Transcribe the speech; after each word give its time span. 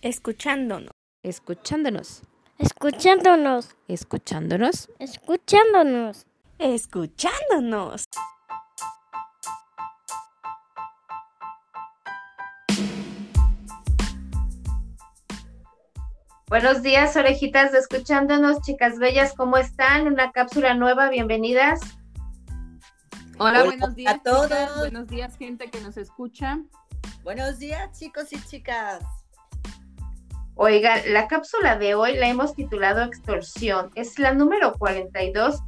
Escuchándonos. 0.00 0.92
Escuchándonos. 1.24 2.22
Escuchándonos. 2.56 3.74
Escuchándonos. 3.88 4.88
Escuchándonos. 5.00 6.26
Escuchándonos. 6.58 8.04
Buenos 16.46 16.82
días, 16.82 17.16
orejitas 17.16 17.72
de 17.72 17.78
escuchándonos, 17.78 18.62
chicas 18.62 18.98
bellas, 18.98 19.34
¿cómo 19.36 19.58
están? 19.58 20.06
Una 20.06 20.30
cápsula 20.30 20.74
nueva, 20.74 21.10
bienvenidas. 21.10 21.80
Hola, 23.38 23.64
buenos 23.64 23.96
días 23.96 24.14
a 24.14 24.18
todos. 24.20 24.48
chicas, 24.48 24.78
buenos 24.78 25.08
días 25.08 25.36
gente 25.36 25.70
que 25.70 25.80
nos 25.80 25.96
escucha. 25.96 26.60
Buenos 27.24 27.58
días, 27.58 27.98
chicos 27.98 28.32
y 28.32 28.40
chicas. 28.44 29.04
Oiga, 30.60 30.96
la 31.06 31.28
cápsula 31.28 31.78
de 31.78 31.94
hoy 31.94 32.16
la 32.16 32.26
hemos 32.26 32.56
titulado 32.56 33.04
Extorsión. 33.04 33.92
Es 33.94 34.18
la 34.18 34.34
número 34.34 34.72
42 34.72 35.62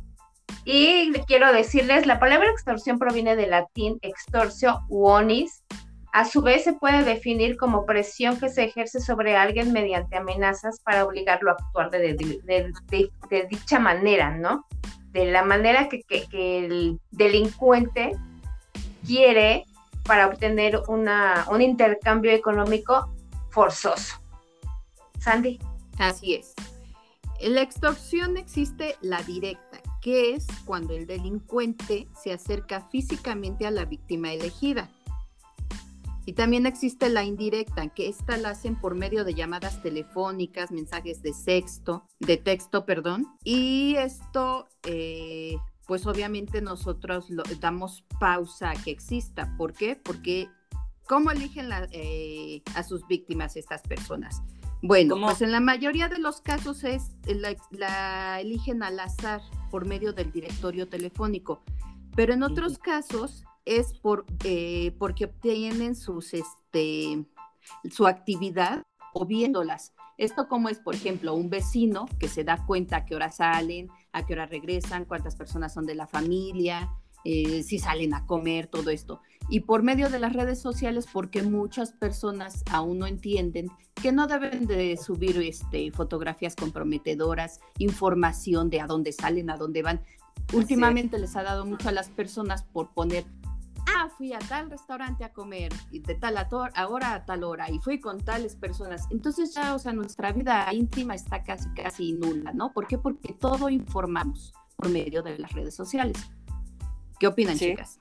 y 0.64 1.12
quiero 1.28 1.52
decirles, 1.52 2.06
la 2.06 2.18
palabra 2.18 2.50
extorsión 2.50 2.98
proviene 2.98 3.36
del 3.36 3.50
latín 3.50 4.00
extorsio 4.02 4.80
uonis. 4.88 5.62
A 6.12 6.24
su 6.24 6.42
vez 6.42 6.64
se 6.64 6.72
puede 6.72 7.04
definir 7.04 7.56
como 7.56 7.86
presión 7.86 8.40
que 8.40 8.48
se 8.48 8.64
ejerce 8.64 8.98
sobre 8.98 9.36
alguien 9.36 9.72
mediante 9.72 10.16
amenazas 10.16 10.80
para 10.80 11.04
obligarlo 11.04 11.52
a 11.52 11.54
actuar 11.54 11.90
de, 11.92 12.16
dicha 13.48 13.78
manera, 13.78 14.36
¿no? 14.36 14.66
De 15.12 15.26
la 15.26 15.44
manera 15.44 15.88
que, 15.88 16.02
el 16.32 16.98
delincuente 17.12 18.10
quiere 19.06 19.66
para 20.04 20.26
obtener 20.26 20.80
un 20.88 21.62
intercambio 21.62 22.32
económico 22.32 23.08
forzoso. 23.50 24.19
Sandy. 25.20 25.58
Así 25.98 26.34
es. 26.34 26.54
En 27.38 27.54
la 27.54 27.62
extorsión 27.62 28.36
existe 28.36 28.96
la 29.00 29.22
directa, 29.22 29.80
que 30.02 30.34
es 30.34 30.46
cuando 30.64 30.94
el 30.94 31.06
delincuente 31.06 32.08
se 32.22 32.32
acerca 32.32 32.88
físicamente 32.90 33.66
a 33.66 33.70
la 33.70 33.84
víctima 33.84 34.32
elegida. 34.32 34.90
Y 36.26 36.34
también 36.34 36.66
existe 36.66 37.08
la 37.08 37.24
indirecta, 37.24 37.88
que 37.88 38.08
esta 38.08 38.36
la 38.36 38.50
hacen 38.50 38.76
por 38.78 38.94
medio 38.94 39.24
de 39.24 39.34
llamadas 39.34 39.82
telefónicas, 39.82 40.70
mensajes 40.70 41.22
de 41.22 41.32
sexto, 41.32 42.04
de 42.18 42.36
texto, 42.36 42.84
perdón. 42.84 43.26
Y 43.42 43.96
esto, 43.96 44.68
eh, 44.84 45.56
pues 45.86 46.06
obviamente 46.06 46.60
nosotros 46.60 47.30
lo- 47.30 47.42
damos 47.58 48.04
pausa 48.20 48.70
a 48.70 48.74
que 48.74 48.90
exista. 48.90 49.54
¿Por 49.56 49.72
qué? 49.72 49.96
Porque 49.96 50.48
¿cómo 51.08 51.30
eligen 51.30 51.70
eh, 51.90 52.62
a 52.74 52.82
sus 52.82 53.06
víctimas 53.08 53.56
estas 53.56 53.80
personas? 53.82 54.42
Bueno, 54.82 55.14
¿Cómo? 55.14 55.26
pues 55.26 55.42
en 55.42 55.52
la 55.52 55.60
mayoría 55.60 56.08
de 56.08 56.18
los 56.18 56.40
casos 56.40 56.84
es 56.84 57.12
la, 57.26 57.54
la 57.70 58.40
eligen 58.40 58.82
al 58.82 58.98
azar 58.98 59.42
por 59.70 59.86
medio 59.86 60.12
del 60.12 60.32
directorio 60.32 60.88
telefónico, 60.88 61.62
pero 62.16 62.32
en 62.32 62.42
otros 62.42 62.78
casos 62.78 63.44
es 63.66 63.92
por 63.92 64.24
eh, 64.44 64.96
porque 64.98 65.26
obtienen 65.26 65.94
sus 65.94 66.32
este 66.32 67.24
su 67.90 68.06
actividad 68.06 68.82
o 69.12 69.26
viéndolas. 69.26 69.92
Esto 70.16 70.48
como 70.48 70.68
es, 70.68 70.78
por 70.78 70.94
ejemplo, 70.94 71.34
un 71.34 71.50
vecino 71.50 72.06
que 72.18 72.28
se 72.28 72.44
da 72.44 72.64
cuenta 72.66 72.98
a 72.98 73.04
qué 73.06 73.14
hora 73.14 73.30
salen, 73.30 73.88
a 74.12 74.26
qué 74.26 74.34
hora 74.34 74.46
regresan, 74.46 75.04
cuántas 75.04 75.36
personas 75.36 75.72
son 75.72 75.86
de 75.86 75.94
la 75.94 76.06
familia, 76.06 76.90
eh, 77.24 77.62
si 77.62 77.78
salen 77.78 78.14
a 78.14 78.26
comer, 78.26 78.66
todo 78.66 78.90
esto. 78.90 79.20
Y 79.50 79.60
por 79.60 79.82
medio 79.82 80.08
de 80.08 80.20
las 80.20 80.32
redes 80.32 80.60
sociales, 80.60 81.08
porque 81.12 81.42
muchas 81.42 81.92
personas 81.92 82.62
aún 82.70 83.00
no 83.00 83.06
entienden 83.06 83.66
que 84.00 84.12
no 84.12 84.26
deben 84.26 84.66
de 84.66 84.96
subir 84.96 85.36
este, 85.38 85.90
fotografías 85.90 86.54
comprometedoras, 86.54 87.60
información 87.78 88.70
de 88.70 88.80
a 88.80 88.86
dónde 88.86 89.12
salen, 89.12 89.50
a 89.50 89.56
dónde 89.56 89.82
van. 89.82 90.00
Últimamente 90.54 91.18
les 91.18 91.36
ha 91.36 91.42
dado 91.42 91.66
mucho 91.66 91.88
a 91.88 91.92
las 91.92 92.08
personas 92.08 92.62
por 92.62 92.92
poner, 92.94 93.24
ah, 93.94 94.08
fui 94.16 94.32
a 94.32 94.38
tal 94.38 94.70
restaurante 94.70 95.24
a 95.24 95.32
comer, 95.32 95.72
y 95.90 95.98
de 95.98 96.14
tal 96.14 96.38
a, 96.38 96.48
hora 96.88 97.14
a 97.14 97.24
tal 97.24 97.44
hora, 97.44 97.70
y 97.70 97.78
fui 97.80 98.00
con 98.00 98.18
tales 98.20 98.56
personas. 98.56 99.06
Entonces 99.10 99.52
ya, 99.54 99.74
o 99.74 99.78
sea, 99.78 99.92
nuestra 99.92 100.32
vida 100.32 100.72
íntima 100.72 101.14
está 101.14 101.42
casi, 101.42 101.68
casi 101.74 102.12
nula, 102.12 102.52
¿no? 102.52 102.72
¿Por 102.72 102.86
qué? 102.86 102.98
Porque 102.98 103.34
todo 103.34 103.68
informamos 103.68 104.54
por 104.76 104.88
medio 104.88 105.22
de 105.22 105.38
las 105.38 105.52
redes 105.52 105.74
sociales. 105.74 106.16
¿Qué 107.18 107.26
opinan, 107.26 107.58
Sí. 107.58 107.70
chicas? 107.70 107.98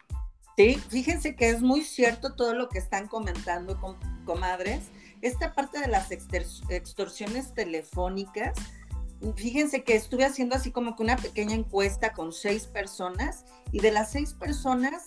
Sí, 0.59 0.75
fíjense 0.89 1.37
que 1.37 1.51
es 1.51 1.61
muy 1.61 1.83
cierto 1.85 2.33
todo 2.33 2.53
lo 2.53 2.67
que 2.67 2.79
están 2.79 3.07
comentando, 3.07 3.79
com- 3.79 3.95
comadres. 4.25 4.87
Esta 5.21 5.53
parte 5.53 5.79
de 5.79 5.87
las 5.87 6.11
extorsiones 6.11 7.53
telefónicas, 7.53 8.57
fíjense 9.37 9.85
que 9.85 9.95
estuve 9.95 10.25
haciendo 10.25 10.57
así 10.57 10.69
como 10.69 10.97
que 10.97 11.03
una 11.03 11.15
pequeña 11.15 11.55
encuesta 11.55 12.11
con 12.11 12.33
seis 12.33 12.67
personas 12.67 13.45
y 13.71 13.79
de 13.79 13.91
las 13.91 14.11
seis 14.11 14.33
personas, 14.33 15.05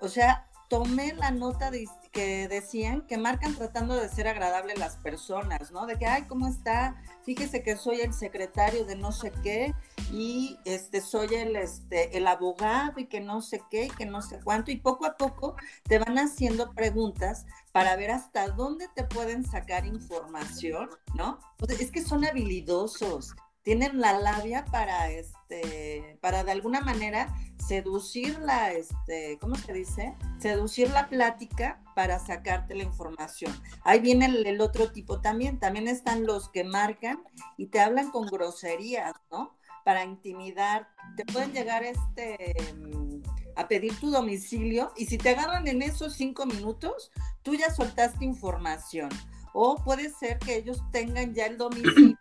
o 0.00 0.08
sea, 0.08 0.46
tomé 0.68 1.12
la 1.14 1.30
nota 1.30 1.70
que 2.12 2.48
decían 2.48 3.06
que 3.06 3.18
marcan 3.18 3.54
tratando 3.54 3.96
de 3.96 4.08
ser 4.08 4.28
agradable 4.28 4.74
las 4.76 4.96
personas, 4.96 5.72
¿no? 5.72 5.86
De 5.86 5.98
que, 5.98 6.06
ay, 6.06 6.22
¿cómo 6.22 6.46
está? 6.46 7.02
Fíjese 7.24 7.62
que 7.62 7.76
soy 7.76 8.00
el 8.00 8.12
secretario 8.12 8.84
de 8.84 8.96
no 8.96 9.12
sé 9.12 9.32
qué 9.42 9.74
y 10.12 10.58
este 10.64 11.00
soy 11.00 11.34
el 11.34 11.56
este 11.56 12.16
el 12.16 12.26
abogado 12.26 13.00
y 13.00 13.06
que 13.06 13.20
no 13.20 13.40
sé 13.40 13.62
qué 13.70 13.86
y 13.86 13.90
que 13.90 14.06
no 14.06 14.22
sé 14.22 14.40
cuánto 14.44 14.70
y 14.70 14.76
poco 14.76 15.06
a 15.06 15.16
poco 15.16 15.56
te 15.84 15.98
van 15.98 16.18
haciendo 16.18 16.72
preguntas 16.72 17.46
para 17.72 17.96
ver 17.96 18.10
hasta 18.10 18.48
dónde 18.48 18.88
te 18.94 19.04
pueden 19.04 19.44
sacar 19.44 19.86
información, 19.86 20.90
¿no? 21.14 21.40
Es 21.80 21.90
que 21.90 22.02
son 22.02 22.24
habilidosos, 22.24 23.34
tienen 23.64 24.00
la 24.00 24.18
labia 24.18 24.64
para 24.66 25.10
este 25.10 26.18
para 26.20 26.44
de 26.44 26.52
alguna 26.52 26.80
manera 26.80 27.34
seducir 27.58 28.38
la 28.40 28.72
este, 28.72 29.38
¿cómo 29.40 29.56
se 29.56 29.72
dice? 29.72 30.14
Seducir 30.38 30.90
la 30.90 31.08
plática 31.08 31.82
para 31.96 32.18
sacarte 32.18 32.74
la 32.74 32.84
información. 32.84 33.52
Ahí 33.82 34.00
viene 34.00 34.26
el, 34.26 34.46
el 34.46 34.60
otro 34.60 34.92
tipo 34.92 35.20
también, 35.20 35.58
también 35.58 35.88
están 35.88 36.26
los 36.26 36.50
que 36.50 36.62
marcan 36.62 37.24
y 37.56 37.66
te 37.66 37.80
hablan 37.80 38.10
con 38.10 38.26
groserías, 38.26 39.14
¿no? 39.32 39.56
para 39.84 40.04
intimidar, 40.04 40.88
te 41.14 41.24
pueden 41.26 41.52
llegar 41.52 41.84
este 41.84 42.56
mm, 42.74 43.22
a 43.56 43.68
pedir 43.68 43.98
tu 44.00 44.10
domicilio 44.10 44.92
y 44.96 45.06
si 45.06 45.18
te 45.18 45.30
agarran 45.30 45.68
en 45.68 45.82
esos 45.82 46.14
cinco 46.14 46.46
minutos, 46.46 47.12
tú 47.42 47.54
ya 47.54 47.70
soltaste 47.70 48.24
información. 48.24 49.10
O 49.52 49.76
puede 49.76 50.10
ser 50.10 50.38
que 50.40 50.56
ellos 50.56 50.82
tengan 50.90 51.34
ya 51.34 51.46
el 51.46 51.58
domicilio, 51.58 52.18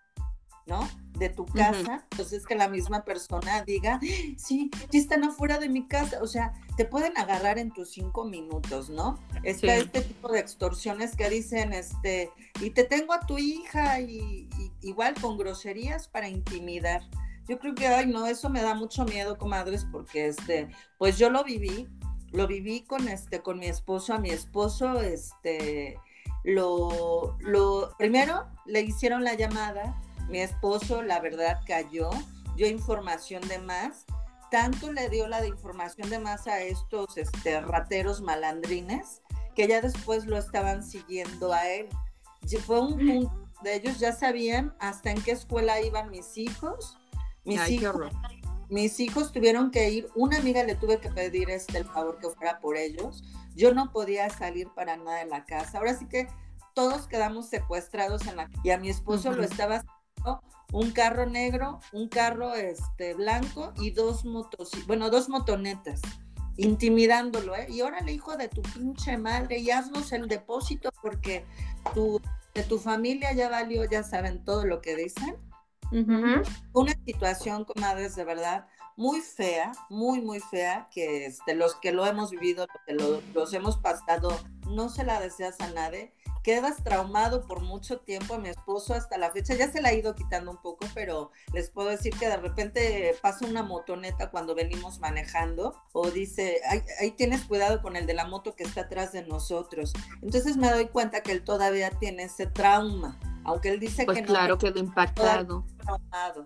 ¿no? 0.68 0.88
De 1.20 1.30
tu 1.30 1.46
casa, 1.46 2.06
entonces 2.12 2.46
que 2.46 2.56
la 2.56 2.68
misma 2.68 3.06
persona 3.06 3.64
diga, 3.64 4.00
sí, 4.36 4.72
ya 4.92 5.00
están 5.00 5.24
afuera 5.24 5.60
de 5.60 5.70
mi 5.70 5.88
casa, 5.88 6.18
o 6.22 6.28
sea, 6.28 6.54
te 6.76 6.86
pueden 6.86 7.16
agarrar 7.18 7.60
en 7.60 7.72
tus 7.72 7.92
cinco 7.92 8.26
minutos, 8.26 8.90
¿no? 8.90 9.20
Está 9.44 9.76
Sí. 9.76 9.82
este 9.84 10.02
tipo 10.02 10.32
de 10.32 10.40
extorsiones 10.40 11.16
que 11.16 11.30
dicen, 11.30 11.72
este, 11.72 12.32
y 12.62 12.72
te 12.72 12.84
tengo 12.84 13.14
a 13.14 13.20
tu 13.28 13.38
hija 13.38 14.00
y, 14.00 14.50
y 14.58 14.72
igual 14.82 15.14
con 15.22 15.38
groserías 15.38 16.08
para 16.08 16.28
intimidar. 16.28 17.04
Yo 17.48 17.60
creo 17.60 17.76
que, 17.76 17.88
ay, 17.88 18.08
no, 18.08 18.26
eso 18.26 18.50
me 18.50 18.62
da 18.64 18.74
mucho 18.74 19.06
miedo, 19.06 19.38
comadres, 19.38 19.86
porque, 19.92 20.28
este, 20.28 20.70
pues 20.98 21.18
yo 21.20 21.30
lo 21.30 21.44
viví, 21.44 21.88
lo 22.32 22.48
viví 22.48 22.82
con, 22.86 23.08
este, 23.08 23.42
con 23.42 23.60
mi 23.60 23.68
esposo, 23.68 24.14
a 24.16 24.18
mi 24.18 24.32
esposo, 24.32 25.00
este, 25.02 26.00
lo, 26.44 27.38
lo, 27.40 27.94
primero 27.98 28.48
le 28.66 28.82
hicieron 28.82 29.24
la 29.24 29.36
llamada, 29.36 29.96
mi 30.30 30.40
esposo, 30.40 31.02
la 31.02 31.20
verdad, 31.20 31.62
cayó, 31.66 32.10
dio 32.56 32.68
información 32.68 33.48
de 33.48 33.60
más, 33.60 34.06
tanto 34.52 34.92
le 34.92 35.10
dio 35.10 35.28
la 35.28 35.42
de 35.42 35.48
información 35.48 36.10
de 36.10 36.20
más 36.20 36.48
a 36.48 36.62
estos, 36.62 37.18
este, 37.18 37.60
rateros 37.62 38.22
malandrines, 38.22 39.22
que 39.56 39.68
ya 39.68 39.82
después 39.82 40.26
lo 40.26 40.38
estaban 40.38 40.84
siguiendo 40.84 41.54
a 41.54 41.68
él. 41.68 41.90
Y 42.42 42.58
Fue 42.58 42.80
un 42.80 42.98
punto 42.98 43.50
de 43.64 43.76
ellos, 43.76 44.00
ya 44.00 44.12
sabían 44.12 44.76
hasta 44.80 45.12
en 45.12 45.22
qué 45.22 45.32
escuela 45.32 45.82
iban 45.82 46.12
mis 46.12 46.38
hijos, 46.38 46.98
mis 47.46 47.60
Ay, 47.60 47.76
hijos, 47.76 48.12
mis 48.70 49.00
hijos 49.00 49.32
tuvieron 49.32 49.72
que 49.72 49.90
ir, 49.90 50.10
una 50.16 50.38
amiga 50.38 50.64
le 50.64 50.76
tuve 50.76 51.00
que 51.00 51.10
pedir 51.10 51.50
este 51.50 51.78
el 51.78 51.86
favor 51.86 52.18
que 52.20 52.30
fuera 52.30 52.60
por 52.60 52.78
ellos. 52.78 53.24
Yo 53.56 53.74
no 53.74 53.92
podía 53.92 54.30
salir 54.30 54.68
para 54.76 54.98
nada 54.98 55.20
de 55.20 55.26
la 55.26 55.46
casa. 55.46 55.78
Ahora 55.78 55.96
sí 55.96 56.08
que 56.08 56.28
todos 56.74 57.08
quedamos 57.08 57.50
secuestrados 57.50 58.26
en 58.28 58.38
la 58.38 58.50
y 58.64 58.72
a 58.72 58.78
mi 58.78 58.90
esposo 58.90 59.32
lo 59.32 59.44
estaba 59.44 59.84
un 60.72 60.92
carro 60.92 61.26
negro, 61.28 61.80
un 61.92 62.08
carro 62.10 62.56
este 62.56 63.14
blanco 63.14 63.74
y 63.78 63.92
dos 63.92 64.26
motos, 64.26 64.72
bueno, 64.88 65.10
dos 65.10 65.30
motonetas 65.30 66.02
intimidándolo, 66.58 67.56
¿eh? 67.56 67.68
Y 67.70 67.82
órale, 67.82 68.12
hijo 68.14 68.38
de 68.38 68.48
tu 68.48 68.62
pinche 68.62 69.18
madre, 69.18 69.58
y 69.60 69.72
haznos 69.72 70.12
el 70.12 70.28
depósito 70.28 70.92
porque 71.02 71.46
tu, 71.94 72.22
de 72.54 72.64
tu 72.64 72.78
familia 72.80 73.34
ya 73.34 73.50
valió, 73.50 73.84
ya 73.90 74.04
saben 74.04 74.44
todo 74.46 74.66
lo 74.66 74.82
que 74.82 74.96
dicen 74.96 75.36
una 76.74 76.94
situación, 77.06 77.66
comadres, 77.66 78.16
de 78.16 78.24
verdad 78.24 78.66
muy 78.96 79.22
fea, 79.22 79.72
muy, 79.90 80.22
muy 80.22 80.40
fea, 80.40 80.88
que 80.92 81.26
este, 81.26 81.56
los 81.56 81.76
que 81.76 81.92
lo 81.92 82.06
hemos 82.06 82.30
vivido, 82.32 82.66
los 82.68 82.82
que 82.86 82.94
lo- 82.94 83.22
los 83.34 83.54
hemos 83.54 83.78
pasado, 83.78 84.30
no 84.68 84.90
se 84.90 85.04
la 85.04 85.20
deseas 85.20 85.60
a 85.62 85.72
nadie. 85.72 86.14
Quedas 86.44 86.84
traumado 86.84 87.48
por 87.48 87.62
mucho 87.62 88.00
tiempo. 88.00 88.36
A 88.36 88.38
mi 88.38 88.50
esposo 88.50 88.94
hasta 88.94 89.18
la 89.18 89.32
fecha 89.32 89.56
ya 89.56 89.72
se 89.72 89.82
la 89.82 89.90
ha 89.90 89.94
ido 89.94 90.14
quitando 90.14 90.52
un 90.52 90.58
poco, 90.58 90.86
pero 90.94 91.32
les 91.54 91.70
puedo 91.70 91.90
decir 91.90 92.14
que 92.18 92.28
de 92.28 92.38
repente 92.38 93.16
pasa 93.22 93.48
una 93.48 93.64
motoneta 93.64 94.30
cuando 94.30 94.54
venimos 94.54 95.00
manejando 95.00 95.74
o 95.94 96.12
dice, 96.12 96.62
ahí, 97.00 97.12
tienes 97.12 97.46
cuidado 97.46 97.82
con 97.82 97.96
el 97.96 98.06
de 98.06 98.14
la 98.14 98.26
moto 98.26 98.56
que 98.56 98.64
está 98.64 98.82
atrás 98.82 99.14
de 99.14 99.26
nosotros. 99.26 99.94
Entonces 100.22 100.58
me 100.58 100.70
doy 100.70 100.88
cuenta 100.88 101.24
que 101.24 101.32
él 101.32 101.44
todavía 101.44 101.90
tiene 101.92 102.24
ese 102.24 102.46
trauma, 102.46 103.18
aunque 103.46 103.70
él 103.70 103.80
dice 103.80 104.06
pues 104.06 104.20
que 104.20 104.26
claro, 104.26 104.56
no. 104.56 104.60
quedó 104.60 104.80
impactado. 104.80 105.66
Traumado. 105.78 106.44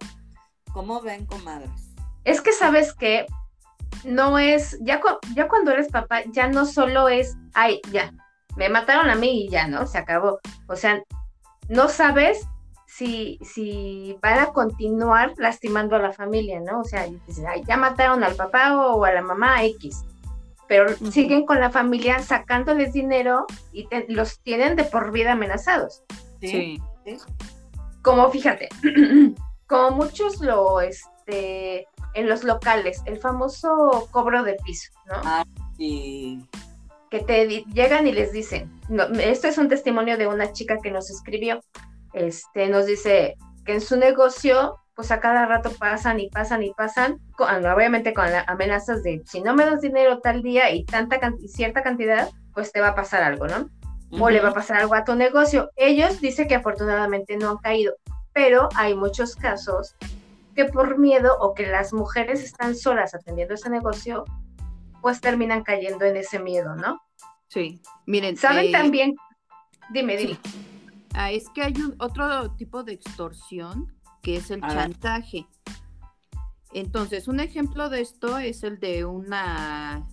¿Cómo 0.71 1.01
ven, 1.01 1.25
comadres? 1.25 1.95
Es 2.23 2.41
que 2.41 2.51
sabes 2.51 2.93
que 2.93 3.25
no 4.03 4.37
es, 4.37 4.77
ya, 4.81 5.01
ya 5.33 5.47
cuando 5.47 5.71
eres 5.71 5.89
papá, 5.89 6.21
ya 6.31 6.47
no 6.47 6.65
solo 6.65 7.09
es, 7.09 7.35
ay, 7.53 7.81
ya, 7.91 8.13
me 8.57 8.69
mataron 8.69 9.09
a 9.09 9.15
mí 9.15 9.45
y 9.45 9.49
ya, 9.49 9.67
¿no? 9.67 9.85
Se 9.85 9.99
acabó. 9.99 10.39
O 10.67 10.75
sea, 10.75 11.01
no 11.69 11.87
sabes 11.87 12.45
si, 12.87 13.39
si 13.43 14.17
van 14.21 14.39
a 14.39 14.47
continuar 14.47 15.33
lastimando 15.37 15.95
a 15.95 15.99
la 15.99 16.11
familia, 16.11 16.59
¿no? 16.59 16.81
O 16.81 16.83
sea, 16.83 17.05
ya 17.65 17.77
mataron 17.77 18.23
al 18.23 18.35
papá 18.35 18.75
o 18.75 19.05
a 19.05 19.11
la 19.11 19.21
mamá 19.21 19.63
X, 19.63 20.03
pero 20.67 20.95
siguen 21.11 21.45
con 21.45 21.59
la 21.59 21.69
familia 21.69 22.19
sacándoles 22.19 22.93
dinero 22.93 23.45
y 23.71 23.87
los 24.09 24.41
tienen 24.41 24.75
de 24.75 24.83
por 24.85 25.11
vida 25.11 25.33
amenazados. 25.33 26.03
Sí. 26.41 26.81
Como 28.01 28.29
fíjate, 28.31 28.69
como 29.67 29.91
muchos 29.91 30.41
lo, 30.41 30.81
este, 30.81 31.87
en 32.15 32.27
los 32.27 32.43
locales, 32.43 33.03
el 33.05 33.19
famoso 33.19 34.07
cobro 34.09 34.41
de 34.41 34.55
piso, 34.65 34.91
¿no? 35.05 35.15
Ah, 35.23 35.45
sí 35.77 36.49
que 37.09 37.19
te 37.19 37.47
llegan 37.73 38.07
y 38.07 38.11
les 38.11 38.31
dicen, 38.31 38.71
esto 39.19 39.47
es 39.47 39.57
un 39.57 39.69
testimonio 39.69 40.17
de 40.17 40.27
una 40.27 40.51
chica 40.51 40.77
que 40.81 40.91
nos 40.91 41.09
escribió, 41.09 41.61
este, 42.13 42.67
nos 42.69 42.85
dice 42.85 43.35
que 43.65 43.73
en 43.73 43.81
su 43.81 43.97
negocio, 43.97 44.77
pues 44.95 45.11
a 45.11 45.19
cada 45.19 45.45
rato 45.45 45.71
pasan 45.77 46.19
y 46.19 46.29
pasan 46.29 46.63
y 46.63 46.73
pasan, 46.73 47.19
obviamente 47.37 48.13
con 48.13 48.25
amenazas 48.47 49.03
de, 49.03 49.21
si 49.25 49.41
no 49.41 49.55
me 49.55 49.65
das 49.65 49.81
dinero 49.81 50.19
tal 50.19 50.41
día 50.41 50.71
y 50.71 50.85
tanta 50.85 51.19
cierta 51.47 51.83
cantidad, 51.83 52.29
pues 52.53 52.71
te 52.71 52.81
va 52.81 52.89
a 52.89 52.95
pasar 52.95 53.23
algo, 53.23 53.47
¿no? 53.47 53.69
O 54.19 54.29
le 54.29 54.39
va 54.39 54.49
a 54.49 54.53
pasar 54.53 54.77
algo 54.77 54.95
a 54.95 55.03
tu 55.03 55.15
negocio. 55.15 55.69
Ellos 55.75 56.21
dicen 56.21 56.47
que 56.47 56.55
afortunadamente 56.55 57.37
no 57.37 57.51
han 57.51 57.57
caído, 57.57 57.95
pero 58.33 58.69
hay 58.75 58.95
muchos 58.95 59.35
casos 59.35 59.95
que 60.55 60.65
por 60.65 60.97
miedo 60.97 61.37
o 61.39 61.53
que 61.53 61.67
las 61.67 61.93
mujeres 61.93 62.43
están 62.43 62.75
solas 62.75 63.13
atendiendo 63.13 63.53
ese 63.53 63.69
negocio, 63.69 64.25
pues 65.01 65.21
terminan 65.21 65.63
cayendo 65.63 66.05
en 66.05 66.17
ese 66.17 66.39
miedo, 66.39 66.75
¿no? 66.75 67.01
Sí, 67.47 67.81
miren. 68.05 68.37
¿Saben 68.37 68.67
eh, 68.67 68.71
también? 68.71 69.15
Dime, 69.89 70.17
dime. 70.17 70.37
Ah, 71.13 71.31
es 71.31 71.49
que 71.49 71.63
hay 71.63 71.73
un, 71.73 71.95
otro 71.99 72.51
tipo 72.55 72.83
de 72.83 72.93
extorsión 72.93 73.95
que 74.21 74.37
es 74.37 74.51
el 74.51 74.61
chantaje. 74.61 75.47
Entonces, 76.73 77.27
un 77.27 77.39
ejemplo 77.39 77.89
de 77.89 78.01
esto 78.01 78.37
es 78.37 78.63
el 78.63 78.79
de 78.79 79.05
una, 79.05 80.07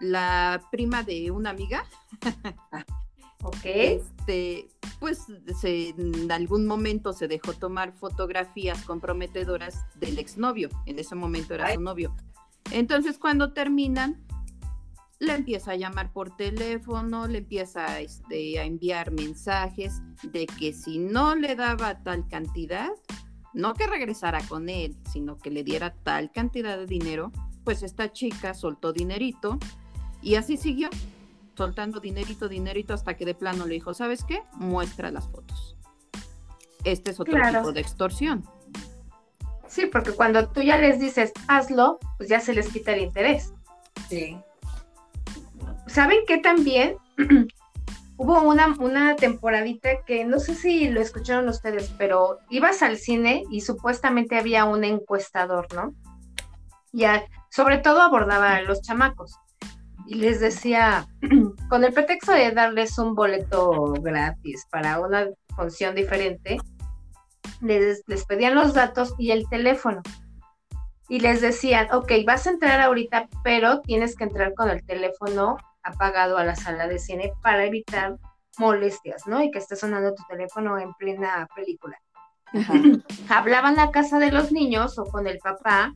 la 0.00 0.62
prima 0.70 1.02
de 1.02 1.30
una 1.30 1.50
amiga. 1.50 1.86
ok. 3.42 3.64
Este, 3.64 4.68
pues 5.00 5.24
en 5.62 6.30
algún 6.30 6.66
momento 6.66 7.12
se 7.12 7.26
dejó 7.26 7.54
tomar 7.54 7.92
fotografías 7.94 8.84
comprometedoras 8.84 9.86
del 9.96 10.18
exnovio. 10.18 10.68
En 10.86 10.98
ese 10.98 11.14
momento 11.14 11.54
era 11.54 11.72
su 11.74 11.80
novio. 11.80 12.14
Entonces, 12.70 13.18
cuando 13.18 13.52
terminan, 13.52 14.24
le 15.18 15.34
empieza 15.34 15.72
a 15.72 15.76
llamar 15.76 16.12
por 16.12 16.34
teléfono, 16.34 17.28
le 17.28 17.38
empieza 17.38 18.00
este, 18.00 18.58
a 18.58 18.64
enviar 18.64 19.12
mensajes 19.12 20.00
de 20.22 20.46
que 20.46 20.72
si 20.72 20.98
no 20.98 21.34
le 21.34 21.56
daba 21.56 22.02
tal 22.02 22.26
cantidad, 22.28 22.90
no 23.52 23.74
que 23.74 23.86
regresara 23.86 24.40
con 24.48 24.68
él, 24.68 24.96
sino 25.12 25.36
que 25.36 25.50
le 25.50 25.62
diera 25.62 25.94
tal 26.02 26.32
cantidad 26.32 26.78
de 26.78 26.86
dinero, 26.86 27.32
pues 27.64 27.82
esta 27.82 28.12
chica 28.12 28.54
soltó 28.54 28.92
dinerito 28.92 29.58
y 30.22 30.36
así 30.36 30.56
siguió, 30.56 30.88
soltando 31.54 32.00
dinerito, 32.00 32.48
dinerito, 32.48 32.94
hasta 32.94 33.16
que 33.16 33.26
de 33.26 33.34
plano 33.34 33.66
le 33.66 33.74
dijo, 33.74 33.92
¿sabes 33.92 34.24
qué? 34.24 34.42
Muestra 34.54 35.10
las 35.10 35.28
fotos. 35.28 35.76
Este 36.84 37.10
es 37.10 37.20
otro 37.20 37.38
tipo 37.52 37.72
de 37.72 37.80
extorsión. 37.80 38.44
Sí, 39.70 39.86
porque 39.86 40.10
cuando 40.10 40.48
tú 40.48 40.62
ya 40.62 40.76
les 40.78 40.98
dices 40.98 41.32
hazlo, 41.46 42.00
pues 42.16 42.28
ya 42.28 42.40
se 42.40 42.52
les 42.52 42.68
quita 42.72 42.92
el 42.92 43.02
interés. 43.02 43.52
Sí. 44.08 44.36
¿Saben 45.86 46.18
qué 46.26 46.38
también? 46.38 46.96
Hubo 48.16 48.42
una, 48.42 48.74
una 48.80 49.14
temporadita 49.14 50.02
que 50.04 50.24
no 50.24 50.40
sé 50.40 50.56
si 50.56 50.88
lo 50.88 51.00
escucharon 51.00 51.48
ustedes, 51.48 51.94
pero 51.96 52.40
ibas 52.50 52.82
al 52.82 52.98
cine 52.98 53.44
y 53.48 53.60
supuestamente 53.60 54.36
había 54.36 54.64
un 54.64 54.82
encuestador, 54.82 55.72
¿no? 55.72 55.94
Ya, 56.92 57.24
sobre 57.50 57.78
todo 57.78 58.02
abordaba 58.02 58.56
a 58.56 58.62
los 58.62 58.82
chamacos 58.82 59.38
y 60.08 60.16
les 60.16 60.40
decía, 60.40 61.06
con 61.70 61.84
el 61.84 61.92
pretexto 61.92 62.32
de 62.32 62.50
darles 62.50 62.98
un 62.98 63.14
boleto 63.14 63.94
gratis 64.02 64.66
para 64.68 64.98
una 64.98 65.28
función 65.54 65.94
diferente, 65.94 66.58
les, 67.60 68.02
pedían 68.26 68.54
los 68.54 68.74
datos 68.74 69.14
y 69.18 69.30
el 69.30 69.48
teléfono. 69.48 70.02
Y 71.08 71.20
les 71.20 71.40
decían, 71.40 71.88
ok, 71.92 72.12
vas 72.24 72.46
a 72.46 72.50
entrar 72.50 72.80
ahorita, 72.80 73.28
pero 73.42 73.80
tienes 73.80 74.14
que 74.16 74.24
entrar 74.24 74.54
con 74.54 74.70
el 74.70 74.84
teléfono 74.84 75.58
apagado 75.82 76.38
a 76.38 76.44
la 76.44 76.54
sala 76.54 76.86
de 76.86 76.98
cine 76.98 77.32
para 77.42 77.64
evitar 77.64 78.16
molestias, 78.58 79.26
¿no? 79.26 79.42
Y 79.42 79.50
que 79.50 79.58
esté 79.58 79.76
sonando 79.76 80.14
tu 80.14 80.22
teléfono 80.28 80.78
en 80.78 80.92
plena 80.94 81.48
película. 81.54 81.98
Hablaban 83.28 83.78
a 83.78 83.90
casa 83.90 84.18
de 84.18 84.30
los 84.30 84.52
niños 84.52 84.98
o 84.98 85.04
con 85.04 85.26
el 85.26 85.38
papá 85.38 85.94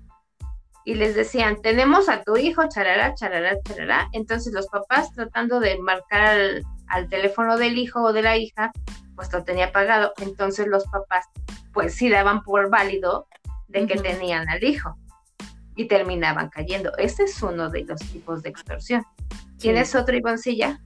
y 0.84 0.94
les 0.94 1.14
decían, 1.14 1.62
tenemos 1.62 2.08
a 2.08 2.22
tu 2.22 2.36
hijo, 2.36 2.68
charara, 2.68 3.14
charara, 3.14 3.60
charara. 3.62 4.08
Entonces 4.12 4.52
los 4.52 4.66
papás 4.66 5.12
tratando 5.12 5.60
de 5.60 5.78
marcar 5.78 6.26
al, 6.26 6.62
al 6.88 7.08
teléfono 7.08 7.56
del 7.56 7.78
hijo 7.78 8.02
o 8.02 8.12
de 8.12 8.22
la 8.22 8.36
hija, 8.36 8.72
pues 9.14 9.32
lo 9.32 9.44
tenía 9.44 9.66
apagado. 9.66 10.12
Entonces 10.18 10.66
los 10.66 10.84
papás 10.84 11.26
pues 11.72 11.94
sí 11.94 12.08
daban 12.08 12.42
por 12.42 12.70
válido 12.70 13.28
de 13.68 13.86
que 13.86 13.96
tenían 13.96 14.48
al 14.48 14.62
hijo 14.62 14.96
y 15.76 15.86
terminaban 15.86 16.48
cayendo. 16.50 16.96
Este 16.98 17.24
es 17.24 17.42
uno 17.42 17.70
de 17.70 17.84
los 17.84 18.00
tipos 18.00 18.42
de 18.42 18.50
extorsión. 18.50 19.04
¿Tienes 19.58 19.94
otro, 19.94 20.16
Ivoncilla? 20.16 20.80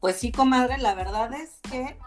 Pues 0.00 0.16
sí, 0.16 0.32
comadre, 0.32 0.78
la 0.78 0.94
verdad 0.94 1.32
es 1.34 1.58
que 1.70 1.98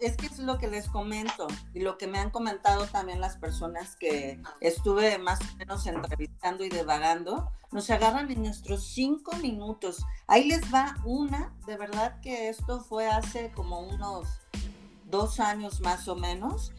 es, 0.00 0.16
que 0.16 0.26
es 0.26 0.38
lo 0.38 0.58
que 0.58 0.68
les 0.68 0.88
comento 0.88 1.46
y 1.74 1.80
lo 1.80 1.96
que 1.96 2.06
me 2.06 2.18
han 2.18 2.30
comentado 2.30 2.86
también 2.86 3.20
las 3.20 3.36
personas 3.36 3.96
que 3.96 4.40
estuve 4.60 5.18
más 5.18 5.40
o 5.40 5.56
menos 5.56 5.86
entrevistando 5.86 6.64
y 6.64 6.68
devagando, 6.68 7.50
nos 7.70 7.88
agarran 7.90 8.30
en 8.30 8.42
nuestros 8.42 8.84
cinco 8.84 9.36
minutos. 9.36 10.04
Ahí 10.26 10.48
les 10.48 10.72
va 10.74 10.96
una, 11.04 11.54
de 11.66 11.76
verdad 11.76 12.20
que 12.20 12.48
esto 12.48 12.80
fue 12.80 13.06
hace 13.06 13.52
como 13.52 13.80
unos 13.80 14.26
dos 15.10 15.40
años 15.40 15.80
más 15.80 16.08
o 16.08 16.16
menos 16.16 16.72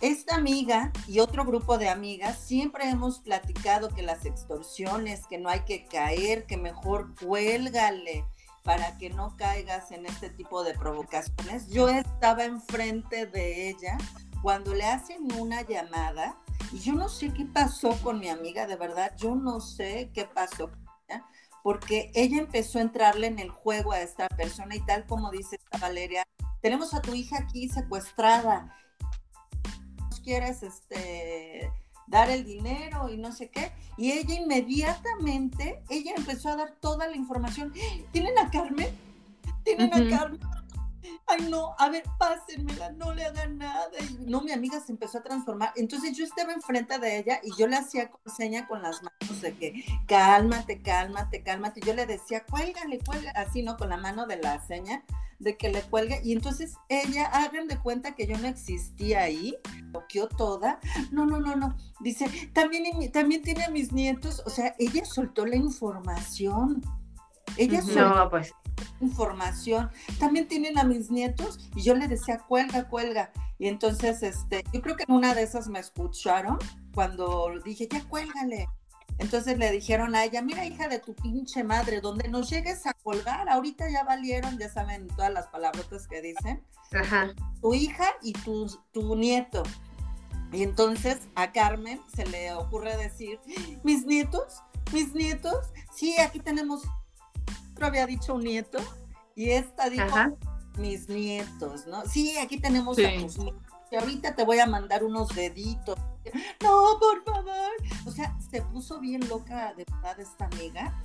esta 0.00 0.36
amiga 0.36 0.92
y 1.06 1.20
otro 1.20 1.44
grupo 1.44 1.76
de 1.76 1.90
amigas 1.90 2.38
siempre 2.38 2.88
hemos 2.88 3.18
platicado 3.18 3.90
que 3.90 4.00
las 4.00 4.24
extorsiones, 4.24 5.26
que 5.26 5.36
no 5.36 5.50
hay 5.50 5.60
que 5.60 5.84
caer, 5.84 6.46
que 6.46 6.56
mejor 6.56 7.14
cuélgale 7.22 8.24
para 8.62 8.96
que 8.96 9.10
no 9.10 9.36
caigas 9.36 9.90
en 9.90 10.06
este 10.06 10.30
tipo 10.30 10.64
de 10.64 10.72
provocaciones. 10.72 11.68
Yo 11.68 11.90
estaba 11.90 12.44
enfrente 12.44 13.26
de 13.26 13.68
ella 13.68 13.98
cuando 14.40 14.72
le 14.72 14.86
hacen 14.86 15.30
una 15.38 15.60
llamada 15.62 16.38
y 16.72 16.78
yo 16.78 16.94
no 16.94 17.10
sé 17.10 17.34
qué 17.34 17.44
pasó 17.44 17.90
con 18.02 18.20
mi 18.20 18.30
amiga, 18.30 18.66
de 18.66 18.76
verdad, 18.76 19.14
yo 19.18 19.34
no 19.34 19.60
sé 19.60 20.10
qué 20.14 20.24
pasó 20.24 20.70
con 20.70 20.86
ella, 21.08 21.26
porque 21.62 22.10
ella 22.14 22.38
empezó 22.38 22.78
a 22.78 22.82
entrarle 22.82 23.26
en 23.26 23.38
el 23.38 23.50
juego 23.50 23.92
a 23.92 24.00
esta 24.00 24.28
persona 24.28 24.76
y 24.76 24.80
tal 24.80 25.04
como 25.04 25.30
dice 25.30 25.56
esta 25.56 25.76
Valeria, 25.76 26.24
tenemos 26.60 26.94
a 26.94 27.02
tu 27.02 27.14
hija 27.14 27.38
aquí 27.38 27.68
secuestrada 27.68 28.76
quieres 30.20 30.62
este, 30.62 31.72
dar 32.06 32.30
el 32.30 32.44
dinero 32.44 33.08
y 33.08 33.16
no 33.16 33.32
sé 33.32 33.48
qué. 33.48 33.72
Y 33.96 34.12
ella 34.12 34.34
inmediatamente, 34.34 35.82
ella 35.88 36.12
empezó 36.16 36.50
a 36.50 36.56
dar 36.56 36.72
toda 36.80 37.06
la 37.08 37.16
información. 37.16 37.72
¿Tienen 38.12 38.38
a 38.38 38.50
Carmen? 38.50 38.88
¿Tienen 39.64 39.92
a 39.92 40.18
Carmen? 40.18 40.40
Ay, 41.26 41.48
no, 41.48 41.74
a 41.78 41.88
ver, 41.88 42.02
pásenmela, 42.18 42.90
no 42.92 43.14
le 43.14 43.24
hagan 43.24 43.58
nada. 43.58 43.90
Y 44.00 44.26
no, 44.26 44.40
mi 44.40 44.52
amiga 44.52 44.80
se 44.80 44.92
empezó 44.92 45.18
a 45.18 45.22
transformar. 45.22 45.72
Entonces 45.76 46.16
yo 46.16 46.24
estaba 46.24 46.52
enfrente 46.52 46.98
de 46.98 47.18
ella 47.18 47.40
y 47.42 47.54
yo 47.56 47.66
le 47.66 47.76
hacía 47.76 48.10
seña 48.26 48.66
con 48.66 48.82
las 48.82 49.00
manos 49.02 49.40
de 49.40 49.54
que 49.54 49.84
cálmate, 50.06 50.82
cálmate, 50.82 51.42
cálmate. 51.42 51.80
Y 51.80 51.86
yo 51.86 51.94
le 51.94 52.06
decía, 52.06 52.44
cuélgale, 52.44 52.98
cuélgale, 52.98 53.38
así, 53.38 53.62
¿no? 53.62 53.76
Con 53.76 53.90
la 53.90 53.96
mano 53.96 54.26
de 54.26 54.36
la 54.36 54.64
seña 54.66 55.04
de 55.40 55.56
que 55.56 55.70
le 55.70 55.82
cuelgue. 55.82 56.20
Y 56.22 56.32
entonces 56.32 56.74
ella, 56.88 57.26
hagan 57.26 57.66
de 57.66 57.78
cuenta 57.78 58.14
que 58.14 58.26
yo 58.26 58.38
no 58.38 58.46
existía 58.46 59.22
ahí, 59.22 59.56
bloqueó 59.90 60.28
toda. 60.28 60.78
No, 61.10 61.26
no, 61.26 61.40
no, 61.40 61.56
no. 61.56 61.76
Dice, 62.00 62.26
también, 62.52 63.10
también 63.10 63.42
tiene 63.42 63.64
a 63.64 63.70
mis 63.70 63.92
nietos. 63.92 64.42
O 64.46 64.50
sea, 64.50 64.74
ella 64.78 65.04
soltó 65.04 65.44
la 65.46 65.56
información. 65.56 66.82
Ella 67.56 67.82
soltó 67.82 68.14
No, 68.14 68.30
pues. 68.30 68.52
información. 69.00 69.90
También 70.18 70.46
tienen 70.46 70.78
a 70.78 70.84
mis 70.84 71.10
nietos 71.10 71.58
y 71.74 71.82
yo 71.82 71.94
le 71.94 72.06
decía, 72.06 72.38
cuelga, 72.46 72.88
cuelga. 72.88 73.32
Y 73.58 73.68
entonces, 73.68 74.22
este, 74.22 74.64
yo 74.72 74.80
creo 74.80 74.96
que 74.96 75.04
en 75.08 75.14
una 75.14 75.34
de 75.34 75.42
esas 75.42 75.68
me 75.68 75.80
escucharon 75.80 76.58
cuando 76.94 77.50
dije, 77.64 77.88
ya 77.90 78.02
cuélgale. 78.04 78.68
Entonces 79.20 79.58
le 79.58 79.70
dijeron 79.70 80.14
a 80.14 80.24
ella, 80.24 80.40
mira 80.40 80.64
hija 80.64 80.88
de 80.88 80.98
tu 80.98 81.14
pinche 81.14 81.62
madre, 81.62 82.00
donde 82.00 82.28
nos 82.28 82.48
llegues 82.48 82.86
a 82.86 82.94
colgar, 82.94 83.48
ahorita 83.50 83.90
ya 83.90 84.02
valieron, 84.02 84.58
ya 84.58 84.70
saben 84.70 85.06
todas 85.08 85.30
las 85.30 85.46
palabrotas 85.48 86.08
que 86.08 86.22
dicen, 86.22 86.64
Ajá. 86.92 87.34
tu 87.60 87.74
hija 87.74 88.06
y 88.22 88.32
tu, 88.32 88.66
tu 88.92 89.14
nieto. 89.16 89.62
Y 90.52 90.62
entonces 90.62 91.18
a 91.34 91.52
Carmen 91.52 92.00
se 92.16 92.24
le 92.26 92.54
ocurre 92.54 92.96
decir, 92.96 93.38
mis 93.84 94.06
nietos, 94.06 94.62
mis 94.92 95.12
nietos, 95.14 95.66
sí, 95.94 96.18
aquí 96.18 96.40
tenemos, 96.40 96.82
otro 97.72 97.86
había 97.86 98.06
dicho 98.06 98.34
un 98.34 98.42
nieto, 98.42 98.78
y 99.36 99.50
esta 99.50 99.90
dijo, 99.90 100.02
Ajá. 100.04 100.32
mis 100.78 101.10
nietos, 101.10 101.86
¿no? 101.86 102.06
Sí, 102.06 102.38
aquí 102.38 102.58
tenemos 102.58 102.96
Sí. 102.96 103.04
a 103.04 103.20
tus 103.20 103.36
nietos. 103.38 103.62
Y 103.92 103.96
ahorita 103.96 104.34
te 104.34 104.44
voy 104.44 104.60
a 104.60 104.66
mandar 104.66 105.04
unos 105.04 105.28
deditos. 105.34 105.98
No, 106.62 106.98
por 106.98 107.24
favor. 107.24 107.72
O 108.06 108.10
sea, 108.10 108.36
se 108.50 108.62
puso 108.62 109.00
bien 109.00 109.26
loca 109.28 109.74
de 109.74 109.84
verdad 109.84 110.18
esta 110.20 110.46
amiga. 110.46 111.00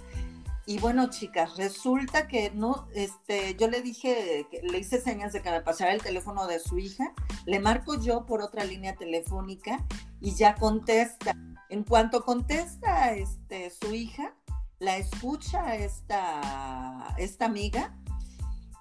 Y 0.68 0.80
bueno, 0.80 1.10
chicas, 1.12 1.58
resulta 1.58 2.28
que 2.28 2.50
no, 2.50 2.88
este, 2.96 3.56
yo 3.56 3.68
le 3.68 3.82
dije, 3.82 4.48
que 4.50 4.62
le 4.64 4.80
hice 4.80 5.00
señas 5.00 5.32
de 5.32 5.44
que 5.44 5.52
me 5.52 5.62
pasara 5.62 5.94
el 5.94 6.02
teléfono 6.02 6.48
de 6.48 6.60
su 6.60 6.80
hija, 6.80 7.14
le 7.46 7.60
marco 7.60 8.00
yo 8.02 8.26
por 8.26 8.42
otra 8.42 8.64
línea 8.64 8.96
telefónica 8.96 9.86
y 10.22 10.34
ya 10.34 10.56
contesta. 10.56 11.34
En 11.70 11.84
cuanto 11.84 12.24
contesta 12.26 13.14
este, 13.14 13.70
su 13.70 13.94
hija, 13.94 14.34
la 14.80 14.98
escucha 14.98 15.76
esta, 15.76 17.14
esta 17.18 17.46
amiga 17.46 17.96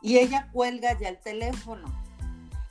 y 0.01 0.19
ella 0.19 0.49
cuelga 0.53 0.99
ya 0.99 1.11
el 1.11 1.21
teléfono. 1.21 1.87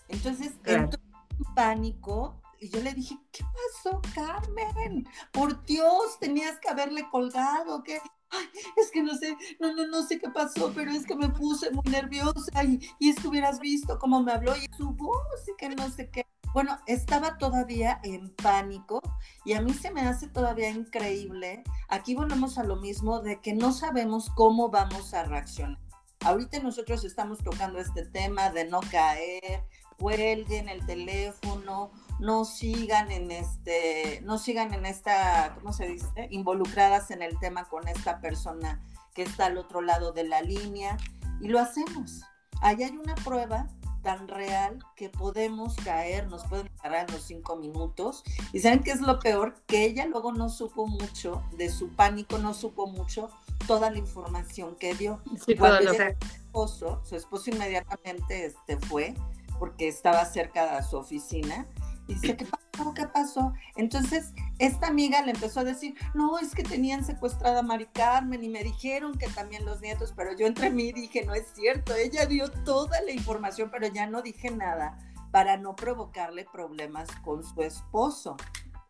Entonces 0.07 0.53
Claro. 0.63 0.83
entró 0.85 0.99
en 1.37 1.53
pánico 1.53 2.41
y 2.63 2.69
yo 2.69 2.79
le 2.81 2.93
dije, 2.93 3.17
¿qué 3.31 3.43
pasó, 3.43 4.01
Carmen? 4.15 5.05
Por 5.33 5.65
Dios, 5.65 6.17
tenías 6.19 6.59
que 6.59 6.69
haberle 6.69 7.09
colgado, 7.09 7.83
¿qué? 7.83 7.99
Ay, 8.29 8.47
es 8.77 8.89
que 8.89 9.03
no 9.03 9.15
sé, 9.15 9.35
no, 9.59 9.73
no, 9.75 9.85
no 9.87 10.01
sé 10.07 10.17
qué 10.17 10.29
pasó, 10.29 10.71
pero 10.73 10.91
es 10.91 11.05
que 11.05 11.15
me 11.15 11.29
puse 11.29 11.71
muy 11.71 11.83
nerviosa 11.91 12.63
y, 12.63 12.79
y 12.99 13.09
es 13.09 13.19
que 13.19 13.27
hubieras 13.27 13.59
visto 13.59 13.99
cómo 13.99 14.23
me 14.23 14.31
habló 14.31 14.55
y 14.55 14.65
su 14.77 14.91
voz 14.91 15.47
y 15.47 15.55
que 15.57 15.69
no 15.69 15.89
sé 15.89 16.09
qué. 16.09 16.25
Bueno, 16.53 16.79
estaba 16.87 17.37
todavía 17.37 17.99
en 18.03 18.33
pánico 18.35 19.01
y 19.43 19.53
a 19.53 19.61
mí 19.61 19.73
se 19.73 19.91
me 19.91 20.01
hace 20.01 20.27
todavía 20.27 20.69
increíble. 20.69 21.63
Aquí 21.89 22.15
volvemos 22.15 22.57
a 22.57 22.63
lo 22.63 22.77
mismo 22.77 23.19
de 23.19 23.41
que 23.41 23.53
no 23.53 23.73
sabemos 23.73 24.29
cómo 24.35 24.69
vamos 24.69 25.13
a 25.13 25.25
reaccionar. 25.25 25.79
Ahorita 26.23 26.59
nosotros 26.59 27.03
estamos 27.03 27.39
tocando 27.39 27.79
este 27.79 28.05
tema 28.05 28.49
de 28.49 28.63
no 28.65 28.79
caer, 28.79 29.65
cuelguen 29.97 30.69
el 30.69 30.85
teléfono, 30.85 31.91
no 32.19 32.45
sigan 32.45 33.11
en 33.11 33.31
este, 33.31 34.21
no 34.23 34.37
sigan 34.37 34.73
en 34.73 34.85
esta, 34.85 35.55
¿cómo 35.55 35.73
se 35.73 35.87
dice? 35.87 36.27
Involucradas 36.29 37.11
en 37.11 37.21
el 37.21 37.37
tema 37.39 37.65
con 37.65 37.87
esta 37.87 38.19
persona 38.21 38.81
que 39.13 39.23
está 39.23 39.47
al 39.47 39.57
otro 39.57 39.81
lado 39.81 40.11
de 40.11 40.23
la 40.23 40.41
línea 40.41 40.97
y 41.41 41.47
lo 41.47 41.59
hacemos. 41.59 42.23
Ahí 42.61 42.83
hay 42.83 42.97
una 42.97 43.15
prueba 43.15 43.67
tan 44.03 44.27
real 44.27 44.79
que 44.95 45.09
podemos 45.09 45.75
caer, 45.77 46.27
nos 46.27 46.45
pueden 46.45 46.67
parar 46.81 47.07
en 47.07 47.15
los 47.15 47.23
cinco 47.23 47.55
minutos. 47.55 48.23
Y 48.51 48.59
saben 48.59 48.83
qué 48.83 48.91
es 48.91 49.01
lo 49.01 49.19
peor, 49.19 49.55
que 49.65 49.85
ella 49.85 50.05
luego 50.05 50.33
no 50.33 50.49
supo 50.49 50.85
mucho 50.85 51.41
de 51.57 51.69
su 51.69 51.89
pánico, 51.89 52.37
no 52.37 52.53
supo 52.53 52.85
mucho 52.85 53.29
toda 53.65 53.89
la 53.89 53.97
información 53.97 54.75
que 54.75 54.93
dio 54.93 55.21
Sí, 55.45 55.55
Cuando 55.55 55.93
su 55.93 56.01
esposo, 56.01 57.01
su 57.03 57.15
esposo 57.15 57.49
inmediatamente 57.49 58.45
este, 58.45 58.77
fue 58.77 59.15
porque 59.63 59.87
estaba 59.87 60.25
cerca 60.25 60.75
de 60.75 60.83
su 60.83 60.97
oficina 60.97 61.65
y 62.09 62.15
dice, 62.15 62.35
¿qué 62.35 62.43
pasó? 62.43 62.93
¿Qué 62.93 63.07
pasó? 63.07 63.53
Entonces, 63.77 64.33
esta 64.59 64.87
amiga 64.87 65.21
le 65.21 65.31
empezó 65.31 65.61
a 65.61 65.63
decir, 65.63 65.95
no, 66.13 66.37
es 66.37 66.53
que 66.53 66.63
tenían 66.63 67.05
secuestrada 67.05 67.59
a 67.59 67.63
Mari 67.63 67.85
Carmen 67.85 68.43
y 68.43 68.49
me 68.49 68.61
dijeron 68.61 69.17
que 69.17 69.29
también 69.29 69.63
los 69.63 69.79
nietos, 69.79 70.13
pero 70.17 70.35
yo 70.35 70.47
entre 70.47 70.69
mí 70.69 70.91
dije, 70.91 71.23
no 71.23 71.33
es 71.33 71.47
cierto, 71.55 71.95
ella 71.95 72.25
dio 72.25 72.51
toda 72.51 72.99
la 73.03 73.13
información, 73.13 73.69
pero 73.71 73.87
ya 73.87 74.05
no 74.05 74.21
dije 74.21 74.51
nada 74.51 74.97
para 75.31 75.55
no 75.55 75.77
provocarle 75.77 76.45
problemas 76.51 77.07
con 77.23 77.41
su 77.41 77.61
esposo. 77.61 78.35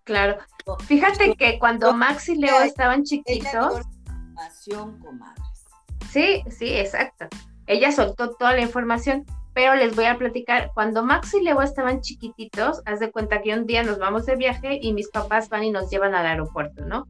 Claro. 0.05 0.39
Fíjate 0.87 1.35
que 1.35 1.59
cuando 1.59 1.93
Max 1.93 2.29
y 2.29 2.35
Leo 2.35 2.61
estaban 2.61 3.03
chiquitos, 3.03 3.85
información, 4.07 4.99
comadres. 4.99 5.65
Sí, 6.09 6.43
sí, 6.49 6.73
exacto. 6.73 7.27
Ella 7.67 7.91
soltó 7.91 8.31
toda 8.31 8.53
la 8.53 8.61
información, 8.61 9.23
pero 9.53 9.75
les 9.75 9.95
voy 9.95 10.05
a 10.05 10.17
platicar, 10.17 10.71
cuando 10.73 11.03
Max 11.03 11.33
y 11.33 11.41
Leo 11.41 11.61
estaban 11.61 12.01
chiquititos, 12.01 12.81
haz 12.85 12.99
de 12.99 13.11
cuenta 13.11 13.41
que 13.41 13.53
un 13.53 13.65
día 13.65 13.83
nos 13.83 13.99
vamos 13.99 14.25
de 14.25 14.35
viaje 14.35 14.79
y 14.81 14.93
mis 14.93 15.09
papás 15.09 15.49
van 15.49 15.63
y 15.63 15.71
nos 15.71 15.89
llevan 15.89 16.15
al 16.15 16.25
aeropuerto, 16.25 16.85
¿no? 16.85 17.05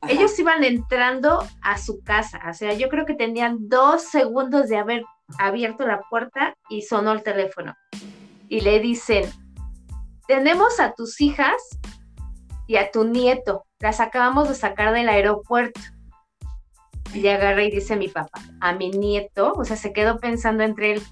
Ajá. 0.00 0.12
Ellos 0.12 0.38
iban 0.38 0.62
entrando 0.64 1.44
a 1.62 1.78
su 1.78 2.02
casa, 2.04 2.40
o 2.48 2.54
sea, 2.54 2.74
yo 2.74 2.88
creo 2.88 3.06
que 3.06 3.14
tenían 3.14 3.68
dos 3.68 4.02
segundos 4.02 4.68
de 4.68 4.76
haber 4.76 5.02
abierto 5.38 5.86
la 5.86 6.02
puerta 6.08 6.54
y 6.68 6.82
sonó 6.82 7.12
el 7.12 7.22
teléfono. 7.22 7.74
Y 8.48 8.60
le 8.60 8.80
dicen, 8.80 9.24
tenemos 10.26 10.78
a 10.80 10.92
tus 10.92 11.20
hijas 11.20 11.56
y 12.66 12.76
a 12.76 12.90
tu 12.90 13.04
nieto, 13.04 13.64
las 13.80 14.00
acabamos 14.00 14.48
de 14.48 14.54
sacar 14.54 14.92
del 14.92 15.08
aeropuerto. 15.08 15.80
Y 17.14 17.26
agarra 17.28 17.62
y 17.64 17.70
dice 17.70 17.96
mi 17.96 18.08
papá, 18.08 18.38
a 18.60 18.74
mi 18.74 18.90
nieto, 18.90 19.54
o 19.56 19.64
sea, 19.64 19.76
se 19.76 19.94
quedó 19.94 20.18
pensando 20.18 20.62
entre 20.62 20.92
él 20.92 21.02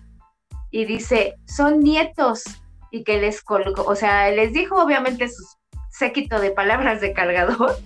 y 0.70 0.84
dice, 0.84 1.36
son 1.46 1.80
nietos 1.80 2.44
y 2.90 3.04
que 3.04 3.20
les 3.20 3.42
colgó, 3.42 3.84
o 3.84 3.94
sea, 3.94 4.30
les 4.30 4.52
dijo 4.52 4.82
obviamente 4.82 5.28
su 5.28 5.44
séquito 5.90 6.40
de 6.40 6.50
palabras 6.50 7.00
de 7.00 7.12
cargador 7.12 7.76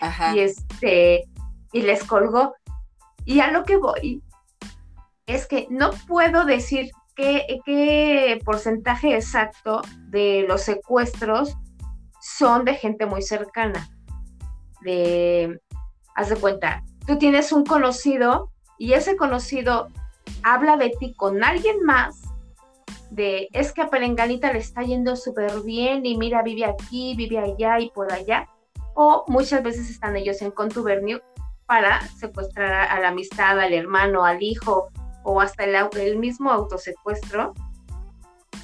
Ajá. 0.00 0.34
y 0.34 0.40
este 0.40 1.24
y 1.72 1.82
les 1.82 2.02
colgó 2.04 2.54
y 3.24 3.40
a 3.40 3.50
lo 3.50 3.64
que 3.64 3.76
voy 3.76 4.22
es 5.26 5.46
que 5.46 5.66
no 5.68 5.90
puedo 6.06 6.46
decir 6.46 6.90
qué, 7.14 7.60
qué 7.66 8.40
porcentaje 8.44 9.14
exacto 9.14 9.82
de 10.06 10.46
los 10.48 10.62
secuestros 10.62 11.56
son 12.20 12.64
de 12.64 12.74
gente 12.74 13.04
muy 13.04 13.20
cercana 13.20 13.88
de 14.80 15.60
haz 16.14 16.30
de 16.30 16.36
cuenta 16.36 16.82
tú 17.06 17.18
tienes 17.18 17.52
un 17.52 17.66
conocido 17.66 18.50
y 18.78 18.94
ese 18.94 19.16
conocido 19.16 19.88
habla 20.42 20.76
de 20.78 20.90
ti 20.98 21.14
con 21.14 21.44
alguien 21.44 21.82
más 21.84 22.27
de 23.10 23.48
es 23.52 23.72
que 23.72 23.82
a 23.82 23.88
Perenganita 23.88 24.52
le 24.52 24.58
está 24.58 24.82
yendo 24.82 25.16
súper 25.16 25.62
bien 25.62 26.04
y 26.04 26.16
mira 26.18 26.42
vive 26.42 26.64
aquí 26.64 27.14
vive 27.16 27.38
allá 27.38 27.80
y 27.80 27.90
por 27.90 28.12
allá 28.12 28.48
o 28.94 29.24
muchas 29.28 29.62
veces 29.62 29.88
están 29.90 30.16
ellos 30.16 30.42
en 30.42 30.50
contubernio 30.50 31.22
para 31.66 32.00
secuestrar 32.08 32.90
a, 32.90 32.98
la 32.98 33.08
amistad, 33.08 33.60
al 33.60 33.74
hermano, 33.74 34.24
al 34.24 34.42
hijo 34.42 34.88
o 35.22 35.40
hasta 35.40 35.64
el, 35.64 35.76
el 36.00 36.18
mismo 36.18 36.50
autosecuestro 36.50 37.52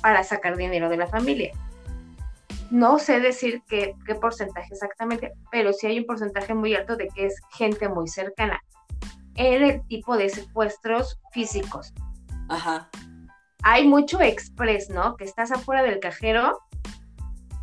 para 0.00 0.24
sacar 0.24 0.56
dinero 0.56 0.88
de 0.88 0.96
la 0.96 1.06
familia. 1.06 1.52
No 2.70 2.98
sé 2.98 3.20
decir 3.20 3.62
qué, 3.68 3.94
qué 4.06 4.14
porcentaje 4.14 4.72
exactamente, 4.72 5.32
pero 5.52 5.72
sí 5.72 5.86
hay 5.86 5.98
un 5.98 6.06
porcentaje 6.06 6.54
muy 6.54 6.74
alto 6.74 6.96
de 6.96 7.08
que 7.08 7.26
es 7.26 7.40
gente 7.52 7.88
muy 7.88 8.08
cercana 8.08 8.60
en 9.36 9.62
el 9.62 9.86
tipo 9.86 10.16
de 10.16 10.30
secuestros 10.30 11.20
físicos. 11.30 11.92
Ajá. 12.48 12.88
Hay 13.66 13.88
mucho 13.88 14.20
express, 14.20 14.90
¿no? 14.90 15.16
Que 15.16 15.24
estás 15.24 15.50
afuera 15.50 15.82
del 15.82 15.98
cajero 15.98 16.58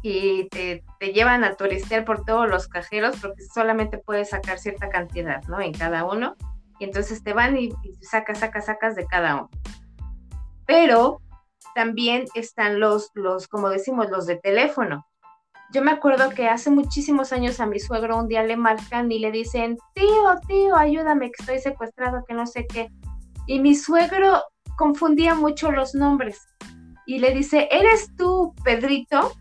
y 0.02 0.50
te, 0.50 0.84
te 1.00 1.14
llevan 1.14 1.44
a 1.44 1.56
turistear 1.56 2.06
por 2.06 2.26
todos 2.26 2.50
los 2.50 2.68
cajeros 2.68 3.18
porque 3.22 3.44
solamente 3.54 4.00
puedes 4.00 4.32
sacar 4.32 4.58
cierta 4.58 4.90
cantidad, 4.90 5.44
¿no? 5.44 5.62
En 5.62 5.74
cada 5.74 6.04
uno. 6.04 6.36
Y 6.80 6.86
entonces 6.86 7.24
te 7.24 7.34
van 7.34 7.56
y, 7.56 7.66
y 7.84 8.04
sacas, 8.04 8.40
sacas, 8.40 8.66
sacas 8.66 8.96
de 8.96 9.06
cada 9.06 9.36
uno. 9.36 9.50
Pero 10.66 11.22
también 11.76 12.26
están 12.34 12.80
los, 12.80 13.12
los, 13.14 13.48
como 13.48 13.70
decimos, 13.70 14.10
los 14.10 14.26
de 14.26 14.38
teléfono. 14.38 15.06
Yo 15.72 15.84
me 15.84 15.92
acuerdo 15.92 16.32
que 16.32 16.50
hace 16.50 16.72
muchísimos 16.72 17.32
años 17.32 17.60
a 17.60 17.68
mi 17.68 17.80
suegro 17.80 18.18
un 18.18 18.28
día 18.28 18.42
le 18.44 18.58
marcan 18.58 19.12
y 19.12 19.20
le 19.20 19.32
dicen, 19.32 19.78
tío, 19.94 20.36
tío, 20.48 20.76
ayúdame 20.76 21.28
que 21.28 21.44
estoy 21.44 21.60
secuestrado, 21.60 22.26
que 22.28 22.34
no 22.34 22.48
sé 22.48 22.66
qué. 22.66 22.90
Y 23.46 23.60
mi 23.60 23.76
suegro 23.76 24.42
confundía 24.82 25.36
mucho 25.36 25.72
los 25.72 25.94
nombres 25.94 26.48
y 27.06 27.20
le 27.20 27.36
dice, 27.36 27.68
¿eres 27.70 28.10
tú, 28.18 28.56
Pedrito? 28.64 29.32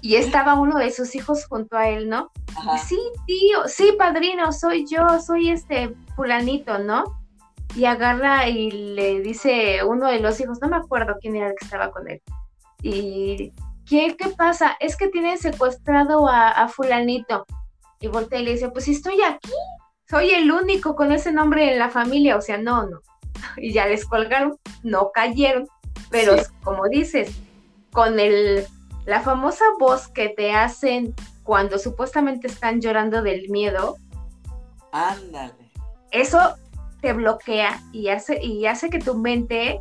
Y 0.00 0.16
estaba 0.16 0.54
uno 0.54 0.78
de 0.78 0.90
sus 0.90 1.14
hijos 1.14 1.44
junto 1.46 1.76
a 1.76 1.88
él, 1.88 2.08
¿no? 2.08 2.30
Ajá. 2.56 2.78
Sí, 2.78 2.98
tío, 3.26 3.66
sí, 3.66 3.94
padrino, 3.98 4.52
soy 4.52 4.86
yo, 4.88 5.20
soy 5.20 5.50
este 5.50 5.94
fulanito, 6.14 6.78
¿no? 6.78 7.04
Y 7.74 7.84
agarra 7.84 8.48
y 8.48 8.70
le 8.70 9.20
dice 9.20 9.80
uno 9.84 10.08
de 10.08 10.20
los 10.20 10.40
hijos, 10.40 10.60
no 10.62 10.68
me 10.68 10.76
acuerdo 10.76 11.16
quién 11.20 11.36
era 11.36 11.48
el 11.48 11.54
que 11.58 11.64
estaba 11.64 11.90
con 11.90 12.08
él. 12.08 12.22
Y, 12.82 13.52
¿qué, 13.84 14.16
qué 14.16 14.28
pasa? 14.30 14.76
Es 14.80 14.96
que 14.96 15.08
tienen 15.08 15.36
secuestrado 15.38 16.28
a, 16.28 16.50
a 16.50 16.68
fulanito. 16.68 17.44
Y 18.00 18.08
voltea 18.08 18.40
y 18.40 18.44
le 18.44 18.52
dice, 18.52 18.70
pues 18.70 18.84
si 18.84 18.92
estoy 18.92 19.20
aquí, 19.22 19.52
soy 20.08 20.30
el 20.30 20.50
único 20.52 20.94
con 20.94 21.12
ese 21.12 21.32
nombre 21.32 21.72
en 21.72 21.78
la 21.78 21.90
familia, 21.90 22.36
o 22.36 22.40
sea, 22.40 22.56
no, 22.58 22.86
no. 22.86 23.00
Y 23.56 23.72
ya 23.72 23.86
les 23.86 24.04
colgaron, 24.04 24.56
no 24.82 25.10
cayeron, 25.12 25.66
pero 26.10 26.36
Sí. 26.36 26.44
como 26.62 26.88
dices, 26.88 27.34
con 27.92 28.18
el, 28.20 28.66
la 29.06 29.20
famosa 29.20 29.64
voz 29.78 30.08
que 30.08 30.28
te 30.30 30.52
hacen 30.52 31.14
cuando 31.42 31.78
supuestamente 31.78 32.46
están 32.48 32.80
llorando 32.80 33.22
del 33.22 33.48
miedo, 33.48 33.96
Ándale. 34.92 35.70
eso 36.10 36.56
te 37.00 37.12
bloquea 37.12 37.80
y 37.92 38.08
hace, 38.08 38.42
y 38.42 38.66
hace 38.66 38.90
que 38.90 38.98
tu 38.98 39.14
mente 39.16 39.80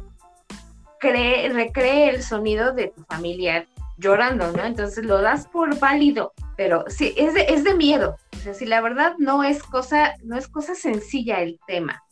cree, 1.00 1.50
recree 1.50 2.10
el 2.10 2.24
sonido 2.24 2.74
de 2.74 2.88
tu 2.88 3.04
familiar 3.06 3.68
llorando, 3.98 4.52
¿no? 4.52 4.64
Entonces 4.66 5.06
lo 5.06 5.22
das 5.22 5.48
por 5.48 5.80
válido, 5.80 6.34
pero 6.58 6.84
sí, 6.88 7.14
es 7.18 7.34
de, 7.34 7.46
es 7.50 7.64
de 7.64 7.74
miedo. 7.76 8.18
O 8.36 8.38
sea, 8.40 8.54
si 8.54 8.66
la 8.66 8.82
verdad 8.82 9.16
no 9.18 9.44
es 9.44 9.64
cosa, 9.64 10.16
no 10.24 10.38
es 10.38 10.48
cosa 10.48 10.76
sencilla 10.76 11.40
el 11.42 11.60
tema. 11.66 12.04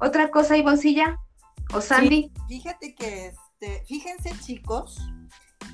Otra 0.00 0.30
cosa, 0.30 0.56
Ivoncilla 0.56 1.20
o 1.74 1.80
Sandy. 1.80 2.32
Fíjate 2.48 2.94
que, 2.94 3.26
este, 3.26 3.84
fíjense 3.86 4.30
chicos, 4.40 4.98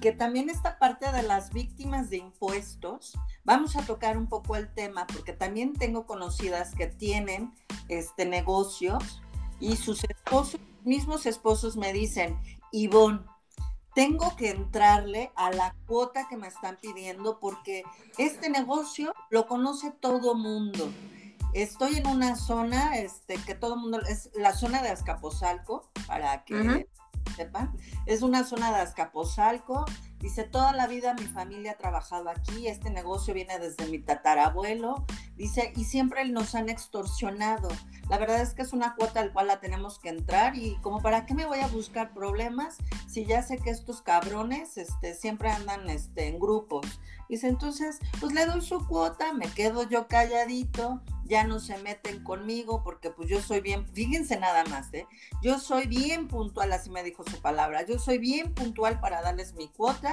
que 0.00 0.12
también 0.12 0.50
esta 0.50 0.78
parte 0.78 1.10
de 1.12 1.22
las 1.22 1.52
víctimas 1.52 2.10
de 2.10 2.18
impuestos, 2.18 3.16
vamos 3.44 3.76
a 3.76 3.86
tocar 3.86 4.18
un 4.18 4.28
poco 4.28 4.56
el 4.56 4.72
tema, 4.74 5.06
porque 5.06 5.32
también 5.32 5.72
tengo 5.72 6.06
conocidas 6.06 6.74
que 6.74 6.86
tienen 6.86 7.52
este 7.88 8.26
negocios 8.26 9.22
y 9.60 9.76
sus 9.76 10.04
esposos, 10.04 10.60
mismos 10.84 11.24
esposos 11.26 11.76
me 11.76 11.92
dicen, 11.92 12.36
Ivonne, 12.72 13.20
tengo 13.94 14.36
que 14.36 14.50
entrarle 14.50 15.32
a 15.36 15.50
la 15.50 15.74
cuota 15.86 16.28
que 16.28 16.36
me 16.36 16.48
están 16.48 16.76
pidiendo 16.82 17.38
porque 17.40 17.82
este 18.18 18.50
negocio 18.50 19.14
lo 19.30 19.46
conoce 19.46 19.90
todo 19.90 20.34
mundo. 20.34 20.92
Estoy 21.56 21.96
en 21.96 22.06
una 22.06 22.36
zona 22.36 22.98
este, 22.98 23.36
que 23.36 23.54
todo 23.54 23.78
mundo, 23.78 23.98
es 24.06 24.28
la 24.34 24.52
zona 24.52 24.82
de 24.82 24.90
Azcapotzalco, 24.90 25.90
para 26.06 26.44
que 26.44 26.86
sepan. 27.34 27.74
Es 28.04 28.20
una 28.20 28.44
zona 28.44 28.70
de 28.72 28.82
Azcapotzalco. 28.82 29.86
Dice, 30.20 30.44
toda 30.44 30.72
la 30.72 30.86
vida 30.86 31.14
mi 31.14 31.26
familia 31.26 31.72
ha 31.72 31.76
trabajado 31.76 32.30
aquí, 32.30 32.68
este 32.68 32.90
negocio 32.90 33.34
viene 33.34 33.58
desde 33.58 33.86
mi 33.86 33.98
tatarabuelo. 33.98 35.04
Dice, 35.36 35.72
y 35.76 35.84
siempre 35.84 36.24
nos 36.28 36.54
han 36.54 36.68
extorsionado. 36.68 37.68
La 38.08 38.18
verdad 38.18 38.40
es 38.40 38.54
que 38.54 38.62
es 38.62 38.72
una 38.72 38.94
cuota 38.94 39.20
al 39.20 39.32
cual 39.32 39.48
la 39.48 39.60
tenemos 39.60 39.98
que 39.98 40.08
entrar 40.08 40.56
y 40.56 40.76
como 40.76 41.02
para 41.02 41.26
qué 41.26 41.34
me 41.34 41.44
voy 41.44 41.60
a 41.60 41.66
buscar 41.66 42.14
problemas 42.14 42.78
si 43.06 43.26
ya 43.26 43.42
sé 43.42 43.58
que 43.58 43.70
estos 43.70 44.00
cabrones 44.00 44.78
este, 44.78 45.14
siempre 45.14 45.50
andan 45.50 45.88
este, 45.90 46.28
en 46.28 46.38
grupos. 46.38 47.00
Dice, 47.28 47.48
entonces, 47.48 47.98
pues 48.20 48.32
le 48.32 48.46
doy 48.46 48.62
su 48.62 48.86
cuota, 48.86 49.32
me 49.32 49.48
quedo 49.48 49.82
yo 49.88 50.06
calladito, 50.06 51.02
ya 51.24 51.44
no 51.44 51.58
se 51.58 51.76
meten 51.78 52.22
conmigo 52.22 52.82
porque 52.84 53.10
pues 53.10 53.28
yo 53.28 53.40
soy 53.40 53.60
bien, 53.60 53.84
fíjense 53.88 54.38
nada 54.38 54.64
más, 54.66 54.92
¿eh? 54.94 55.06
Yo 55.42 55.58
soy 55.58 55.88
bien 55.88 56.28
puntual, 56.28 56.72
así 56.72 56.88
me 56.88 57.02
dijo 57.02 57.24
su 57.24 57.40
palabra, 57.40 57.84
yo 57.84 57.98
soy 57.98 58.18
bien 58.18 58.54
puntual 58.54 59.00
para 59.00 59.22
darles 59.22 59.54
mi 59.54 59.68
cuota 59.68 60.05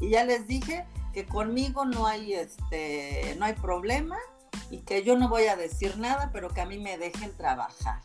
y 0.00 0.10
ya 0.10 0.24
les 0.24 0.46
dije 0.46 0.86
que 1.12 1.26
conmigo 1.26 1.84
no 1.84 2.06
hay, 2.06 2.34
este, 2.34 3.34
no 3.38 3.46
hay 3.46 3.54
problema 3.54 4.16
y 4.70 4.78
que 4.78 5.02
yo 5.02 5.16
no 5.16 5.28
voy 5.28 5.46
a 5.46 5.56
decir 5.56 5.98
nada, 5.98 6.30
pero 6.32 6.48
que 6.50 6.60
a 6.60 6.66
mí 6.66 6.78
me 6.78 6.98
dejen 6.98 7.36
trabajar. 7.36 8.02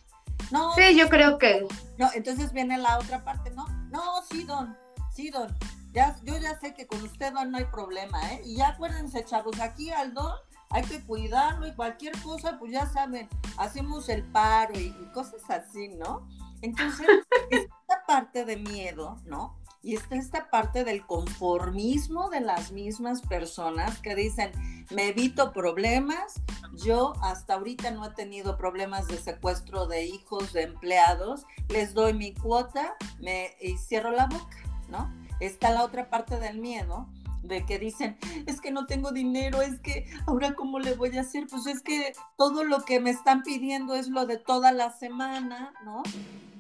No, 0.52 0.74
Sí, 0.76 0.96
yo 0.96 1.10
creo 1.10 1.38
que 1.38 1.66
no, 1.98 2.10
entonces 2.14 2.52
viene 2.54 2.78
la 2.78 2.98
otra 2.98 3.24
parte, 3.24 3.52
¿no? 3.52 3.68
No, 3.90 4.22
sí, 4.30 4.44
don, 4.44 4.76
sí, 5.14 5.30
don. 5.30 5.56
Ya, 5.92 6.16
yo 6.24 6.38
ya 6.38 6.60
sé 6.60 6.74
que 6.74 6.88
con 6.88 7.02
usted 7.02 7.34
don, 7.34 7.52
no 7.52 7.58
hay 7.58 7.66
problema, 7.66 8.34
¿eh? 8.34 8.42
Y 8.46 8.58
ya 8.58 8.70
acuérdense, 8.70 9.24
chavos, 9.24 9.60
aquí 9.60 9.92
al 9.92 10.14
don 10.14 10.34
hay 10.70 10.84
que 10.84 11.02
cuidarlo 11.02 11.68
y 11.68 11.74
cualquier 11.74 12.20
cosa, 12.22 12.58
pues 12.60 12.72
ya 12.72 12.86
saben, 12.88 13.30
hacemos 13.58 14.10
el 14.10 14.24
paro 14.24 14.78
y, 14.78 14.88
y 14.88 15.12
cosas 15.14 15.42
así, 15.50 15.88
¿no? 15.90 16.28
Entonces, 16.62 17.08
esta 17.50 18.06
parte 18.06 18.44
de 18.44 18.58
miedo, 18.58 19.18
¿no? 19.26 19.58
Y 19.86 19.94
está 19.94 20.16
esta 20.16 20.50
parte 20.50 20.84
del 20.84 21.06
conformismo 21.06 22.32
de 22.32 22.42
las 22.42 22.72
mismas 22.72 23.22
personas 23.22 24.00
que 24.00 24.16
dicen, 24.16 24.52
me 24.90 25.10
evito 25.10 25.54
problemas, 25.54 26.42
yo 26.74 27.14
hasta 27.22 27.54
ahorita 27.54 27.92
no 27.92 28.04
he 28.04 28.10
tenido 28.10 28.58
problemas 28.58 29.08
de 29.08 29.20
secuestro 29.20 29.86
de 29.86 30.06
hijos, 30.06 30.54
de 30.54 30.64
empleados, 30.64 31.46
les 31.70 31.94
doy 31.94 32.16
mi 32.16 32.34
cuota 32.34 32.96
me, 33.20 33.52
y 33.62 33.78
cierro 33.78 34.10
la 34.10 34.26
boca, 34.26 34.58
¿no? 34.90 35.14
Está 35.40 35.70
la 35.70 35.84
otra 35.84 36.10
parte 36.10 36.40
del 36.40 36.58
miedo, 36.58 37.08
de 37.44 37.64
que 37.64 37.78
dicen, 37.78 38.18
es 38.48 38.62
que 38.62 38.72
no 38.72 38.88
tengo 38.88 39.12
dinero, 39.12 39.62
es 39.62 39.80
que 39.82 40.12
ahora 40.26 40.56
cómo 40.56 40.80
le 40.80 40.96
voy 40.96 41.16
a 41.16 41.22
hacer, 41.22 41.46
pues 41.46 41.68
es 41.68 41.84
que 41.84 42.14
todo 42.38 42.64
lo 42.64 42.82
que 42.82 43.00
me 43.00 43.12
están 43.12 43.44
pidiendo 43.44 43.94
es 43.94 44.08
lo 44.08 44.26
de 44.26 44.38
toda 44.38 44.72
la 44.72 44.90
semana, 44.90 45.74
¿no? 45.84 46.02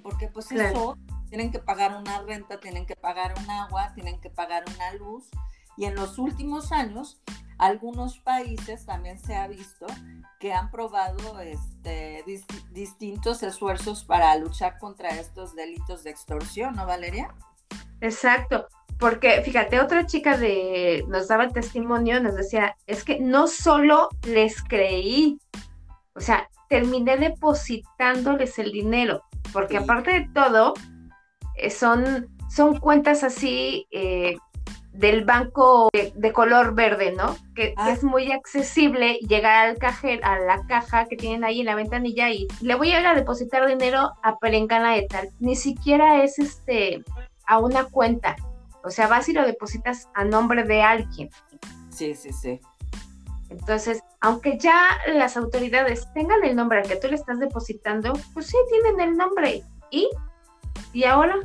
Porque 0.04 0.28
pues 0.28 0.46
Claro. 0.46 0.70
eso, 0.70 0.98
tienen 1.30 1.52
que 1.52 1.60
pagar 1.60 1.96
una 1.96 2.22
renta, 2.22 2.60
tienen 2.60 2.86
que 2.86 2.96
pagar 2.96 3.34
un 3.38 3.50
agua, 3.50 3.94
tienen 3.94 4.20
que 4.22 4.30
pagar 4.30 4.64
una 4.76 4.94
luz. 4.94 5.30
Y 5.78 5.86
en 5.86 5.96
los 5.96 6.18
últimos 6.20 6.72
años, 6.72 7.22
algunos 7.58 8.20
países 8.20 8.86
también 8.86 9.20
se 9.20 9.36
ha 9.36 9.48
visto 9.48 9.86
que 10.40 10.54
han 10.54 10.72
probado 10.72 11.40
este, 11.42 12.24
dis- 12.26 12.46
distintos 12.72 13.44
esfuerzos 13.44 14.04
para 14.04 14.36
luchar 14.38 14.78
contra 14.80 15.10
estos 15.10 15.56
delitos 15.56 16.04
de 16.04 16.12
extorsión, 16.12 16.76
¿no, 16.76 16.86
Valeria? 16.86 17.34
Exacto, 18.02 18.68
porque 19.00 19.42
fíjate, 19.42 19.80
otra 19.80 20.06
chica 20.06 20.38
de 20.38 21.06
nos 21.08 21.28
daba 21.28 21.50
testimonio, 21.50 22.22
nos 22.22 22.36
decía, 22.36 22.76
es 22.88 23.04
que 23.04 23.20
no 23.20 23.48
solo 23.48 24.10
les 24.24 24.62
creí, 24.64 25.40
o 26.14 26.20
sea, 26.22 26.50
terminé 26.70 27.18
depositándoles 27.18 28.60
el 28.60 28.72
dinero, 28.72 29.24
porque 29.54 29.78
Sí. 29.78 29.84
aparte 29.84 30.12
de 30.12 30.30
todo, 30.34 30.74
son, 31.70 32.28
son 32.50 32.80
cuentas 32.80 33.24
así 33.24 33.88
eh, 33.92 34.38
del 34.94 35.26
banco 35.26 35.90
de, 35.94 36.14
de 36.16 36.32
color 36.32 36.74
verde, 36.74 37.12
¿no? 37.12 37.36
Que, 37.54 37.74
que 37.74 37.76
Ah. 37.78 37.92
es 37.92 38.04
muy 38.04 38.32
accesible 38.32 39.16
llegar 39.28 39.68
al 39.68 39.78
cajero, 39.78 40.26
a 40.26 40.40
la 40.40 40.66
caja 40.68 41.06
que 41.06 41.18
tienen 41.18 41.44
ahí 41.44 41.60
en 41.60 41.66
la 41.66 41.76
ventanilla 41.76 42.30
y 42.30 42.48
le 42.62 42.76
voy 42.76 42.92
a 42.92 43.02
ir 43.02 43.08
a 43.08 43.14
depositar 43.16 43.68
dinero 43.68 44.12
a 44.24 44.38
Perengana 44.40 44.94
de 44.94 45.04
tal. 45.04 45.30
Ni 45.40 45.56
siquiera 45.56 46.24
es 46.24 46.40
este 46.40 47.04
a 47.46 47.60
una 47.60 47.84
cuenta. 47.86 48.36
O 48.84 48.90
sea, 48.90 49.08
vas 49.08 49.28
y 49.30 49.34
lo 49.34 49.46
depositas 49.46 50.08
a 50.14 50.24
nombre 50.24 50.64
de 50.64 50.82
alguien. 50.82 51.30
Sí, 51.90 52.14
sí, 52.16 52.32
sí. 52.32 52.60
Entonces, 53.50 54.02
aunque 54.22 54.58
ya 54.58 54.80
las 55.14 55.38
autoridades 55.38 56.08
tengan 56.14 56.44
el 56.44 56.56
nombre 56.56 56.80
al 56.80 56.88
que 56.88 56.96
tú 56.96 57.08
le 57.08 57.16
estás 57.16 57.40
depositando, 57.40 58.14
pues 58.34 58.48
sí 58.48 58.58
tienen 58.70 59.00
el 59.00 59.18
nombre. 59.18 59.62
¿Y? 59.92 60.10
¿Y 60.94 61.04
ahora? 61.06 61.36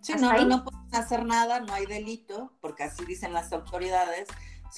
Sí, 0.00 0.12
¿Hasta 0.12 0.26
no, 0.26 0.32
ahí? 0.32 0.44
no 0.44 0.64
pueden 0.64 0.94
hacer 0.94 1.24
nada, 1.24 1.60
no 1.60 1.72
hay 1.72 1.86
delito, 1.86 2.52
porque 2.60 2.84
así 2.84 3.04
dicen 3.04 3.32
las 3.32 3.52
autoridades. 3.52 4.28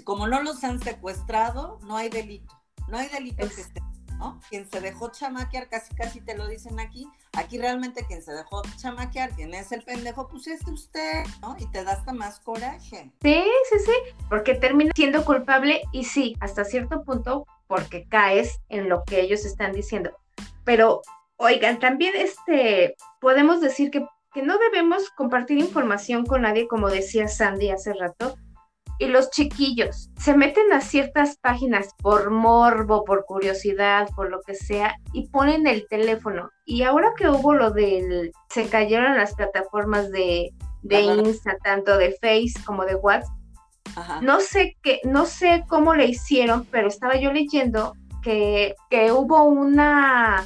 Como 0.04 0.26
no 0.28 0.42
los 0.42 0.62
han 0.64 0.80
secuestrado, 0.80 1.78
no 1.82 1.96
hay 1.96 2.08
delito. 2.08 2.54
No 2.88 2.98
hay 2.98 3.08
delito 3.08 3.44
Es- 3.44 3.54
que 3.56 3.60
esté, 3.62 3.82
¿no? 4.16 4.40
Quien 4.48 4.70
se 4.70 4.80
dejó 4.80 5.10
chamaquear, 5.10 5.68
casi 5.68 5.94
casi 5.94 6.20
te 6.20 6.36
lo 6.36 6.46
dicen 6.46 6.78
aquí. 6.80 7.08
Aquí 7.36 7.58
realmente 7.58 8.04
quien 8.06 8.22
se 8.22 8.32
dejó 8.32 8.62
chamaquear, 8.76 9.30
quien 9.32 9.52
es 9.54 9.70
el 9.72 9.82
pendejo, 9.82 10.28
pues 10.28 10.46
es 10.46 10.66
usted, 10.66 11.24
¿no? 11.42 11.56
Y 11.58 11.66
te 11.70 11.84
da 11.84 11.92
hasta 11.92 12.12
más 12.12 12.40
coraje. 12.40 13.12
Sí, 13.22 13.44
sí, 13.70 13.78
sí, 13.84 13.92
porque 14.28 14.54
termina 14.54 14.92
siendo 14.94 15.24
culpable 15.24 15.82
y 15.92 16.04
sí, 16.04 16.36
hasta 16.40 16.64
cierto 16.64 17.02
punto, 17.04 17.46
porque 17.66 18.08
caes 18.08 18.60
en 18.70 18.88
lo 18.88 19.04
que 19.04 19.20
ellos 19.20 19.44
están 19.44 19.72
diciendo. 19.72 20.16
Pero, 20.64 21.02
oigan, 21.38 21.78
también 21.78 22.12
este, 22.16 22.96
podemos 23.20 23.60
decir 23.60 23.90
que, 23.90 24.04
que 24.34 24.42
no 24.42 24.58
debemos 24.58 25.08
compartir 25.10 25.58
información 25.58 26.26
con 26.26 26.42
nadie, 26.42 26.68
como 26.68 26.90
decía 26.90 27.28
Sandy 27.28 27.70
hace 27.70 27.94
rato. 27.94 28.36
Y 29.00 29.06
los 29.06 29.30
chiquillos 29.30 30.10
se 30.18 30.36
meten 30.36 30.72
a 30.72 30.80
ciertas 30.80 31.38
páginas 31.38 31.94
por 32.02 32.30
morbo, 32.30 33.04
por 33.04 33.24
curiosidad, 33.26 34.08
por 34.16 34.28
lo 34.28 34.40
que 34.42 34.56
sea, 34.56 34.96
y 35.12 35.28
ponen 35.28 35.68
el 35.68 35.86
teléfono. 35.86 36.50
Y 36.66 36.82
ahora 36.82 37.12
que 37.16 37.28
hubo 37.28 37.54
lo 37.54 37.70
del, 37.70 38.32
se 38.50 38.68
cayeron 38.68 39.16
las 39.16 39.36
plataformas 39.36 40.10
de, 40.10 40.52
de. 40.82 41.00
Insta, 41.00 41.56
tanto 41.62 41.96
de 41.96 42.10
Face 42.20 42.60
como 42.66 42.84
de 42.84 42.96
WhatsApp, 42.96 43.32
Ajá. 43.94 44.20
no 44.20 44.40
sé 44.40 44.76
qué, 44.82 45.00
no 45.04 45.26
sé 45.26 45.64
cómo 45.68 45.94
le 45.94 46.06
hicieron, 46.06 46.64
pero 46.64 46.88
estaba 46.88 47.16
yo 47.16 47.32
leyendo 47.32 47.92
que, 48.24 48.74
que 48.90 49.12
hubo 49.12 49.44
una 49.44 50.44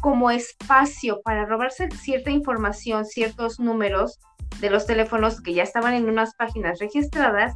como 0.00 0.30
espacio 0.30 1.20
para 1.22 1.46
robarse 1.46 1.88
cierta 1.90 2.30
información, 2.30 3.04
ciertos 3.04 3.60
números 3.60 4.18
de 4.60 4.70
los 4.70 4.86
teléfonos 4.86 5.40
que 5.40 5.54
ya 5.54 5.62
estaban 5.62 5.94
en 5.94 6.08
unas 6.08 6.34
páginas 6.34 6.78
registradas 6.78 7.54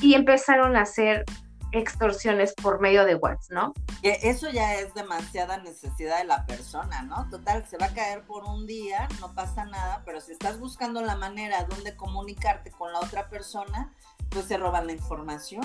y 0.00 0.14
empezaron 0.14 0.76
a 0.76 0.82
hacer 0.82 1.24
extorsiones 1.72 2.54
por 2.54 2.80
medio 2.80 3.04
de 3.04 3.16
WhatsApp, 3.16 3.50
¿no? 3.50 3.74
Eso 4.02 4.48
ya 4.50 4.74
es 4.74 4.94
demasiada 4.94 5.58
necesidad 5.58 6.18
de 6.18 6.24
la 6.24 6.46
persona, 6.46 7.02
¿no? 7.02 7.28
Total, 7.30 7.66
se 7.66 7.78
va 7.78 7.86
a 7.86 7.94
caer 7.94 8.22
por 8.22 8.44
un 8.44 8.66
día, 8.66 9.08
no 9.20 9.34
pasa 9.34 9.64
nada, 9.64 10.02
pero 10.04 10.20
si 10.20 10.32
estás 10.32 10.60
buscando 10.60 11.02
la 11.02 11.16
manera 11.16 11.64
donde 11.64 11.96
comunicarte 11.96 12.70
con 12.70 12.92
la 12.92 13.00
otra 13.00 13.28
persona, 13.28 13.92
pues 14.30 14.46
se 14.46 14.56
roban 14.56 14.86
la 14.86 14.92
información. 14.92 15.64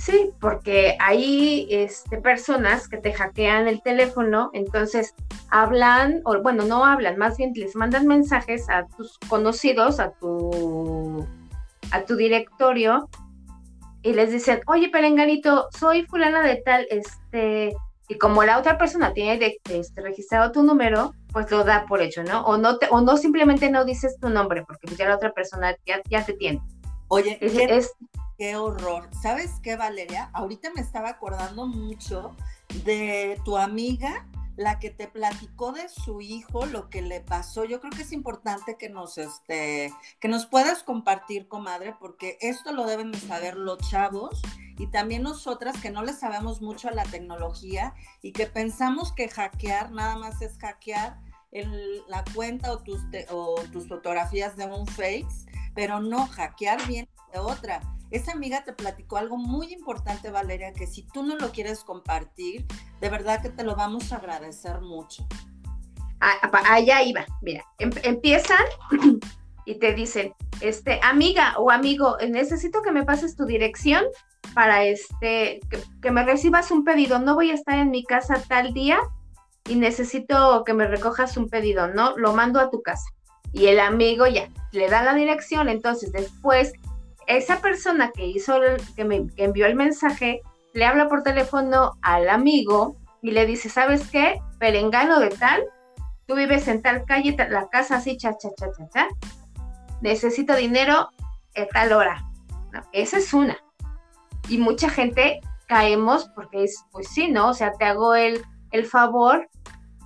Sí, 0.00 0.32
porque 0.40 0.96
hay 0.98 1.66
este, 1.70 2.16
personas 2.22 2.88
que 2.88 2.96
te 2.96 3.12
hackean 3.12 3.68
el 3.68 3.82
teléfono, 3.82 4.48
entonces 4.54 5.14
hablan, 5.50 6.22
o 6.24 6.40
bueno, 6.40 6.64
no 6.64 6.86
hablan, 6.86 7.18
más 7.18 7.36
bien 7.36 7.52
les 7.54 7.76
mandan 7.76 8.06
mensajes 8.06 8.70
a 8.70 8.86
tus 8.96 9.18
conocidos, 9.28 10.00
a 10.00 10.12
tu, 10.12 11.26
a 11.92 12.02
tu 12.04 12.16
directorio, 12.16 13.10
y 14.02 14.14
les 14.14 14.32
dicen, 14.32 14.62
oye, 14.66 14.88
Perenganito, 14.88 15.68
soy 15.78 16.06
fulana 16.06 16.40
de 16.42 16.56
tal, 16.64 16.86
este, 16.88 17.76
y 18.08 18.16
como 18.16 18.42
la 18.42 18.58
otra 18.58 18.78
persona 18.78 19.12
tiene 19.12 19.58
este, 19.68 20.00
registrado 20.00 20.50
tu 20.50 20.62
número, 20.62 21.12
pues 21.30 21.50
lo 21.50 21.62
da 21.62 21.84
por 21.84 22.00
hecho, 22.00 22.22
¿no? 22.24 22.42
O 22.46 22.56
no, 22.56 22.78
te, 22.78 22.86
o 22.90 23.02
no 23.02 23.18
simplemente 23.18 23.70
no 23.70 23.84
dices 23.84 24.16
tu 24.18 24.30
nombre, 24.30 24.64
porque 24.66 24.96
ya 24.96 25.06
la 25.08 25.16
otra 25.16 25.32
persona 25.32 25.76
ya, 25.84 26.00
ya 26.08 26.24
te 26.24 26.32
tiene. 26.32 26.62
Oye, 27.08 27.36
Es- 27.42 27.52
¿qué, 27.52 27.64
es- 27.76 27.92
qué 28.40 28.56
horror. 28.56 29.10
¿Sabes 29.20 29.60
qué, 29.62 29.76
Valeria? 29.76 30.30
Ahorita 30.32 30.70
me 30.74 30.80
estaba 30.80 31.10
acordando 31.10 31.66
mucho 31.66 32.34
de 32.86 33.38
tu 33.44 33.58
amiga, 33.58 34.26
la 34.56 34.78
que 34.78 34.88
te 34.88 35.08
platicó 35.08 35.72
de 35.72 35.90
su 35.90 36.22
hijo, 36.22 36.64
lo 36.64 36.88
que 36.88 37.02
le 37.02 37.20
pasó. 37.20 37.66
Yo 37.66 37.82
creo 37.82 37.92
que 37.92 38.00
es 38.00 38.12
importante 38.12 38.78
que 38.78 38.88
nos, 38.88 39.18
este, 39.18 39.92
que 40.20 40.28
nos 40.28 40.46
puedas 40.46 40.82
compartir, 40.82 41.48
comadre, 41.48 41.94
porque 42.00 42.38
esto 42.40 42.72
lo 42.72 42.86
deben 42.86 43.12
de 43.12 43.20
saber 43.20 43.58
los 43.58 43.76
chavos 43.90 44.40
y 44.78 44.86
también 44.86 45.22
nosotras 45.22 45.76
que 45.76 45.90
no 45.90 46.02
le 46.02 46.14
sabemos 46.14 46.62
mucho 46.62 46.88
a 46.88 46.92
la 46.92 47.04
tecnología 47.04 47.92
y 48.22 48.32
que 48.32 48.46
pensamos 48.46 49.12
que 49.12 49.28
hackear 49.28 49.90
nada 49.92 50.16
más 50.16 50.40
es 50.40 50.56
hackear 50.56 51.20
el- 51.52 52.02
la 52.08 52.24
cuenta 52.34 52.72
o 52.72 52.78
tus, 52.78 53.10
te- 53.10 53.26
o 53.28 53.56
tus 53.70 53.86
fotografías 53.86 54.56
de 54.56 54.64
un 54.64 54.86
Face, 54.86 55.44
pero 55.74 56.00
no, 56.00 56.26
hackear 56.26 56.86
bien 56.86 57.06
de 57.34 57.38
otra. 57.38 57.82
Esa 58.10 58.32
amiga 58.32 58.64
te 58.64 58.72
platicó 58.72 59.16
algo 59.16 59.36
muy 59.36 59.72
importante, 59.72 60.30
Valeria, 60.30 60.72
que 60.72 60.86
si 60.86 61.02
tú 61.02 61.22
no 61.22 61.36
lo 61.36 61.50
quieres 61.52 61.84
compartir, 61.84 62.66
de 63.00 63.08
verdad 63.08 63.40
que 63.40 63.50
te 63.50 63.62
lo 63.62 63.76
vamos 63.76 64.12
a 64.12 64.16
agradecer 64.16 64.80
mucho. 64.80 65.26
allá 66.20 67.02
iba, 67.02 67.24
mira, 67.40 67.64
em- 67.78 67.90
empiezan 68.02 68.64
y 69.64 69.76
te 69.76 69.94
dicen, 69.94 70.34
este, 70.60 71.00
amiga 71.02 71.54
o 71.56 71.70
amigo, 71.70 72.16
necesito 72.28 72.82
que 72.82 72.92
me 72.92 73.04
pases 73.04 73.36
tu 73.36 73.46
dirección 73.46 74.04
para 74.54 74.84
este, 74.84 75.60
que, 75.70 75.82
que 76.02 76.10
me 76.10 76.24
recibas 76.24 76.70
un 76.72 76.84
pedido. 76.84 77.20
No 77.20 77.36
voy 77.36 77.52
a 77.52 77.54
estar 77.54 77.78
en 77.78 77.90
mi 77.90 78.04
casa 78.04 78.42
tal 78.48 78.74
día 78.74 79.00
y 79.68 79.76
necesito 79.76 80.64
que 80.64 80.74
me 80.74 80.88
recojas 80.88 81.36
un 81.36 81.48
pedido, 81.48 81.86
¿no? 81.88 82.16
Lo 82.16 82.32
mando 82.32 82.58
a 82.58 82.70
tu 82.70 82.82
casa. 82.82 83.08
Y 83.52 83.66
el 83.66 83.80
amigo 83.80 84.26
ya 84.26 84.48
le 84.72 84.88
da 84.88 85.02
la 85.02 85.14
dirección, 85.14 85.68
entonces 85.68 86.12
después 86.12 86.72
esa 87.36 87.60
persona 87.60 88.10
que 88.10 88.26
hizo, 88.26 88.60
que 88.96 89.04
me 89.04 89.26
envió 89.36 89.66
el 89.66 89.74
mensaje, 89.74 90.42
le 90.72 90.84
habla 90.84 91.08
por 91.08 91.22
teléfono 91.22 91.92
al 92.02 92.28
amigo 92.28 92.96
y 93.22 93.32
le 93.32 93.46
dice, 93.46 93.68
¿sabes 93.68 94.08
qué? 94.10 94.40
Perengano 94.58 95.20
de 95.20 95.30
tal, 95.30 95.64
tú 96.26 96.34
vives 96.34 96.68
en 96.68 96.82
tal 96.82 97.04
calle, 97.04 97.36
la 97.48 97.68
casa 97.68 97.96
así, 97.96 98.16
cha, 98.16 98.36
cha, 98.36 98.48
cha, 98.56 98.66
cha, 98.76 98.88
cha. 98.88 99.08
Necesito 100.00 100.56
dinero 100.56 101.10
a 101.56 101.66
tal 101.72 101.92
hora. 101.92 102.24
Esa 102.92 103.18
es 103.18 103.34
una. 103.34 103.58
Y 104.48 104.58
mucha 104.58 104.88
gente 104.88 105.40
caemos 105.66 106.30
porque 106.34 106.64
es, 106.64 106.84
pues 106.92 107.08
sí, 107.08 107.28
¿no? 107.28 107.50
O 107.50 107.54
sea, 107.54 107.72
te 107.72 107.84
hago 107.84 108.14
el, 108.14 108.42
el 108.72 108.86
favor 108.86 109.48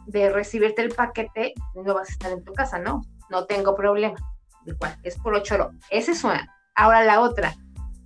de 0.07 0.31
recibirte 0.31 0.83
el 0.83 0.95
paquete 0.95 1.55
no 1.75 1.95
vas 1.95 2.09
a 2.09 2.13
estar 2.13 2.33
en 2.33 2.45
tu 2.45 2.53
casa, 2.53 2.79
¿no? 2.79 3.03
No 3.31 3.47
tengo 3.47 3.75
problema. 3.75 4.17
Es 5.03 5.19
por 5.19 5.41
choro. 5.43 5.71
Esa 5.91 6.13
es 6.13 6.25
una. 6.25 6.54
Ahora 6.75 7.05
la 7.05 7.21
otra. 7.21 7.55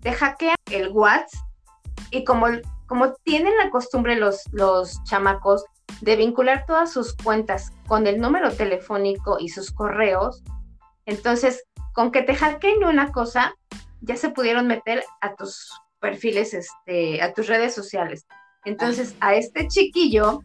Te 0.00 0.12
hackean 0.12 0.56
el 0.70 0.88
WhatsApp 0.90 1.42
y 2.10 2.24
como, 2.24 2.46
como 2.86 3.12
tienen 3.24 3.56
la 3.56 3.70
costumbre 3.70 4.16
los, 4.16 4.42
los 4.52 5.02
chamacos 5.04 5.64
de 6.00 6.16
vincular 6.16 6.64
todas 6.66 6.92
sus 6.92 7.14
cuentas 7.16 7.72
con 7.86 8.06
el 8.06 8.20
número 8.20 8.52
telefónico 8.52 9.38
y 9.40 9.48
sus 9.48 9.72
correos, 9.72 10.42
entonces 11.06 11.64
con 11.92 12.12
que 12.12 12.22
te 12.22 12.34
hackeen 12.34 12.84
una 12.84 13.10
cosa, 13.10 13.54
ya 14.00 14.16
se 14.16 14.30
pudieron 14.30 14.68
meter 14.68 15.02
a 15.20 15.34
tus 15.34 15.72
perfiles, 15.98 16.54
este, 16.54 17.20
a 17.20 17.32
tus 17.34 17.48
redes 17.48 17.74
sociales. 17.74 18.26
Entonces 18.64 19.16
a 19.20 19.34
este 19.34 19.66
chiquillo 19.66 20.42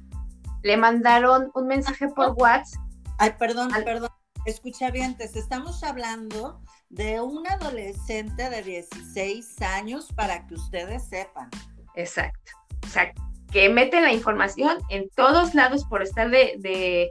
le 0.64 0.78
mandaron 0.78 1.52
un 1.54 1.68
mensaje 1.68 2.08
por 2.08 2.32
WhatsApp. 2.32 2.82
Ay, 3.20 3.34
perdón, 3.38 3.74
Al- 3.74 3.84
perdón. 3.84 4.10
Escucha 4.46 4.90
bien, 4.92 5.16
te 5.16 5.26
estamos 5.26 5.84
hablando 5.84 6.62
de 6.93 7.19
un 7.21 7.45
adolescente 7.47 8.49
de 8.49 8.62
16 8.62 9.62
años 9.62 10.10
para 10.15 10.45
que 10.45 10.53
ustedes 10.53 11.03
sepan. 11.08 11.49
Exacto. 11.95 12.51
O 12.84 12.88
sea, 12.88 13.12
que 13.51 13.69
meten 13.69 14.03
la 14.03 14.13
información 14.13 14.77
en 14.89 15.10
todos 15.15 15.56
lados 15.56 15.86
por 15.86 16.03
estar 16.03 16.29
de, 16.29 16.56
de, 16.60 17.10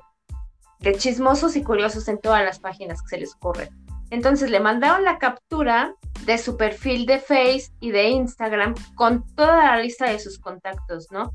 de 0.79 0.95
chismosos 0.95 1.57
y 1.57 1.65
curiosos 1.65 2.07
en 2.07 2.21
todas 2.21 2.45
las 2.45 2.61
páginas 2.61 3.03
que 3.03 3.09
se 3.09 3.19
les 3.19 3.35
ocurre. 3.35 3.71
Entonces 4.11 4.51
le 4.51 4.61
mandaron 4.61 5.05
la 5.05 5.19
captura 5.19 5.95
de 6.27 6.39
su 6.39 6.57
perfil 6.57 7.07
de 7.07 7.19
Face 7.19 7.73
y 7.81 7.91
de 7.91 8.11
Instagram 8.11 8.75
con 8.95 9.27
toda 9.35 9.65
la 9.65 9.79
lista 9.79 10.11
de 10.11 10.21
sus 10.21 10.39
contactos, 10.39 11.09
¿no? 11.11 11.33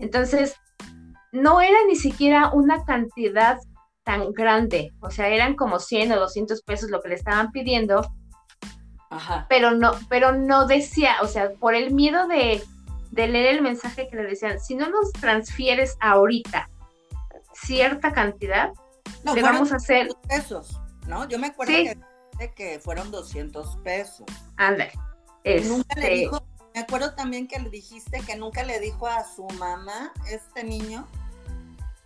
Entonces, 0.00 0.56
no 1.30 1.60
era 1.60 1.76
ni 1.86 1.94
siquiera 1.94 2.50
una 2.52 2.84
cantidad 2.84 3.58
tan 4.04 4.32
grande, 4.32 4.92
o 5.00 5.10
sea, 5.10 5.28
eran 5.28 5.56
como 5.56 5.78
100 5.80 6.12
o 6.12 6.20
200 6.20 6.62
pesos 6.62 6.90
lo 6.90 7.00
que 7.00 7.08
le 7.08 7.14
estaban 7.14 7.50
pidiendo, 7.52 8.06
Ajá. 9.10 9.46
pero 9.48 9.70
no, 9.72 9.92
pero 10.08 10.32
no 10.32 10.66
decía, 10.66 11.16
o 11.22 11.26
sea, 11.26 11.52
por 11.54 11.74
el 11.74 11.92
miedo 11.92 12.26
de, 12.28 12.62
de 13.10 13.28
leer 13.28 13.54
el 13.54 13.62
mensaje 13.62 14.08
que 14.08 14.16
le 14.16 14.24
decían, 14.24 14.60
si 14.60 14.74
no 14.74 14.88
nos 14.90 15.12
transfieres 15.12 15.96
ahorita 16.00 16.68
cierta 17.54 18.12
cantidad, 18.12 18.72
No, 19.24 19.34
le 19.34 19.40
fueron 19.40 19.52
vamos 19.60 19.72
a 19.72 19.76
hacer, 19.76 20.08
200 20.08 20.28
pesos, 20.28 20.80
¿no? 21.06 21.28
Yo 21.28 21.38
me 21.38 21.48
acuerdo 21.48 21.72
Sí. 21.72 21.90
que, 22.38 22.52
que 22.54 22.78
fueron 22.80 23.10
200 23.10 23.76
pesos. 23.84 24.26
ándale, 24.56 24.92
Nunca 25.64 25.94
le 25.96 26.02
este, 26.04 26.14
dijo, 26.14 26.46
me 26.74 26.80
acuerdo 26.80 27.14
también 27.14 27.46
que 27.46 27.58
le 27.60 27.70
dijiste 27.70 28.20
que 28.26 28.34
nunca 28.36 28.64
le 28.64 28.80
dijo 28.80 29.06
a 29.06 29.24
su 29.24 29.46
mamá, 29.58 30.12
este 30.30 30.64
niño, 30.64 31.06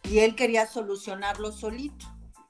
y 0.09 0.21
él 0.21 0.35
quería 0.35 0.67
solucionarlo 0.67 1.53
solito. 1.53 2.07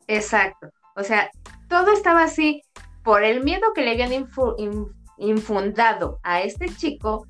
exacto, 0.06 0.68
o 0.96 1.02
sea, 1.02 1.30
todo 1.68 1.92
estaba 1.92 2.22
así 2.24 2.62
por 3.02 3.22
el 3.22 3.42
miedo 3.44 3.72
que 3.74 3.82
le 3.82 3.92
habían 3.92 4.12
infu- 4.12 4.54
in- 4.58 4.86
infundado 5.18 6.18
a 6.22 6.40
este 6.42 6.74
chico. 6.74 7.26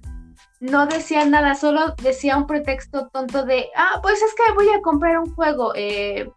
No 0.60 0.86
decía 0.86 1.24
nada, 1.24 1.54
solo 1.54 1.94
decía 2.02 2.36
un 2.36 2.46
pretexto 2.46 3.08
tonto 3.08 3.44
de, 3.44 3.68
ah, 3.76 4.00
pues 4.02 4.20
es 4.22 4.34
que 4.34 4.52
voy 4.54 4.68
a 4.70 4.80
comprar 4.80 5.18
un 5.18 5.34
juego, 5.34 5.72
eh, 5.76 6.30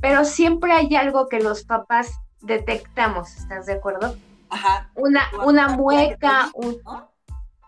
pero 0.00 0.24
siempre 0.24 0.72
hay 0.72 0.94
algo 0.96 1.28
que 1.28 1.40
los 1.40 1.64
papás 1.64 2.12
detectamos, 2.40 3.34
¿estás 3.36 3.66
de 3.66 3.74
acuerdo? 3.74 4.16
Ajá. 4.50 4.90
Una, 4.94 5.22
una 5.44 5.68
mueca, 5.68 6.50
un, 6.54 6.76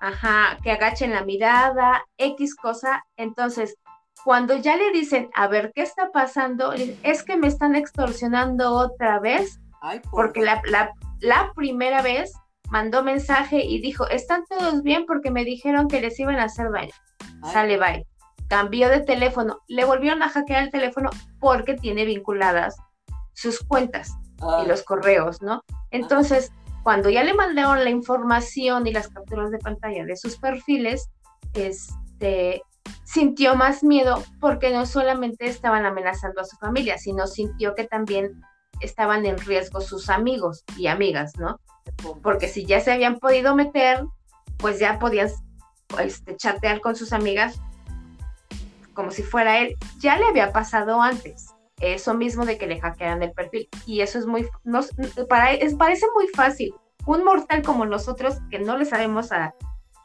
ajá, 0.00 0.58
que 0.62 0.70
agachen 0.70 1.12
la 1.12 1.24
mirada, 1.24 2.04
X 2.18 2.54
cosa. 2.56 3.04
Entonces, 3.16 3.76
cuando 4.24 4.56
ya 4.56 4.76
le 4.76 4.90
dicen, 4.92 5.30
a 5.34 5.46
ver, 5.46 5.72
¿qué 5.74 5.82
está 5.82 6.10
pasando? 6.10 6.72
Es 7.02 7.22
que 7.22 7.36
me 7.36 7.48
están 7.48 7.74
extorsionando 7.74 8.72
otra 8.72 9.18
vez, 9.18 9.60
Ay, 9.80 10.00
por 10.00 10.26
porque 10.26 10.42
la, 10.42 10.60
la, 10.66 10.92
la 11.20 11.52
primera 11.54 12.02
vez 12.02 12.32
mandó 12.70 13.02
mensaje 13.02 13.64
y 13.64 13.80
dijo, 13.80 14.08
están 14.08 14.44
todos 14.46 14.82
bien 14.82 15.04
porque 15.06 15.30
me 15.30 15.44
dijeron 15.44 15.88
que 15.88 16.00
les 16.00 16.18
iban 16.20 16.36
a 16.36 16.44
hacer 16.44 16.70
daño. 16.70 16.92
Ay, 17.42 17.52
Sale, 17.52 17.78
bye. 17.78 18.06
Cambió 18.48 18.88
de 18.88 19.00
teléfono, 19.00 19.60
le 19.68 19.84
volvieron 19.84 20.22
a 20.22 20.28
hackear 20.28 20.64
el 20.64 20.70
teléfono 20.70 21.10
porque 21.38 21.74
tiene 21.74 22.04
vinculadas 22.04 22.76
sus 23.32 23.60
cuentas 23.60 24.12
ay, 24.40 24.64
y 24.64 24.68
los 24.68 24.82
correos, 24.82 25.40
¿no? 25.40 25.62
Entonces, 25.90 26.52
cuando 26.82 27.10
ya 27.10 27.22
le 27.22 27.34
mandaron 27.34 27.84
la 27.84 27.90
información 27.90 28.86
y 28.86 28.92
las 28.92 29.08
capturas 29.08 29.50
de 29.50 29.58
pantalla 29.58 30.04
de 30.04 30.16
sus 30.16 30.36
perfiles, 30.36 31.08
este, 31.54 32.62
sintió 33.04 33.54
más 33.54 33.82
miedo 33.82 34.22
porque 34.40 34.70
no 34.70 34.86
solamente 34.86 35.46
estaban 35.46 35.84
amenazando 35.84 36.40
a 36.40 36.44
su 36.44 36.56
familia, 36.56 36.98
sino 36.98 37.26
sintió 37.26 37.74
que 37.74 37.84
también 37.84 38.40
estaban 38.80 39.26
en 39.26 39.38
riesgo 39.38 39.80
sus 39.80 40.08
amigos 40.08 40.64
y 40.76 40.86
amigas, 40.86 41.32
¿no? 41.38 41.60
Porque 42.22 42.48
si 42.48 42.64
ya 42.64 42.80
se 42.80 42.92
habían 42.92 43.18
podido 43.18 43.54
meter, 43.54 44.04
pues 44.58 44.78
ya 44.78 44.98
podían 44.98 45.30
este, 45.98 46.36
chatear 46.36 46.80
con 46.80 46.96
sus 46.96 47.12
amigas 47.12 47.60
como 48.94 49.10
si 49.10 49.22
fuera 49.22 49.58
él. 49.58 49.76
Ya 49.98 50.18
le 50.18 50.26
había 50.26 50.52
pasado 50.52 51.00
antes 51.00 51.46
eso 51.80 52.14
mismo 52.14 52.44
de 52.44 52.58
que 52.58 52.66
le 52.66 52.80
hackearan 52.80 53.22
el 53.22 53.32
perfil. 53.32 53.68
Y 53.86 54.00
eso 54.02 54.18
es 54.18 54.26
muy, 54.26 54.46
no, 54.64 54.80
para, 55.28 55.52
es, 55.52 55.74
parece 55.74 56.06
muy 56.14 56.28
fácil. 56.28 56.74
Un 57.06 57.24
mortal 57.24 57.62
como 57.62 57.86
nosotros, 57.86 58.38
que 58.50 58.58
no 58.58 58.76
le 58.76 58.84
sabemos 58.84 59.32
a, 59.32 59.54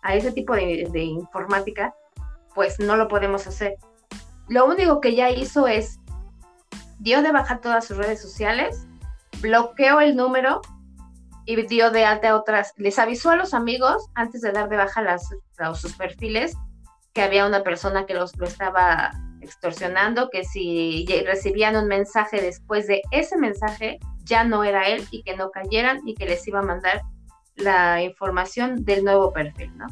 a 0.01 0.15
ese 0.15 0.31
tipo 0.31 0.55
de, 0.55 0.87
de, 0.91 1.03
informática, 1.03 1.93
pues 2.55 2.79
no 2.79 2.95
lo 2.95 3.07
podemos 3.07 3.45
hacer. 3.45 3.75
Lo 4.47 4.65
único 4.65 5.01
que 5.01 5.13
ya 5.13 5.29
hizo 5.29 5.67
es, 5.67 5.99
dio 6.99 7.21
de 7.21 7.31
baja 7.31 7.59
todas 7.59 7.85
sus 7.85 7.97
redes 7.97 8.21
sociales, 8.21 8.87
bloqueó 9.41 9.99
el 9.99 10.15
número 10.15 10.61
y 11.45 11.61
dio 11.67 11.91
de 11.91 12.05
alta 12.05 12.29
a 12.29 12.35
otras, 12.35 12.73
les 12.77 12.97
avisó 12.97 13.29
a 13.29 13.35
los 13.35 13.53
amigos 13.53 14.07
antes 14.15 14.41
de 14.41 14.51
dar 14.51 14.69
de 14.69 14.77
baja 14.77 15.01
las, 15.01 15.29
sus 15.79 15.93
perfiles 15.93 16.55
que 17.13 17.21
había 17.21 17.45
una 17.45 17.63
persona 17.63 18.05
que 18.05 18.13
los, 18.13 18.35
lo 18.37 18.47
estaba 18.47 19.11
extorsionando, 19.41 20.29
que 20.29 20.43
si 20.43 21.05
recibían 21.25 21.75
un 21.75 21.87
mensaje 21.87 22.41
después 22.41 22.87
de 22.87 23.01
ese 23.11 23.37
mensaje, 23.37 23.99
ya 24.23 24.43
no 24.43 24.63
era 24.63 24.87
él 24.87 25.05
y 25.11 25.21
que 25.21 25.35
no 25.37 25.51
cayeran 25.51 26.01
y 26.05 26.15
que 26.15 26.25
les 26.25 26.47
iba 26.47 26.59
a 26.59 26.63
mandar 26.63 27.01
la 27.55 28.01
información 28.01 28.83
del 28.83 29.03
nuevo 29.03 29.31
perfil, 29.31 29.71
¿no? 29.77 29.87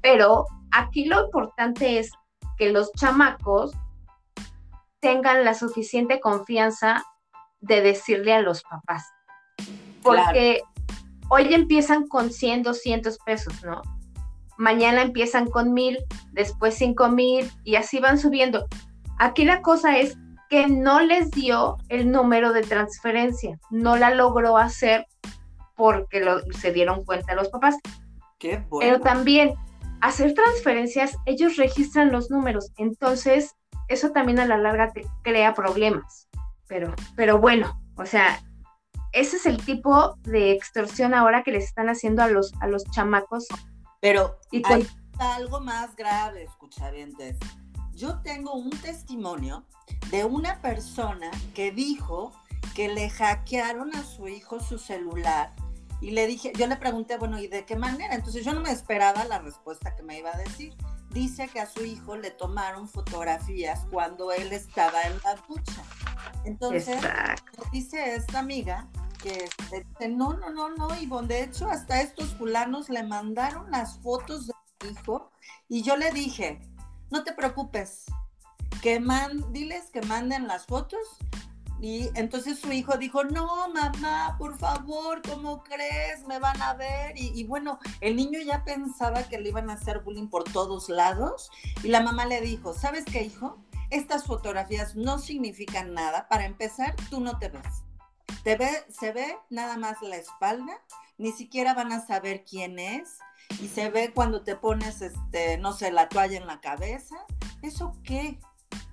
Pero 0.00 0.46
aquí 0.72 1.04
lo 1.04 1.24
importante 1.24 1.98
es 1.98 2.12
que 2.58 2.70
los 2.70 2.92
chamacos 2.92 3.72
tengan 5.00 5.44
la 5.44 5.54
suficiente 5.54 6.20
confianza 6.20 7.02
de 7.60 7.80
decirle 7.80 8.34
a 8.34 8.42
los 8.42 8.62
papás. 8.62 9.06
Porque 10.02 10.62
hoy 11.28 11.54
empiezan 11.54 12.06
con 12.06 12.30
100, 12.30 12.62
200 12.62 13.18
pesos, 13.18 13.64
¿no? 13.64 13.82
Mañana 14.58 15.00
empiezan 15.00 15.46
con 15.46 15.72
mil, 15.72 15.98
después 16.32 16.74
cinco 16.74 17.08
mil 17.08 17.50
y 17.64 17.76
así 17.76 17.98
van 17.98 18.18
subiendo. 18.18 18.66
Aquí 19.18 19.46
la 19.46 19.62
cosa 19.62 19.96
es 19.98 20.18
que 20.50 20.66
no 20.66 21.00
les 21.00 21.30
dio 21.30 21.78
el 21.88 22.10
número 22.10 22.52
de 22.52 22.60
transferencia, 22.60 23.58
no 23.70 23.96
la 23.96 24.10
logró 24.14 24.58
hacer 24.58 25.06
porque 25.76 26.22
se 26.58 26.72
dieron 26.72 27.04
cuenta 27.06 27.34
los 27.34 27.48
papás. 27.48 27.76
Qué 28.38 28.62
bueno. 28.68 28.80
Pero 28.80 29.00
también 29.00 29.54
hacer 30.00 30.34
transferencias, 30.34 31.16
ellos 31.26 31.56
registran 31.56 32.12
los 32.12 32.30
números, 32.30 32.72
entonces 32.76 33.54
eso 33.88 34.10
también 34.10 34.38
a 34.38 34.46
la 34.46 34.56
larga 34.56 34.92
te 34.92 35.04
crea 35.22 35.54
problemas. 35.54 36.28
Pero, 36.68 36.94
pero 37.16 37.38
bueno, 37.38 37.82
o 37.96 38.06
sea, 38.06 38.40
ese 39.12 39.36
es 39.36 39.46
el 39.46 39.64
tipo 39.64 40.16
de 40.22 40.52
extorsión 40.52 41.14
ahora 41.14 41.42
que 41.42 41.50
les 41.50 41.64
están 41.64 41.88
haciendo 41.88 42.22
a 42.22 42.28
los, 42.28 42.52
a 42.60 42.68
los 42.68 42.84
chamacos. 42.84 43.46
Pero 44.00 44.38
hay 44.64 44.86
algo 45.18 45.60
más 45.60 45.96
grave, 45.96 46.44
escuchavientes. 46.44 47.36
Yo 47.92 48.20
tengo 48.22 48.54
un 48.54 48.70
testimonio 48.70 49.66
de 50.10 50.24
una 50.24 50.62
persona 50.62 51.30
que 51.54 51.72
dijo 51.72 52.32
que 52.74 52.88
le 52.88 53.10
hackearon 53.10 53.94
a 53.96 54.04
su 54.04 54.28
hijo 54.28 54.60
su 54.60 54.78
celular 54.78 55.52
y 56.00 56.12
le 56.12 56.26
dije, 56.26 56.52
yo 56.56 56.66
le 56.66 56.76
pregunté, 56.76 57.18
bueno, 57.18 57.38
¿y 57.38 57.46
de 57.46 57.64
qué 57.64 57.76
manera? 57.76 58.14
Entonces 58.14 58.44
yo 58.44 58.54
no 58.54 58.60
me 58.60 58.70
esperaba 58.70 59.24
la 59.24 59.38
respuesta 59.38 59.94
que 59.94 60.02
me 60.02 60.18
iba 60.18 60.30
a 60.32 60.38
decir. 60.38 60.74
Dice 61.10 61.48
que 61.48 61.60
a 61.60 61.66
su 61.66 61.84
hijo 61.84 62.16
le 62.16 62.30
tomaron 62.30 62.88
fotografías 62.88 63.86
cuando 63.90 64.32
él 64.32 64.52
estaba 64.52 65.02
en 65.02 65.18
la 65.24 65.34
ducha. 65.48 65.82
Entonces, 66.44 66.98
dice 67.72 68.14
esta 68.14 68.38
amiga 68.38 68.88
que 69.22 69.48
este, 69.72 70.08
no, 70.08 70.32
no, 70.34 70.50
no, 70.50 70.70
no, 70.70 70.98
Ivonne, 70.98 71.28
de 71.28 71.42
hecho 71.44 71.68
hasta 71.68 72.00
estos 72.00 72.34
fulanos 72.36 72.88
le 72.88 73.02
mandaron 73.02 73.70
las 73.70 73.98
fotos 73.98 74.46
de 74.46 74.54
su 74.80 74.92
hijo 74.92 75.30
y 75.68 75.82
yo 75.82 75.96
le 75.96 76.10
dije, 76.12 76.60
no 77.10 77.22
te 77.24 77.34
preocupes, 77.34 78.06
que 78.80 78.98
man, 78.98 79.52
diles 79.52 79.90
que 79.90 80.00
manden 80.02 80.46
las 80.46 80.64
fotos 80.64 81.18
y 81.80 82.10
entonces 82.14 82.58
su 82.58 82.70
hijo 82.72 82.98
dijo, 82.98 83.24
no, 83.24 83.68
mamá, 83.70 84.36
por 84.38 84.58
favor, 84.58 85.22
¿cómo 85.22 85.62
crees? 85.62 86.26
Me 86.26 86.38
van 86.38 86.60
a 86.60 86.74
ver. 86.74 87.14
Y, 87.16 87.44
bueno, 87.44 87.78
el 88.02 88.16
niño 88.16 88.38
ya 88.40 88.64
pensaba 88.64 89.22
que 89.22 89.38
le 89.38 89.48
iban 89.48 89.70
a 89.70 89.74
hacer 89.74 90.00
bullying 90.00 90.28
por 90.28 90.44
todos 90.44 90.90
lados. 90.90 91.50
Y 91.82 91.88
la 91.88 92.02
mamá 92.02 92.26
le 92.26 92.42
dijo, 92.42 92.74
¿sabes 92.74 93.04
qué, 93.06 93.22
hijo? 93.22 93.58
Estas 93.88 94.24
fotografías 94.24 94.94
no 94.94 95.18
significan 95.18 95.94
nada. 95.94 96.28
Para 96.28 96.44
empezar, 96.44 96.94
tú 97.08 97.20
no 97.20 97.38
te 97.38 97.48
ves. 97.48 97.82
Te 98.44 98.56
ve, 98.56 98.70
se 98.90 99.12
ve 99.12 99.38
nada 99.48 99.78
más 99.78 100.02
la 100.02 100.16
espalda, 100.16 100.82
ni 101.16 101.32
siquiera 101.32 101.72
van 101.72 101.92
a 101.92 102.06
saber 102.06 102.44
quién 102.44 102.78
es. 102.78 103.18
Y 103.58 103.68
se 103.68 103.88
ve 103.88 104.12
cuando 104.12 104.42
te 104.42 104.54
pones, 104.54 105.00
este, 105.00 105.56
no 105.56 105.72
sé, 105.72 105.90
la 105.92 106.10
toalla 106.10 106.36
en 106.36 106.46
la 106.46 106.60
cabeza. 106.60 107.16
¿Eso 107.62 107.94
qué? 108.04 108.38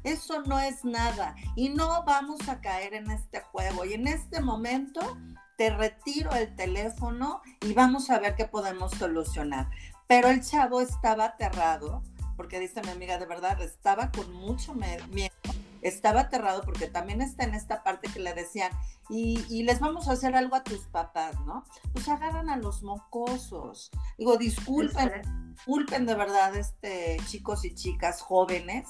Eso 0.04 0.42
no 0.44 0.60
es 0.60 0.86
nada 0.86 1.36
y 1.56 1.70
no 1.70 2.04
vamos 2.06 2.48
a 2.48 2.62
caer 2.62 2.94
en 2.94 3.12
este 3.12 3.42
juego. 3.42 3.86
Y 3.86 3.94
en 3.94 4.08
este 4.08 4.42
momento 4.42 5.18
te 5.58 5.70
retiro 5.72 6.32
el 6.32 6.56
teléfono 6.56 7.42
y 7.62 7.74
vamos 7.74 8.10
a 8.10 8.20
ver 8.20 8.36
qué 8.36 8.46
podemos 8.46 8.92
solucionar. 8.94 9.70
Pero 10.08 10.30
el 10.30 10.42
chavo 10.42 10.80
estaba 10.80 11.26
aterrado, 11.26 12.04
porque 12.38 12.60
dice 12.60 12.82
mi 12.84 12.90
amiga, 12.90 13.18
de 13.18 13.26
verdad, 13.26 13.62
estaba 13.62 14.12
con 14.12 14.32
mucho 14.32 14.74
miedo, 14.74 15.34
estaba 15.82 16.22
aterrado 16.22 16.62
porque 16.64 16.88
también 16.88 17.22
está 17.22 17.44
en 17.44 17.56
esta 17.56 17.84
parte 17.84 18.10
que 18.12 18.20
le 18.20 18.34
decían, 18.34 18.72
y, 19.10 19.64
les 19.64 19.80
vamos 19.80 20.08
a 20.08 20.14
hacer 20.14 20.36
algo 20.36 20.56
a 20.56 20.64
tus 20.64 20.88
papás, 20.88 21.40
¿no? 21.46 21.66
Pues 21.94 22.08
agarran 22.10 22.50
a 22.50 22.58
los 22.58 22.84
mocosos. 22.84 23.90
Digo, 24.18 24.38
disculpen, 24.38 25.54
disculpen 25.56 26.06
de 26.06 26.16
verdad, 26.16 26.56
este, 26.56 27.18
chicos 27.28 27.64
y 27.64 27.74
chicas 27.74 28.22
jóvenes, 28.22 28.88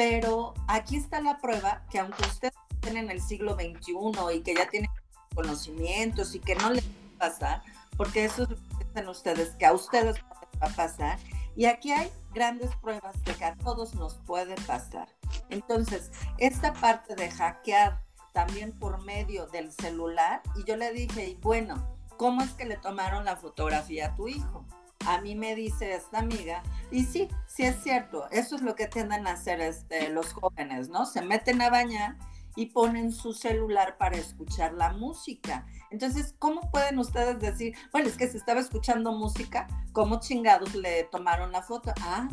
pero 0.00 0.54
aquí 0.66 0.96
está 0.96 1.20
la 1.20 1.36
prueba 1.42 1.82
que 1.90 1.98
aunque 1.98 2.22
ustedes 2.22 2.54
estén 2.70 2.96
en 2.96 3.10
el 3.10 3.20
siglo 3.20 3.52
XXI 3.52 4.34
y 4.34 4.40
que 4.40 4.54
ya 4.54 4.66
tienen 4.66 4.88
conocimientos 5.34 6.34
y 6.34 6.38
que 6.38 6.54
no 6.54 6.70
les 6.70 6.86
va 6.86 7.26
a 7.26 7.28
pasar, 7.28 7.62
porque 7.98 8.24
eso 8.24 8.46
dicen 8.46 9.08
ustedes, 9.10 9.50
que 9.56 9.66
a 9.66 9.74
ustedes 9.74 10.16
va 10.24 10.68
a 10.68 10.74
pasar. 10.74 11.18
Y 11.54 11.66
aquí 11.66 11.92
hay 11.92 12.10
grandes 12.32 12.74
pruebas 12.76 13.22
de 13.24 13.34
que 13.34 13.44
a 13.44 13.56
todos 13.56 13.94
nos 13.94 14.14
puede 14.14 14.54
pasar. 14.62 15.06
Entonces, 15.50 16.10
esta 16.38 16.72
parte 16.72 17.14
de 17.14 17.30
hackear 17.30 18.02
también 18.32 18.72
por 18.72 19.04
medio 19.04 19.48
del 19.48 19.70
celular, 19.70 20.40
y 20.56 20.64
yo 20.64 20.78
le 20.78 20.94
dije, 20.94 21.28
y 21.28 21.34
bueno, 21.34 21.94
¿cómo 22.16 22.40
es 22.40 22.52
que 22.52 22.64
le 22.64 22.78
tomaron 22.78 23.26
la 23.26 23.36
fotografía 23.36 24.06
a 24.06 24.14
tu 24.14 24.28
hijo? 24.28 24.64
A 25.06 25.20
mí 25.20 25.34
me 25.34 25.54
dice 25.54 25.94
esta 25.94 26.18
amiga, 26.18 26.62
y 26.90 27.04
sí, 27.04 27.28
sí 27.46 27.64
es 27.64 27.82
cierto, 27.82 28.28
eso 28.30 28.56
es 28.56 28.62
lo 28.62 28.74
que 28.74 28.86
tienden 28.86 29.26
a 29.26 29.32
hacer 29.32 29.60
este, 29.60 30.08
los 30.10 30.32
jóvenes, 30.32 30.88
¿no? 30.88 31.06
Se 31.06 31.22
meten 31.22 31.62
a 31.62 31.70
bañar 31.70 32.16
y 32.56 32.66
ponen 32.66 33.12
su 33.12 33.32
celular 33.32 33.96
para 33.96 34.16
escuchar 34.16 34.72
la 34.74 34.92
música. 34.92 35.66
Entonces, 35.90 36.34
¿cómo 36.38 36.70
pueden 36.70 36.98
ustedes 36.98 37.38
decir, 37.38 37.76
bueno, 37.92 38.08
es 38.08 38.16
que 38.16 38.28
se 38.28 38.36
estaba 38.36 38.60
escuchando 38.60 39.12
música, 39.12 39.66
¿cómo 39.92 40.20
chingados 40.20 40.74
le 40.74 41.04
tomaron 41.04 41.52
la 41.52 41.62
foto? 41.62 41.92
Ah, 42.02 42.28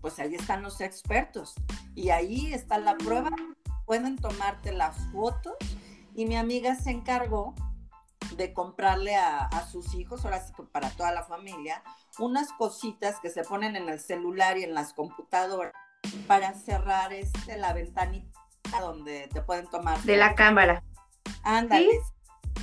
pues 0.00 0.18
ahí 0.18 0.34
están 0.34 0.62
los 0.62 0.80
expertos 0.80 1.54
y 1.94 2.10
ahí 2.10 2.52
está 2.52 2.78
la 2.78 2.96
prueba. 2.96 3.30
Pueden 3.86 4.16
tomarte 4.16 4.72
las 4.72 4.96
fotos 5.12 5.54
y 6.14 6.26
mi 6.26 6.36
amiga 6.36 6.74
se 6.74 6.90
encargó 6.90 7.54
de 8.36 8.52
comprarle 8.52 9.16
a, 9.16 9.48
sus 9.70 9.94
hijos, 9.94 10.24
ahora 10.24 10.40
sí 10.40 10.52
que 10.56 10.62
para 10.64 10.90
toda 10.90 11.12
la 11.12 11.22
familia, 11.24 11.82
unas 12.18 12.52
cositas 12.52 13.20
que 13.20 13.30
se 13.30 13.42
ponen 13.44 13.76
en 13.76 13.88
el 13.88 14.00
celular 14.00 14.58
y 14.58 14.64
en 14.64 14.74
las 14.74 14.92
computadoras 14.92 15.72
para 16.26 16.54
cerrar 16.54 17.12
este, 17.12 17.56
la 17.58 17.72
ventanita 17.72 18.28
donde 18.80 19.28
te 19.32 19.42
pueden 19.42 19.66
tomar. 19.68 20.00
De 20.02 20.16
la 20.16 20.34
cámara. 20.34 20.82
Ándale. 21.42 21.88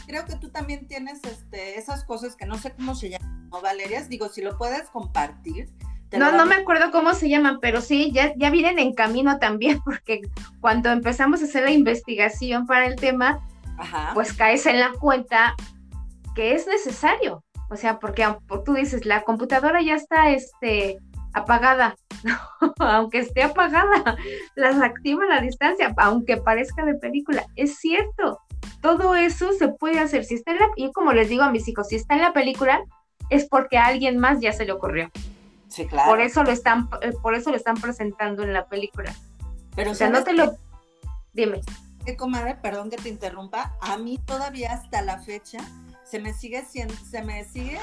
Creo 0.06 0.26
que 0.26 0.36
tú 0.36 0.50
también 0.50 0.88
tienes 0.88 1.24
este, 1.24 1.78
esas 1.78 2.04
cosas 2.04 2.36
que 2.36 2.46
no 2.46 2.58
sé 2.58 2.74
cómo 2.74 2.96
se 2.96 3.10
llaman, 3.10 3.50
¿no, 3.50 3.62
Valeria? 3.62 4.04
Digo, 4.04 4.30
si 4.30 4.42
lo 4.42 4.58
puedes 4.58 4.90
compartir. 4.90 5.70
No, 6.12 6.32
no 6.32 6.46
me 6.48 6.56
acuerdo 6.56 6.92
cómo 6.92 7.14
se 7.14 7.30
llaman, 7.30 7.60
pero 7.60 7.82
sí, 7.82 8.12
ya, 8.12 8.34
ya 8.36 8.50
vienen 8.50 8.80
en 8.80 8.94
camino 8.94 9.38
también, 9.38 9.80
porque 9.86 10.22
cuando 10.62 10.90
empezamos 10.90 11.42
a 11.42 11.46
hacer 11.46 11.64
la 11.64 11.72
investigación 11.72 12.66
para 12.66 12.88
el 12.88 12.96
tema, 12.96 13.46
pues 14.14 14.34
caes 14.34 14.66
en 14.66 14.80
la 14.80 14.92
cuenta 14.94 15.56
que 16.36 16.54
es 16.54 16.68
necesario. 16.68 17.44
O 17.70 17.76
sea, 17.76 18.00
porque 18.00 18.28
tú 18.66 18.74
dices, 18.74 19.06
la 19.06 19.22
computadora 19.22 19.82
ya 19.82 19.96
está 19.96 20.30
este, 20.30 20.98
apagada. 21.34 21.96
aunque 22.80 23.20
esté 23.20 23.44
apagada, 23.44 24.18
las 24.56 24.82
activa 24.82 25.24
a 25.24 25.36
la 25.36 25.42
distancia, 25.42 25.94
aunque 25.98 26.38
parezca 26.38 26.84
de 26.84 26.96
película. 26.96 27.46
Es 27.56 27.78
cierto, 27.78 28.40
todo 28.82 29.16
eso 29.16 29.54
se 29.54 29.70
puede 29.70 30.00
hacer. 30.00 30.26
Si 30.26 30.36
está 30.36 30.52
en 30.52 30.60
la, 30.60 30.68
y 30.76 30.92
como 30.92 31.14
les 31.14 31.30
digo 31.30 31.44
a 31.44 31.52
mis 31.52 31.68
hijos, 31.68 31.88
si 31.88 31.96
está 31.96 32.16
en 32.16 32.22
la 32.22 32.34
película, 32.34 32.82
es 33.30 33.46
porque 33.46 33.78
a 33.78 33.86
alguien 33.86 34.18
más 34.18 34.40
ya 34.40 34.52
se 34.52 34.66
le 34.66 34.72
ocurrió. 34.72 35.12
Sí, 35.68 35.86
claro. 35.86 36.10
Por 36.10 36.22
eso 36.22 36.44
lo 36.44 36.52
están, 36.52 36.90
eh, 37.02 37.12
por 37.22 37.36
eso 37.36 37.52
lo 37.52 37.56
están 37.56 37.76
presentando 37.76 38.44
en 38.44 38.54
la 38.54 38.66
película. 38.66 39.14
Pero 39.76 39.92
o 39.92 39.96
sea, 39.96 40.10
no 40.10 40.24
te 40.24 40.34
lo. 40.34 40.54
Dime 41.32 41.62
comadre, 42.18 42.56
perdón 42.56 42.90
que 42.90 42.98
te 42.98 43.10
interrumpa, 43.10 43.78
a 43.82 43.98
mí 43.98 44.18
todavía 44.26 44.74
hasta 44.74 45.02
la 45.02 45.20
fecha 45.20 45.60
se 46.04 46.20
me 46.20 46.34
sigue 46.34 46.66
siendo, 46.66 46.96
se 46.96 47.22
me 47.22 47.46
sigue 47.46 47.80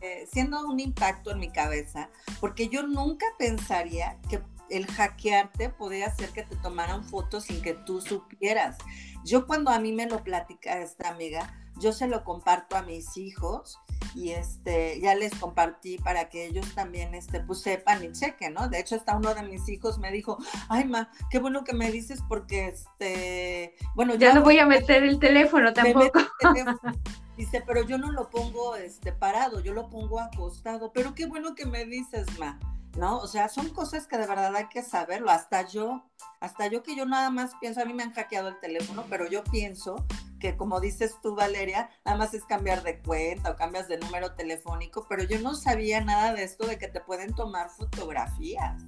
eh, 0.00 0.28
siendo 0.30 0.66
un 0.66 0.78
impacto 0.78 1.30
en 1.30 1.38
mi 1.38 1.50
cabeza, 1.50 2.10
porque 2.40 2.68
yo 2.68 2.82
nunca 2.86 3.24
pensaría 3.38 4.18
que 4.28 4.42
el 4.68 4.86
hackearte 4.86 5.70
podía 5.70 6.06
hacer 6.06 6.30
que 6.30 6.42
te 6.42 6.56
tomaran 6.56 7.04
fotos 7.04 7.44
sin 7.44 7.62
que 7.62 7.74
tú 7.74 8.00
supieras. 8.00 8.76
Yo 9.24 9.46
cuando 9.46 9.70
a 9.70 9.78
mí 9.78 9.92
me 9.92 10.06
lo 10.06 10.22
platica 10.22 10.80
esta 10.80 11.08
amiga, 11.08 11.65
yo 11.78 11.92
se 11.92 12.06
lo 12.06 12.24
comparto 12.24 12.76
a 12.76 12.82
mis 12.82 13.16
hijos 13.16 13.78
y 14.14 14.30
este 14.30 15.00
ya 15.00 15.14
les 15.14 15.34
compartí 15.34 15.98
para 15.98 16.28
que 16.28 16.46
ellos 16.46 16.74
también 16.74 17.14
este 17.14 17.40
pues 17.40 17.60
sepan 17.60 18.02
y 18.04 18.12
chequen, 18.12 18.54
¿no? 18.54 18.68
De 18.68 18.80
hecho 18.80 18.96
hasta 18.96 19.16
uno 19.16 19.34
de 19.34 19.42
mis 19.42 19.68
hijos 19.68 19.98
me 19.98 20.10
dijo, 20.10 20.38
"Ay, 20.68 20.84
ma, 20.84 21.10
qué 21.30 21.38
bueno 21.38 21.64
que 21.64 21.74
me 21.74 21.90
dices 21.90 22.20
porque 22.28 22.68
este, 22.68 23.74
bueno, 23.94 24.14
ya, 24.14 24.34
no 24.34 24.42
voy 24.42 24.58
a 24.58 24.66
meter 24.66 25.02
el 25.02 25.18
teléfono 25.18 25.72
tampoco." 25.72 26.18
El 26.18 26.54
teléfono. 26.54 26.92
Dice, 27.36 27.62
pero 27.66 27.82
yo 27.82 27.98
no 27.98 28.12
lo 28.12 28.30
pongo 28.30 28.76
este 28.76 29.12
parado, 29.12 29.60
yo 29.60 29.74
lo 29.74 29.90
pongo 29.90 30.20
acostado, 30.20 30.90
pero 30.92 31.14
qué 31.14 31.26
bueno 31.26 31.54
que 31.54 31.66
me 31.66 31.84
dices, 31.84 32.26
ma. 32.38 32.58
¿no? 32.96 33.18
O 33.18 33.26
sea, 33.26 33.48
son 33.48 33.68
cosas 33.68 34.06
que 34.06 34.16
de 34.16 34.26
verdad 34.26 34.54
hay 34.56 34.68
que 34.68 34.82
saberlo. 34.82 35.30
Hasta 35.30 35.68
yo, 35.68 36.02
hasta 36.40 36.66
yo 36.68 36.82
que 36.82 36.96
yo 36.96 37.04
nada 37.06 37.30
más 37.30 37.52
pienso, 37.60 37.82
a 37.82 37.84
mí 37.84 37.92
me 37.92 38.02
han 38.02 38.12
hackeado 38.12 38.48
el 38.48 38.58
teléfono, 38.58 39.04
pero 39.08 39.28
yo 39.28 39.44
pienso 39.44 40.06
que 40.38 40.56
como 40.56 40.80
dices 40.80 41.16
tú, 41.22 41.34
Valeria, 41.34 41.90
nada 42.04 42.18
más 42.18 42.34
es 42.34 42.44
cambiar 42.44 42.82
de 42.82 43.00
cuenta 43.00 43.50
o 43.50 43.56
cambias 43.56 43.88
de 43.88 43.98
número 43.98 44.34
telefónico, 44.34 45.06
pero 45.08 45.24
yo 45.24 45.40
no 45.40 45.54
sabía 45.54 46.02
nada 46.02 46.34
de 46.34 46.44
esto 46.44 46.66
de 46.66 46.78
que 46.78 46.88
te 46.88 47.00
pueden 47.00 47.34
tomar 47.34 47.70
fotografías. 47.70 48.82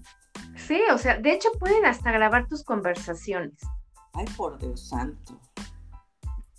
Sí, 0.57 0.81
o 0.93 0.99
sea, 0.99 1.19
de 1.19 1.33
hecho 1.33 1.51
pueden 1.59 1.85
hasta 1.85 2.13
grabar 2.13 2.47
tus 2.49 2.65
conversaciones. 2.65 3.61
Ay, 4.13 4.27
por 4.37 4.59
Dios 4.59 4.89
santo. 4.89 5.41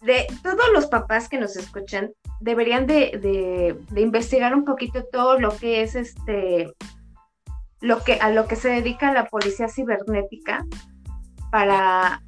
De 0.01 0.27
todos 0.43 0.69
los 0.73 0.87
papás 0.87 1.27
que 1.27 1.39
nos 1.39 1.57
escuchan, 1.57 2.11
deberían 2.39 2.87
de, 2.87 3.77
de 3.89 4.01
investigar 4.01 4.55
un 4.55 4.63
poquito 4.63 5.03
todo 5.11 5.39
lo 5.39 5.55
que 5.57 5.81
es 5.81 5.95
este 5.95 6.73
lo 7.81 8.03
que, 8.03 8.13
a 8.13 8.29
lo 8.29 8.47
que 8.47 8.55
se 8.55 8.69
dedica 8.69 9.13
la 9.13 9.25
policía 9.25 9.69
cibernética 9.69 10.65
para, 11.51 12.21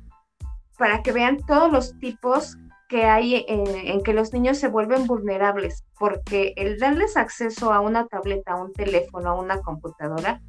para 0.82 1.04
que 1.04 1.12
vean 1.12 1.38
todos 1.46 1.72
los 1.72 2.00
tipos 2.00 2.58
que 2.90 3.06
hay 3.06 3.46
en, 3.48 4.02
que 4.02 4.16
los 4.16 4.34
niños 4.34 4.58
se 4.58 4.68
vuelven 4.68 5.06
vulnerables, 5.06 5.86
porque 6.00 6.56
el 6.58 6.80
darles 6.80 7.18
acceso 7.18 7.72
a 7.72 7.82
una 7.82 8.08
tableta, 8.08 8.54
a 8.54 8.64
un 8.64 8.74
teléfono, 8.74 9.30
a 9.30 9.40
una 9.40 9.62
computadora, 9.62 10.42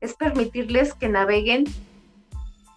es 0.00 0.14
permitirles 0.14 0.94
que 0.94 1.10
naveguen 1.10 1.64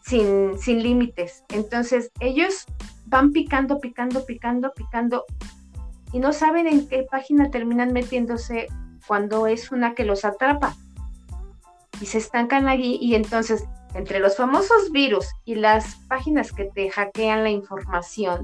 sin, 0.04 0.60
sin 0.60 0.84
límites. 0.84 1.45
Entonces, 1.47 2.12
ellos 2.19 2.65
van 3.06 3.32
picando, 3.32 3.80
picando, 3.80 4.25
picando, 4.25 4.73
picando, 4.73 5.23
y 6.12 6.19
no 6.19 6.34
saben 6.34 6.67
en 6.67 6.89
qué 6.89 7.08
página 7.10 7.51
terminan 7.51 7.93
metiéndose 7.93 8.67
cuando 9.08 9.47
es 9.47 9.71
una 9.71 9.95
que 9.95 10.04
los 10.04 10.25
atrapa 10.25 10.75
y 12.01 12.08
se 12.08 12.17
estancan 12.17 12.67
allí 12.67 12.97
y 12.99 13.15
entonces 13.15 13.63
entre 13.93 14.19
los 14.19 14.38
famosos 14.38 14.91
virus 14.91 15.27
y 15.45 15.56
las 15.56 15.95
páginas 16.08 16.51
que 16.51 16.65
te 16.65 16.89
hackean 16.89 17.43
la 17.43 17.49
información, 17.49 18.43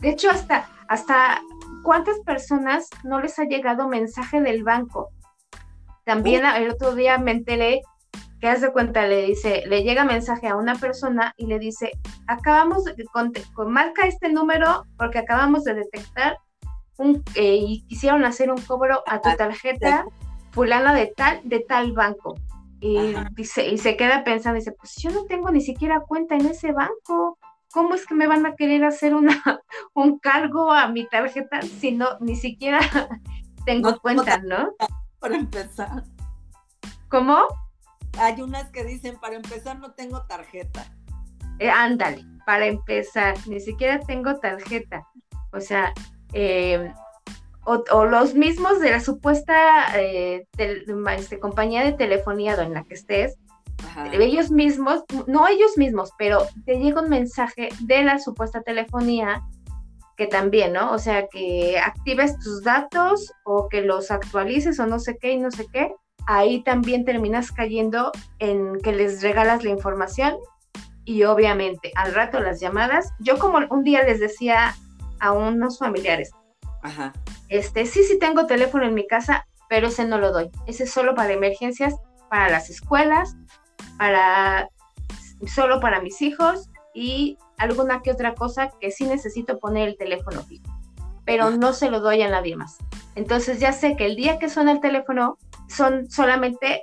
de 0.00 0.10
hecho 0.10 0.30
hasta, 0.30 0.68
hasta 0.88 1.40
cuántas 1.82 2.18
personas 2.20 2.88
no 3.04 3.20
les 3.20 3.38
ha 3.38 3.44
llegado 3.44 3.88
mensaje 3.88 4.40
del 4.40 4.62
banco. 4.62 5.10
También 6.04 6.44
el 6.44 6.70
otro 6.70 6.94
día 6.94 7.18
me 7.18 7.32
enteré 7.32 7.82
que 8.40 8.48
hace 8.48 8.70
cuenta, 8.70 9.06
le 9.06 9.26
dice, 9.26 9.64
le 9.66 9.82
llega 9.82 10.04
mensaje 10.04 10.48
a 10.48 10.56
una 10.56 10.74
persona 10.74 11.32
y 11.36 11.46
le 11.46 11.58
dice, 11.58 11.92
acabamos 12.26 12.84
de, 12.84 12.94
con, 13.12 13.32
marca 13.72 14.06
este 14.06 14.30
número 14.30 14.84
porque 14.96 15.18
acabamos 15.18 15.64
de 15.64 15.74
detectar 15.74 16.38
un, 16.98 17.22
eh, 17.34 17.56
y 17.56 17.82
quisieron 17.88 18.24
hacer 18.24 18.50
un 18.50 18.60
cobro 18.60 19.02
a 19.06 19.20
tu 19.20 19.34
tarjeta 19.36 20.04
fulana 20.52 20.94
de 20.94 21.12
tal, 21.16 21.40
de 21.44 21.60
tal 21.60 21.92
banco. 21.92 22.36
Y, 22.80 23.14
dice, 23.32 23.66
y 23.68 23.78
se 23.78 23.96
queda 23.96 24.22
pensando, 24.22 24.58
dice, 24.58 24.72
pues 24.72 24.94
yo 24.96 25.10
no 25.10 25.24
tengo 25.24 25.50
ni 25.50 25.60
siquiera 25.60 26.00
cuenta 26.00 26.34
en 26.34 26.46
ese 26.46 26.72
banco. 26.72 27.38
¿Cómo 27.72 27.94
es 27.94 28.06
que 28.06 28.14
me 28.14 28.26
van 28.26 28.46
a 28.46 28.54
querer 28.54 28.84
hacer 28.84 29.14
una, 29.14 29.42
un 29.94 30.18
cargo 30.18 30.72
a 30.72 30.88
mi 30.88 31.06
tarjeta 31.08 31.62
si 31.62 31.92
no, 31.92 32.18
ni 32.20 32.36
siquiera 32.36 32.80
tengo 33.66 33.98
cuenta, 34.00 34.38
¿no? 34.38 34.74
Para 35.18 35.36
empezar. 35.36 36.04
¿Cómo? 37.08 37.46
Hay 38.18 38.40
unas 38.40 38.70
que 38.70 38.84
dicen, 38.84 39.18
para 39.20 39.36
empezar 39.36 39.78
no 39.78 39.92
tengo 39.92 40.22
tarjeta. 40.26 40.86
Eh, 41.58 41.70
ándale, 41.70 42.24
para 42.44 42.66
empezar, 42.66 43.36
ni 43.46 43.60
siquiera 43.60 44.00
tengo 44.00 44.38
tarjeta. 44.38 45.06
O 45.52 45.60
sea, 45.60 45.92
eh, 46.32 46.92
o, 47.66 48.04
los 48.04 48.34
mismos 48.34 48.80
de 48.80 48.92
la 48.92 49.00
supuesta 49.00 49.86
eh, 49.98 50.46
este, 50.56 51.40
compañía 51.40 51.84
de 51.84 51.92
telefonía 51.92 52.54
en 52.54 52.74
la 52.74 52.84
que 52.84 52.94
estés, 52.94 53.36
ellos 54.12 54.50
mismos, 54.50 55.04
no 55.26 55.48
ellos 55.48 55.76
mismos, 55.76 56.12
pero 56.16 56.46
te 56.64 56.78
llega 56.78 57.02
un 57.02 57.10
mensaje 57.10 57.68
de 57.80 58.04
la 58.04 58.18
supuesta 58.18 58.62
telefonía 58.62 59.42
que 60.16 60.26
también, 60.26 60.72
¿no? 60.72 60.92
O 60.92 60.98
sea, 60.98 61.26
que 61.28 61.78
actives 61.78 62.38
tus 62.38 62.62
datos 62.62 63.32
o 63.44 63.68
que 63.68 63.82
los 63.82 64.10
actualices 64.10 64.78
o 64.80 64.86
no 64.86 64.98
sé 64.98 65.18
qué 65.18 65.32
y 65.32 65.38
no 65.38 65.50
sé 65.50 65.66
qué, 65.72 65.92
ahí 66.26 66.62
también 66.62 67.04
terminas 67.04 67.52
cayendo 67.52 68.12
en 68.38 68.80
que 68.80 68.92
les 68.92 69.22
regalas 69.22 69.62
la 69.62 69.70
información 69.70 70.36
y 71.04 71.24
obviamente 71.24 71.92
al 71.96 72.14
rato 72.14 72.40
las 72.40 72.60
llamadas, 72.60 73.12
yo 73.18 73.38
como 73.38 73.58
un 73.70 73.84
día 73.84 74.02
les 74.04 74.20
decía 74.20 74.74
a 75.20 75.32
unos 75.32 75.78
familiares, 75.78 76.30
Ajá. 76.86 77.12
Este, 77.48 77.84
sí, 77.86 78.04
sí 78.04 78.18
tengo 78.18 78.46
teléfono 78.46 78.86
en 78.86 78.94
mi 78.94 79.06
casa, 79.06 79.46
pero 79.68 79.88
ese 79.88 80.04
no 80.04 80.18
lo 80.18 80.32
doy. 80.32 80.50
Ese 80.66 80.84
es 80.84 80.92
solo 80.92 81.14
para 81.14 81.32
emergencias, 81.32 81.96
para 82.30 82.48
las 82.48 82.70
escuelas, 82.70 83.36
para 83.98 84.68
solo 85.52 85.80
para 85.80 86.00
mis 86.00 86.22
hijos 86.22 86.70
y 86.94 87.36
alguna 87.58 88.02
que 88.02 88.10
otra 88.10 88.34
cosa 88.34 88.70
que 88.80 88.90
sí 88.90 89.04
necesito 89.04 89.58
poner 89.58 89.88
el 89.88 89.96
teléfono 89.96 90.42
fijo. 90.42 90.64
Pero 91.24 91.50
no 91.50 91.72
se 91.72 91.90
lo 91.90 92.00
doy 92.00 92.22
a 92.22 92.30
nadie 92.30 92.56
más. 92.56 92.78
Entonces 93.16 93.58
ya 93.58 93.72
sé 93.72 93.96
que 93.96 94.06
el 94.06 94.14
día 94.14 94.38
que 94.38 94.48
suena 94.48 94.70
el 94.70 94.80
teléfono 94.80 95.38
son 95.68 96.08
solamente 96.08 96.80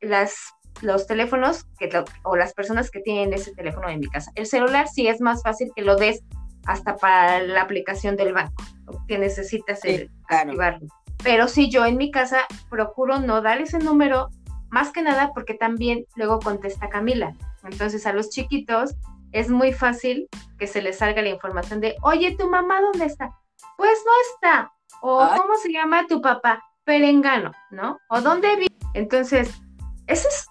las 0.00 0.34
los 0.80 1.08
teléfonos 1.08 1.64
que, 1.76 1.90
o 2.22 2.36
las 2.36 2.52
personas 2.54 2.90
que 2.90 3.00
tienen 3.00 3.32
ese 3.32 3.52
teléfono 3.52 3.88
en 3.88 3.98
mi 3.98 4.06
casa. 4.06 4.30
El 4.36 4.46
celular 4.46 4.86
sí 4.86 5.08
es 5.08 5.20
más 5.20 5.42
fácil 5.42 5.72
que 5.74 5.82
lo 5.82 5.96
des 5.96 6.22
hasta 6.66 6.96
para 6.96 7.40
la 7.40 7.62
aplicación 7.62 8.14
del 8.14 8.32
banco, 8.32 8.62
que 9.06 9.18
necesitas 9.18 9.80
activarlo. 10.28 10.86
Pero 11.22 11.48
sí, 11.48 11.70
yo 11.70 11.84
en 11.84 11.96
mi 11.96 12.10
casa 12.10 12.46
procuro 12.70 13.18
no 13.18 13.42
dar 13.42 13.60
ese 13.60 13.78
número, 13.78 14.28
más 14.70 14.90
que 14.92 15.02
nada 15.02 15.32
porque 15.34 15.54
también 15.54 16.06
luego 16.16 16.38
contesta 16.38 16.88
Camila. 16.88 17.34
Entonces 17.64 18.06
a 18.06 18.12
los 18.12 18.30
chiquitos 18.30 18.94
es 19.32 19.50
muy 19.50 19.72
fácil 19.72 20.28
que 20.58 20.66
se 20.66 20.82
les 20.82 20.98
salga 20.98 21.22
la 21.22 21.28
información 21.28 21.80
de, 21.80 21.96
oye, 22.02 22.36
¿tu 22.36 22.48
mamá 22.48 22.80
dónde 22.80 23.06
está? 23.06 23.30
Pues 23.76 23.98
no 24.04 24.12
está. 24.34 24.72
O 25.02 25.28
¿cómo 25.36 25.56
se 25.56 25.72
llama 25.72 26.06
tu 26.06 26.20
papá? 26.20 26.62
Perengano, 26.84 27.52
¿no? 27.70 27.98
¿O 28.08 28.20
dónde 28.20 28.56
vive? 28.56 28.68
Entonces, 28.94 29.60
eso 30.06 30.28
es 30.28 30.46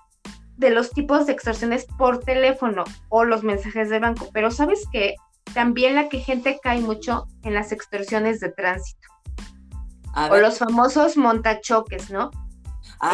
de 0.58 0.70
los 0.70 0.92
tipos 0.92 1.26
de 1.26 1.34
extorsiones 1.34 1.86
por 1.98 2.20
teléfono 2.20 2.84
o 3.10 3.24
los 3.24 3.44
mensajes 3.44 3.90
de 3.90 4.00
banco. 4.00 4.30
Pero 4.34 4.52
sabes 4.52 4.86
que 4.92 5.16
también 5.54 5.96
la 5.96 6.10
que 6.10 6.20
gente 6.20 6.60
cae 6.62 6.82
mucho 6.82 7.28
en 7.44 7.54
las 7.54 7.72
extorsiones 7.72 8.40
de 8.40 8.50
tránsito. 8.50 9.08
o 10.16 10.38
los 10.38 10.58
famosos 10.58 11.18
montachoques, 11.18 12.10
¿no? 12.10 12.32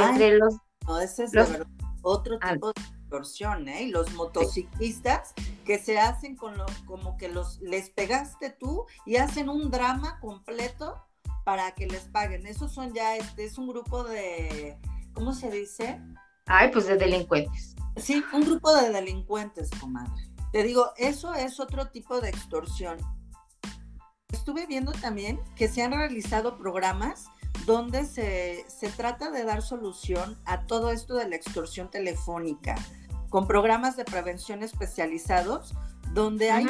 Entre 0.09 0.37
los... 0.37 0.55
No, 0.87 0.99
ese 0.99 1.25
es 1.25 1.31
otro 2.01 2.37
ah. 2.41 2.53
tipo 2.53 2.73
de 2.73 2.81
extorsión, 2.81 3.67
¿eh? 3.69 3.83
Y 3.83 3.91
los 3.91 4.13
motociclistas 4.13 5.33
que 5.65 5.79
se 5.79 5.99
hacen 5.99 6.35
con 6.35 6.57
lo, 6.57 6.65
como 6.85 7.17
que 7.17 7.29
los 7.29 7.59
les 7.61 7.89
pegaste 7.89 8.49
tú 8.49 8.85
y 9.05 9.15
hacen 9.15 9.49
un 9.49 9.71
drama 9.71 10.19
completo 10.19 11.01
para 11.45 11.71
que 11.71 11.87
les 11.87 12.03
paguen. 12.03 12.45
Esos 12.45 12.73
son 12.73 12.93
ya, 12.93 13.15
este, 13.15 13.45
es 13.45 13.57
un 13.57 13.67
grupo 13.67 14.03
de, 14.03 14.77
¿cómo 15.13 15.33
se 15.33 15.49
dice? 15.49 16.01
Ay, 16.45 16.69
pues 16.71 16.87
de 16.87 16.97
delincuentes. 16.97 17.75
Sí, 17.97 18.23
un 18.33 18.41
grupo 18.41 18.73
de 18.75 18.91
delincuentes, 18.91 19.69
comadre. 19.79 20.32
Te 20.53 20.61
digo, 20.61 20.93
eso 20.97 21.33
es 21.33 21.59
otro 21.59 21.87
tipo 21.87 22.21
de 22.21 22.29
extorsión. 22.29 22.99
Estuve 24.31 24.67
viendo 24.67 24.91
también 24.91 25.41
que 25.55 25.67
se 25.67 25.81
han 25.81 25.93
realizado 25.93 26.59
programas 26.59 27.25
donde 27.65 28.05
se, 28.05 28.65
trata 28.95 29.31
de 29.31 29.45
dar 29.45 29.63
solución 29.63 30.39
a 30.45 30.67
todo 30.67 30.91
esto 30.91 31.15
de 31.15 31.27
la 31.27 31.35
extorsión 31.35 31.89
telefónica, 31.89 32.75
con 33.29 33.47
programas 33.47 33.97
de 33.97 34.05
prevención 34.05 34.61
especializados, 34.61 35.73
donde 36.11 36.51
hay, 36.51 36.67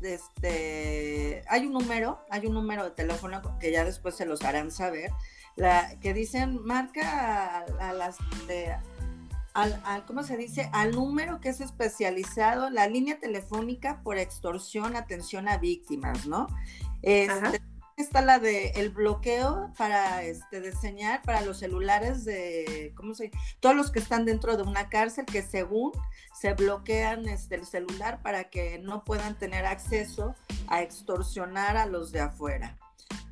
este, 0.00 1.44
hay 1.46 1.66
un 1.66 1.74
número, 1.74 2.20
hay 2.30 2.46
un 2.46 2.54
número 2.54 2.84
de 2.84 2.92
teléfono 2.92 3.42
que 3.58 3.70
ya 3.70 3.84
después 3.84 4.14
se 4.14 4.24
los 4.24 4.42
harán 4.44 4.70
saber, 4.70 5.10
la, 5.56 6.00
que 6.00 6.14
dicen 6.14 6.64
marca 6.64 7.66
a, 7.80 7.92
las 7.92 8.16
al, 9.54 10.04
¿cómo 10.06 10.24
se 10.24 10.36
dice? 10.36 10.68
Al 10.72 10.92
número 10.92 11.40
que 11.40 11.48
es 11.48 11.60
especializado, 11.60 12.70
la 12.70 12.88
línea 12.88 13.18
telefónica 13.20 14.02
por 14.02 14.18
extorsión, 14.18 14.96
atención 14.96 15.48
a 15.48 15.58
víctimas, 15.58 16.26
¿no? 16.26 16.48
Este, 17.02 17.62
está 17.96 18.20
la 18.20 18.40
de 18.40 18.70
el 18.70 18.90
bloqueo 18.90 19.72
para 19.78 20.24
este, 20.24 20.60
diseñar 20.60 21.22
para 21.22 21.40
los 21.42 21.58
celulares 21.58 22.24
de, 22.24 22.92
¿cómo 22.96 23.14
se 23.14 23.24
dice? 23.24 23.38
Todos 23.60 23.76
los 23.76 23.92
que 23.92 24.00
están 24.00 24.24
dentro 24.24 24.56
de 24.56 24.64
una 24.64 24.88
cárcel 24.88 25.24
que 25.24 25.42
según 25.42 25.92
se 26.34 26.54
bloquean 26.54 27.28
este, 27.28 27.54
el 27.54 27.64
celular 27.64 28.22
para 28.22 28.50
que 28.50 28.80
no 28.80 29.04
puedan 29.04 29.38
tener 29.38 29.66
acceso 29.66 30.34
a 30.66 30.82
extorsionar 30.82 31.76
a 31.76 31.86
los 31.86 32.10
de 32.10 32.20
afuera. 32.20 32.76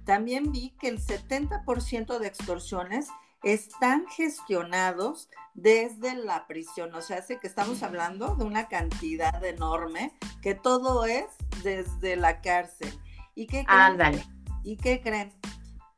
también 0.04 0.52
vi 0.52 0.70
que 0.80 0.88
el 0.88 1.00
70% 1.00 2.18
de 2.18 2.26
extorsiones 2.26 3.08
están 3.42 4.06
gestionados 4.08 5.28
desde 5.54 6.14
la 6.14 6.46
prisión. 6.46 6.94
O 6.94 7.02
sea, 7.02 7.18
hace 7.18 7.38
que 7.38 7.46
estamos 7.46 7.82
hablando 7.82 8.36
de 8.36 8.44
una 8.44 8.68
cantidad 8.68 9.44
enorme, 9.44 10.12
que 10.40 10.54
todo 10.54 11.04
es 11.04 11.26
desde 11.62 12.16
la 12.16 12.40
cárcel. 12.40 12.98
¿Y 13.34 13.46
qué 13.46 13.64
creen? 13.64 13.80
Ándale. 13.80 14.24
¿Y 14.62 14.76
qué 14.76 15.00
creen? 15.00 15.32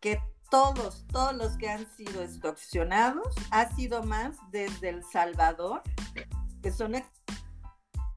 Que 0.00 0.20
todos, 0.50 1.06
todos 1.08 1.34
los 1.34 1.56
que 1.56 1.68
han 1.68 1.86
sido 1.96 2.22
extorsionados 2.22 3.34
ha 3.50 3.74
sido 3.74 4.02
más 4.02 4.36
desde 4.50 4.90
El 4.90 5.02
Salvador, 5.04 5.82
que 6.62 6.70
son 6.70 6.94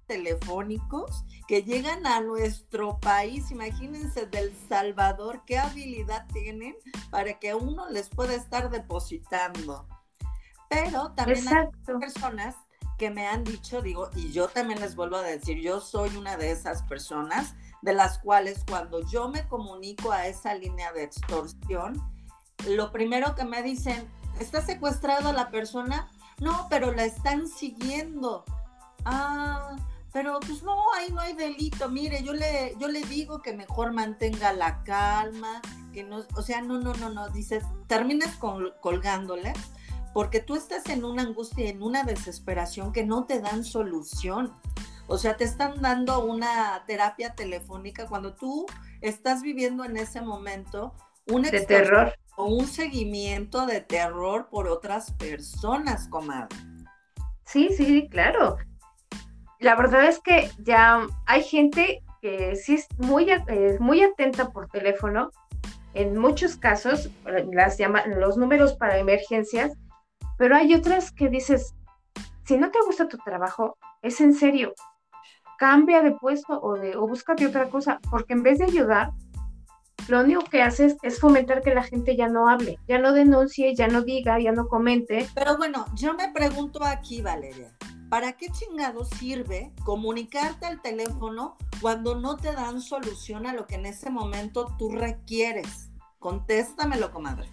telefónicos 0.07 1.25
que 1.47 1.63
llegan 1.63 2.05
a 2.07 2.21
nuestro 2.21 2.99
país. 2.99 3.51
Imagínense 3.51 4.25
del 4.25 4.53
Salvador, 4.67 5.43
qué 5.45 5.57
habilidad 5.59 6.25
tienen 6.33 6.75
para 7.11 7.37
que 7.39 7.53
uno 7.53 7.89
les 7.89 8.09
pueda 8.09 8.33
estar 8.33 8.69
depositando. 8.69 9.87
Pero 10.69 11.11
también 11.11 11.47
hay 11.47 11.67
personas 11.85 12.55
que 12.97 13.09
me 13.09 13.27
han 13.27 13.43
dicho, 13.43 13.81
digo, 13.81 14.09
y 14.15 14.31
yo 14.31 14.47
también 14.47 14.81
les 14.81 14.95
vuelvo 14.95 15.17
a 15.17 15.21
decir, 15.21 15.59
yo 15.61 15.79
soy 15.79 16.15
una 16.17 16.35
de 16.35 16.51
esas 16.51 16.81
personas 16.83 17.55
de 17.81 17.93
las 17.93 18.17
cuales 18.19 18.63
cuando 18.67 19.01
yo 19.07 19.29
me 19.29 19.47
comunico 19.47 20.11
a 20.11 20.27
esa 20.27 20.55
línea 20.55 20.91
de 20.93 21.03
extorsión, 21.03 22.01
lo 22.67 22.91
primero 22.91 23.35
que 23.35 23.45
me 23.45 23.61
dicen, 23.61 24.09
¿está 24.39 24.61
secuestrada 24.61 25.31
la 25.31 25.51
persona? 25.51 26.09
No, 26.39 26.67
pero 26.69 26.91
la 26.91 27.05
están 27.05 27.47
siguiendo. 27.47 28.43
Ah, 29.05 29.75
pero 30.17 30.39
pues 30.39 30.63
no, 30.63 30.75
ahí 30.95 31.11
no 31.11 31.19
hay 31.19 31.33
delito. 31.33 31.89
Mire, 31.89 32.23
yo 32.23 32.33
le, 32.33 32.73
yo 32.79 32.87
le 32.87 33.01
digo 33.03 33.43
que 33.43 33.53
mejor 33.53 33.93
mantenga 33.93 34.51
la 34.51 34.81
calma, 34.83 35.61
que 35.93 36.03
no, 36.03 36.23
o 36.35 36.41
sea, 36.41 36.59
no, 36.63 36.79
no, 36.79 36.91
no, 36.95 37.11
no, 37.11 37.29
dices, 37.29 37.63
terminas 37.85 38.35
col- 38.37 38.73
colgándole 38.81 39.53
porque 40.15 40.39
tú 40.39 40.55
estás 40.55 40.87
en 40.87 41.05
una 41.05 41.21
angustia, 41.21 41.69
en 41.69 41.83
una 41.83 42.01
desesperación 42.01 42.93
que 42.93 43.05
no 43.05 43.25
te 43.25 43.41
dan 43.41 43.63
solución. 43.63 44.55
O 45.05 45.19
sea, 45.19 45.37
te 45.37 45.43
están 45.43 45.83
dando 45.83 46.25
una 46.25 46.83
terapia 46.87 47.35
telefónica 47.35 48.07
cuando 48.07 48.33
tú 48.33 48.65
estás 49.01 49.43
viviendo 49.43 49.85
en 49.85 49.97
ese 49.97 50.21
momento 50.21 50.95
una 51.27 51.51
De 51.51 51.61
terror. 51.61 52.15
o 52.37 52.45
un 52.45 52.65
seguimiento 52.65 53.67
de 53.67 53.81
terror 53.81 54.49
por 54.49 54.67
otras 54.67 55.11
personas, 55.11 56.07
comadre. 56.07 56.57
Sí, 57.45 57.69
sí, 57.77 58.09
claro. 58.09 58.57
La 59.59 59.75
verdad 59.75 60.05
es 60.05 60.19
que 60.19 60.49
ya 60.59 61.07
hay 61.25 61.43
gente 61.43 62.03
que 62.21 62.55
sí 62.55 62.75
es 62.75 62.87
muy, 62.97 63.29
eh, 63.29 63.77
muy 63.79 64.03
atenta 64.03 64.49
por 64.49 64.69
teléfono. 64.69 65.31
En 65.93 66.17
muchos 66.17 66.57
casos, 66.57 67.09
las 67.25 67.77
llama, 67.77 68.05
los 68.05 68.37
números 68.37 68.73
para 68.75 68.99
emergencias, 68.99 69.73
pero 70.37 70.55
hay 70.55 70.75
otras 70.75 71.11
que 71.11 71.29
dices, 71.29 71.73
si 72.45 72.57
no 72.57 72.69
te 72.69 72.79
gusta 72.85 73.07
tu 73.07 73.17
trabajo, 73.17 73.77
es 74.03 74.21
en 74.21 74.33
serio, 74.33 74.73
cambia 75.57 76.03
de 76.03 76.11
puesto 76.11 76.59
o, 76.61 76.75
de, 76.75 76.95
o 76.95 77.07
búscate 77.07 77.47
otra 77.47 77.69
cosa, 77.69 77.99
porque 78.11 78.33
en 78.33 78.43
vez 78.43 78.59
de 78.59 78.65
ayudar, 78.65 79.11
lo 80.07 80.21
único 80.21 80.43
que 80.45 80.61
haces 80.61 80.95
es 81.01 81.19
fomentar 81.19 81.61
que 81.61 81.73
la 81.73 81.83
gente 81.83 82.15
ya 82.15 82.27
no 82.27 82.47
hable, 82.49 82.79
ya 82.87 82.97
no 82.99 83.13
denuncie, 83.13 83.75
ya 83.75 83.87
no 83.87 84.01
diga, 84.01 84.39
ya 84.39 84.51
no 84.51 84.67
comente. 84.67 85.27
Pero 85.35 85.57
bueno, 85.57 85.85
yo 85.95 86.13
me 86.13 86.31
pregunto 86.31 86.83
aquí, 86.83 87.21
Valeria, 87.21 87.71
¿para 88.09 88.33
qué 88.33 88.47
chingado 88.49 89.03
sirve 89.05 89.71
comunicarte 89.83 90.65
al 90.65 90.81
teléfono 90.81 91.57
cuando 91.81 92.15
no 92.15 92.37
te 92.37 92.53
dan 92.53 92.81
solución 92.81 93.45
a 93.47 93.53
lo 93.53 93.67
que 93.67 93.75
en 93.75 93.85
ese 93.85 94.09
momento 94.09 94.75
tú 94.79 94.89
requieres? 94.91 95.89
Contéstamelo, 96.19 97.11
comadre. 97.11 97.47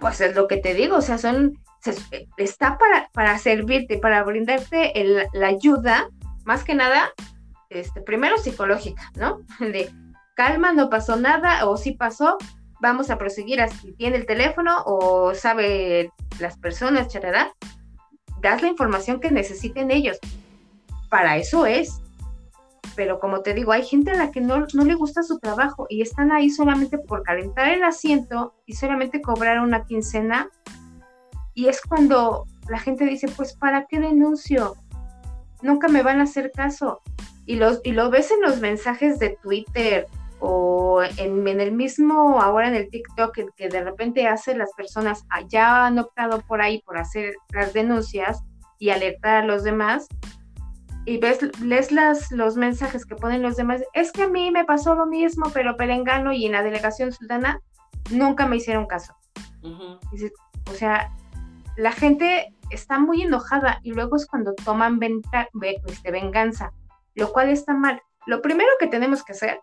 Pues 0.00 0.20
es 0.20 0.34
lo 0.36 0.46
que 0.46 0.58
te 0.58 0.74
digo, 0.74 0.96
o 0.96 1.02
sea, 1.02 1.18
son, 1.18 1.58
se- 1.80 2.28
está 2.36 2.78
para, 2.78 3.08
para 3.12 3.38
servirte, 3.38 3.98
para 3.98 4.22
brindarte 4.22 5.00
el- 5.00 5.26
la 5.32 5.48
ayuda, 5.48 6.08
más 6.44 6.62
que 6.62 6.74
nada, 6.74 7.10
este, 7.70 8.00
primero 8.00 8.38
psicológica, 8.38 9.10
¿no? 9.16 9.40
De 9.58 9.90
calma, 10.38 10.72
no 10.72 10.88
pasó 10.88 11.16
nada, 11.16 11.68
o 11.68 11.76
si 11.76 11.94
pasó, 11.94 12.38
vamos 12.80 13.10
a 13.10 13.18
proseguir 13.18 13.60
así. 13.60 13.92
Tiene 13.94 14.18
el 14.18 14.24
teléfono 14.24 14.84
o 14.86 15.34
sabe 15.34 16.12
las 16.38 16.56
personas, 16.56 17.08
charará, 17.08 17.52
das 18.40 18.62
la 18.62 18.68
información 18.68 19.18
que 19.18 19.32
necesiten 19.32 19.90
ellos. 19.90 20.16
Para 21.10 21.38
eso 21.38 21.66
es. 21.66 22.00
Pero 22.94 23.18
como 23.18 23.40
te 23.40 23.52
digo, 23.52 23.72
hay 23.72 23.84
gente 23.84 24.12
a 24.12 24.14
la 24.14 24.30
que 24.30 24.40
no, 24.40 24.64
no 24.74 24.84
le 24.84 24.94
gusta 24.94 25.24
su 25.24 25.40
trabajo 25.40 25.86
y 25.88 26.02
están 26.02 26.30
ahí 26.30 26.50
solamente 26.50 26.98
por 26.98 27.24
calentar 27.24 27.70
el 27.70 27.82
asiento 27.82 28.54
y 28.64 28.74
solamente 28.74 29.20
cobrar 29.20 29.58
una 29.58 29.86
quincena. 29.86 30.48
Y 31.52 31.66
es 31.66 31.80
cuando 31.80 32.46
la 32.68 32.78
gente 32.78 33.04
dice, 33.06 33.26
pues, 33.26 33.54
¿para 33.54 33.86
qué 33.86 33.98
denuncio? 33.98 34.76
Nunca 35.62 35.88
me 35.88 36.04
van 36.04 36.20
a 36.20 36.24
hacer 36.24 36.52
caso. 36.52 37.00
Y, 37.44 37.56
los, 37.56 37.80
y 37.82 37.90
lo 37.90 38.08
ves 38.08 38.30
en 38.30 38.40
los 38.42 38.60
mensajes 38.60 39.18
de 39.18 39.36
Twitter 39.42 40.06
o 40.40 41.02
en, 41.16 41.46
en 41.48 41.60
el 41.60 41.72
mismo, 41.72 42.40
ahora 42.40 42.68
en 42.68 42.74
el 42.74 42.90
TikTok, 42.90 43.36
el 43.38 43.52
que 43.56 43.68
de 43.68 43.82
repente 43.82 44.26
hace 44.28 44.56
las 44.56 44.72
personas, 44.74 45.24
ah, 45.30 45.42
ya 45.48 45.86
han 45.86 45.98
optado 45.98 46.40
por 46.42 46.60
ahí 46.60 46.82
por 46.82 46.98
hacer 46.98 47.34
las 47.52 47.72
denuncias 47.72 48.42
y 48.78 48.90
alertar 48.90 49.42
a 49.42 49.46
los 49.46 49.64
demás. 49.64 50.06
Y 51.06 51.18
ves, 51.18 51.40
lees 51.60 51.90
las, 51.90 52.30
los 52.30 52.56
mensajes 52.56 53.06
que 53.06 53.16
ponen 53.16 53.42
los 53.42 53.56
demás, 53.56 53.82
es 53.94 54.12
que 54.12 54.24
a 54.24 54.28
mí 54.28 54.50
me 54.50 54.64
pasó 54.64 54.94
lo 54.94 55.06
mismo, 55.06 55.46
pero 55.54 55.76
perengano 55.76 56.32
y 56.32 56.44
en 56.44 56.52
la 56.52 56.62
delegación 56.62 57.12
sultana 57.12 57.60
nunca 58.10 58.46
me 58.46 58.56
hicieron 58.56 58.86
caso. 58.86 59.14
Ujú. 59.62 59.98
Dices, 60.12 60.32
o 60.70 60.74
sea, 60.74 61.10
la 61.76 61.92
gente 61.92 62.54
está 62.70 62.98
muy 62.98 63.22
enojada 63.22 63.80
y 63.82 63.92
luego 63.92 64.16
es 64.16 64.26
cuando 64.26 64.54
toman 64.54 64.98
venta, 64.98 65.48
ve- 65.54 65.80
este, 65.86 66.10
venganza, 66.10 66.72
lo 67.14 67.32
cual 67.32 67.48
está 67.48 67.72
mal. 67.72 68.02
Lo 68.26 68.42
primero 68.42 68.68
que 68.78 68.88
tenemos 68.88 69.24
que 69.24 69.32
hacer 69.32 69.60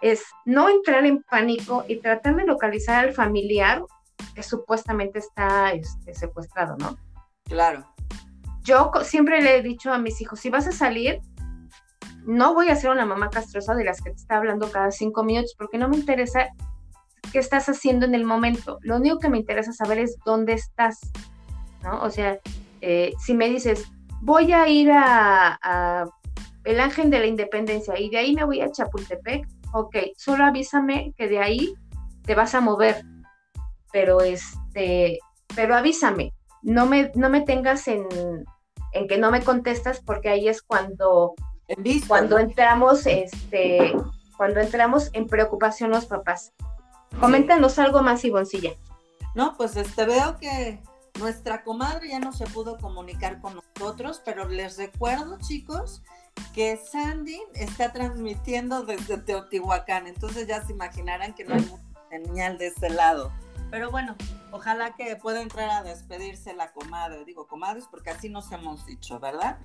es 0.00 0.24
no 0.44 0.68
entrar 0.68 1.06
en 1.06 1.22
pánico 1.22 1.84
y 1.88 1.96
tratar 1.96 2.36
de 2.36 2.44
localizar 2.44 3.06
al 3.06 3.14
familiar 3.14 3.82
que 4.34 4.42
supuestamente 4.42 5.18
está 5.18 5.72
este, 5.72 6.14
secuestrado, 6.14 6.76
¿no? 6.76 6.96
Claro. 7.44 7.84
Yo 8.62 8.90
siempre 9.02 9.40
le 9.40 9.58
he 9.58 9.62
dicho 9.62 9.92
a 9.92 9.98
mis 9.98 10.20
hijos, 10.20 10.40
si 10.40 10.50
vas 10.50 10.66
a 10.66 10.72
salir, 10.72 11.20
no 12.24 12.54
voy 12.54 12.68
a 12.68 12.76
ser 12.76 12.90
una 12.90 13.06
mamá 13.06 13.30
castrosa 13.30 13.74
de 13.74 13.84
las 13.84 14.02
que 14.02 14.10
te 14.10 14.16
está 14.16 14.36
hablando 14.36 14.70
cada 14.70 14.90
cinco 14.90 15.22
minutos, 15.22 15.54
porque 15.56 15.78
no 15.78 15.88
me 15.88 15.96
interesa 15.96 16.48
qué 17.32 17.38
estás 17.38 17.68
haciendo 17.68 18.04
en 18.04 18.14
el 18.14 18.24
momento. 18.24 18.78
Lo 18.82 18.96
único 18.96 19.18
que 19.18 19.28
me 19.28 19.38
interesa 19.38 19.72
saber 19.72 19.98
es 19.98 20.16
dónde 20.24 20.54
estás, 20.54 20.98
¿no? 21.82 22.02
O 22.02 22.10
sea, 22.10 22.38
eh, 22.80 23.12
si 23.24 23.34
me 23.34 23.48
dices, 23.48 23.84
voy 24.20 24.52
a 24.52 24.68
ir 24.68 24.90
a, 24.90 25.58
a 25.62 26.04
el 26.64 26.80
Ángel 26.80 27.10
de 27.10 27.20
la 27.20 27.26
Independencia 27.26 27.98
y 27.98 28.10
de 28.10 28.18
ahí 28.18 28.34
me 28.34 28.44
voy 28.44 28.60
a 28.60 28.70
Chapultepec, 28.70 29.46
ok, 29.72 29.96
solo 30.16 30.44
avísame 30.44 31.12
que 31.16 31.28
de 31.28 31.38
ahí 31.38 31.74
te 32.22 32.34
vas 32.34 32.54
a 32.54 32.60
mover, 32.60 33.04
pero 33.92 34.20
este, 34.20 35.18
pero 35.54 35.76
avísame, 35.76 36.32
no 36.62 36.86
me, 36.86 37.12
no 37.14 37.30
me 37.30 37.42
tengas 37.42 37.88
en, 37.88 38.06
en 38.92 39.08
que 39.08 39.18
no 39.18 39.30
me 39.30 39.42
contestas 39.42 40.00
porque 40.00 40.28
ahí 40.28 40.48
es 40.48 40.62
cuando, 40.62 41.34
visto, 41.78 42.08
cuando 42.08 42.36
¿no? 42.36 42.42
entramos, 42.42 43.06
este, 43.06 43.94
cuando 44.36 44.60
entramos 44.60 45.10
en 45.12 45.26
preocupación 45.26 45.90
los 45.90 46.06
papás. 46.06 46.52
Coméntanos 47.20 47.78
algo 47.78 48.02
más, 48.02 48.24
Ivoncilla. 48.24 48.72
No, 49.34 49.54
pues 49.56 49.76
este 49.76 50.04
veo 50.06 50.38
que 50.38 50.82
nuestra 51.18 51.62
comadre 51.62 52.08
ya 52.08 52.18
no 52.18 52.32
se 52.32 52.46
pudo 52.46 52.78
comunicar 52.78 53.40
con 53.40 53.60
nosotros, 53.76 54.20
pero 54.24 54.48
les 54.48 54.76
recuerdo, 54.76 55.38
chicos, 55.38 56.02
que 56.54 56.76
Sandy 56.76 57.38
está 57.54 57.92
transmitiendo 57.92 58.84
desde 58.84 59.18
Teotihuacán, 59.18 60.06
entonces 60.06 60.46
ya 60.46 60.64
se 60.64 60.72
imaginarán 60.72 61.34
que 61.34 61.44
no 61.44 61.54
hay 61.54 61.70
señal 62.10 62.56
de 62.58 62.68
ese 62.68 62.88
lado. 62.90 63.32
Pero 63.70 63.90
bueno, 63.90 64.14
ojalá 64.52 64.94
que 64.94 65.16
pueda 65.16 65.42
entrar 65.42 65.68
a 65.70 65.82
despedirse 65.82 66.54
la 66.54 66.72
comadre. 66.72 67.24
Digo 67.24 67.46
comadres 67.46 67.84
porque 67.90 68.10
así 68.10 68.28
nos 68.28 68.50
hemos 68.52 68.86
dicho, 68.86 69.18
¿verdad? 69.20 69.58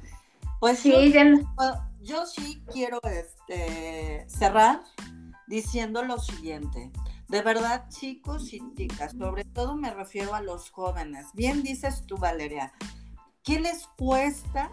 Pues 0.60 0.84
yo- 0.84 1.00
Sí, 1.00 1.12
ya 1.12 1.24
no- 1.24 1.54
Bueno, 1.56 1.90
yo 2.02 2.26
sí 2.26 2.64
quiero 2.72 3.00
este, 3.04 4.26
cerrar 4.28 4.82
diciendo 5.48 6.04
lo 6.04 6.18
siguiente. 6.20 6.92
De 7.28 7.42
verdad, 7.42 7.88
chicos 7.90 8.52
y 8.54 8.62
chicas, 8.76 9.14
sobre 9.18 9.46
todo 9.46 9.76
me 9.78 9.94
refiero 9.94 10.34
a 10.36 10.42
los 10.42 10.70
jóvenes. 10.72 11.28
Bien 11.34 11.64
dices 11.64 12.04
tú, 12.06 12.18
Valeria, 12.18 12.74
¿qué 13.44 13.60
les 13.60 13.88
cuesta 13.98 14.72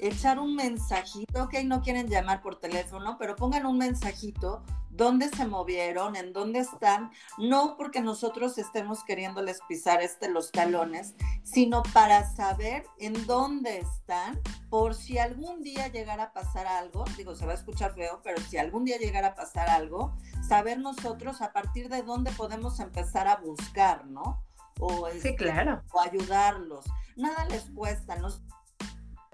echar 0.00 0.38
un 0.38 0.54
mensajito? 0.56 1.44
Ok, 1.44 1.54
no 1.64 1.82
quieren 1.82 2.08
llamar 2.08 2.42
por 2.42 2.58
teléfono, 2.58 3.16
pero 3.18 3.36
pongan 3.36 3.66
un 3.66 3.78
mensajito 3.78 4.62
dónde 4.90 5.28
se 5.28 5.46
movieron, 5.46 6.14
en 6.16 6.32
dónde 6.32 6.58
están, 6.58 7.10
no 7.38 7.76
porque 7.76 8.00
nosotros 8.00 8.58
estemos 8.58 9.02
queriéndoles 9.04 9.60
pisar 9.68 10.02
este, 10.02 10.28
los 10.28 10.50
talones, 10.50 11.14
sino 11.42 11.82
para 11.94 12.28
saber 12.34 12.84
en 12.98 13.26
dónde 13.26 13.78
están, 13.78 14.38
por 14.68 14.94
si 14.94 15.18
algún 15.18 15.62
día 15.62 15.88
llegara 15.88 16.24
a 16.24 16.32
pasar 16.32 16.66
algo, 16.66 17.04
digo, 17.16 17.34
se 17.34 17.46
va 17.46 17.52
a 17.52 17.54
escuchar 17.54 17.94
feo, 17.94 18.20
pero 18.22 18.40
si 18.42 18.58
algún 18.58 18.84
día 18.84 18.98
llegara 18.98 19.28
a 19.28 19.34
pasar 19.34 19.70
algo, 19.70 20.14
saber 20.46 20.78
nosotros 20.78 21.40
a 21.40 21.52
partir 21.52 21.88
de 21.88 22.02
dónde 22.02 22.30
podemos 22.32 22.78
empezar 22.80 23.26
a 23.26 23.36
buscar, 23.36 24.06
¿no? 24.06 24.44
O, 24.80 25.08
Sí, 25.10 25.16
este, 25.18 25.36
claro. 25.36 25.82
o 25.92 26.00
ayudarlos. 26.00 26.84
Nada 27.16 27.44
les 27.46 27.70
cuesta, 27.70 28.16
¿no? 28.16 28.28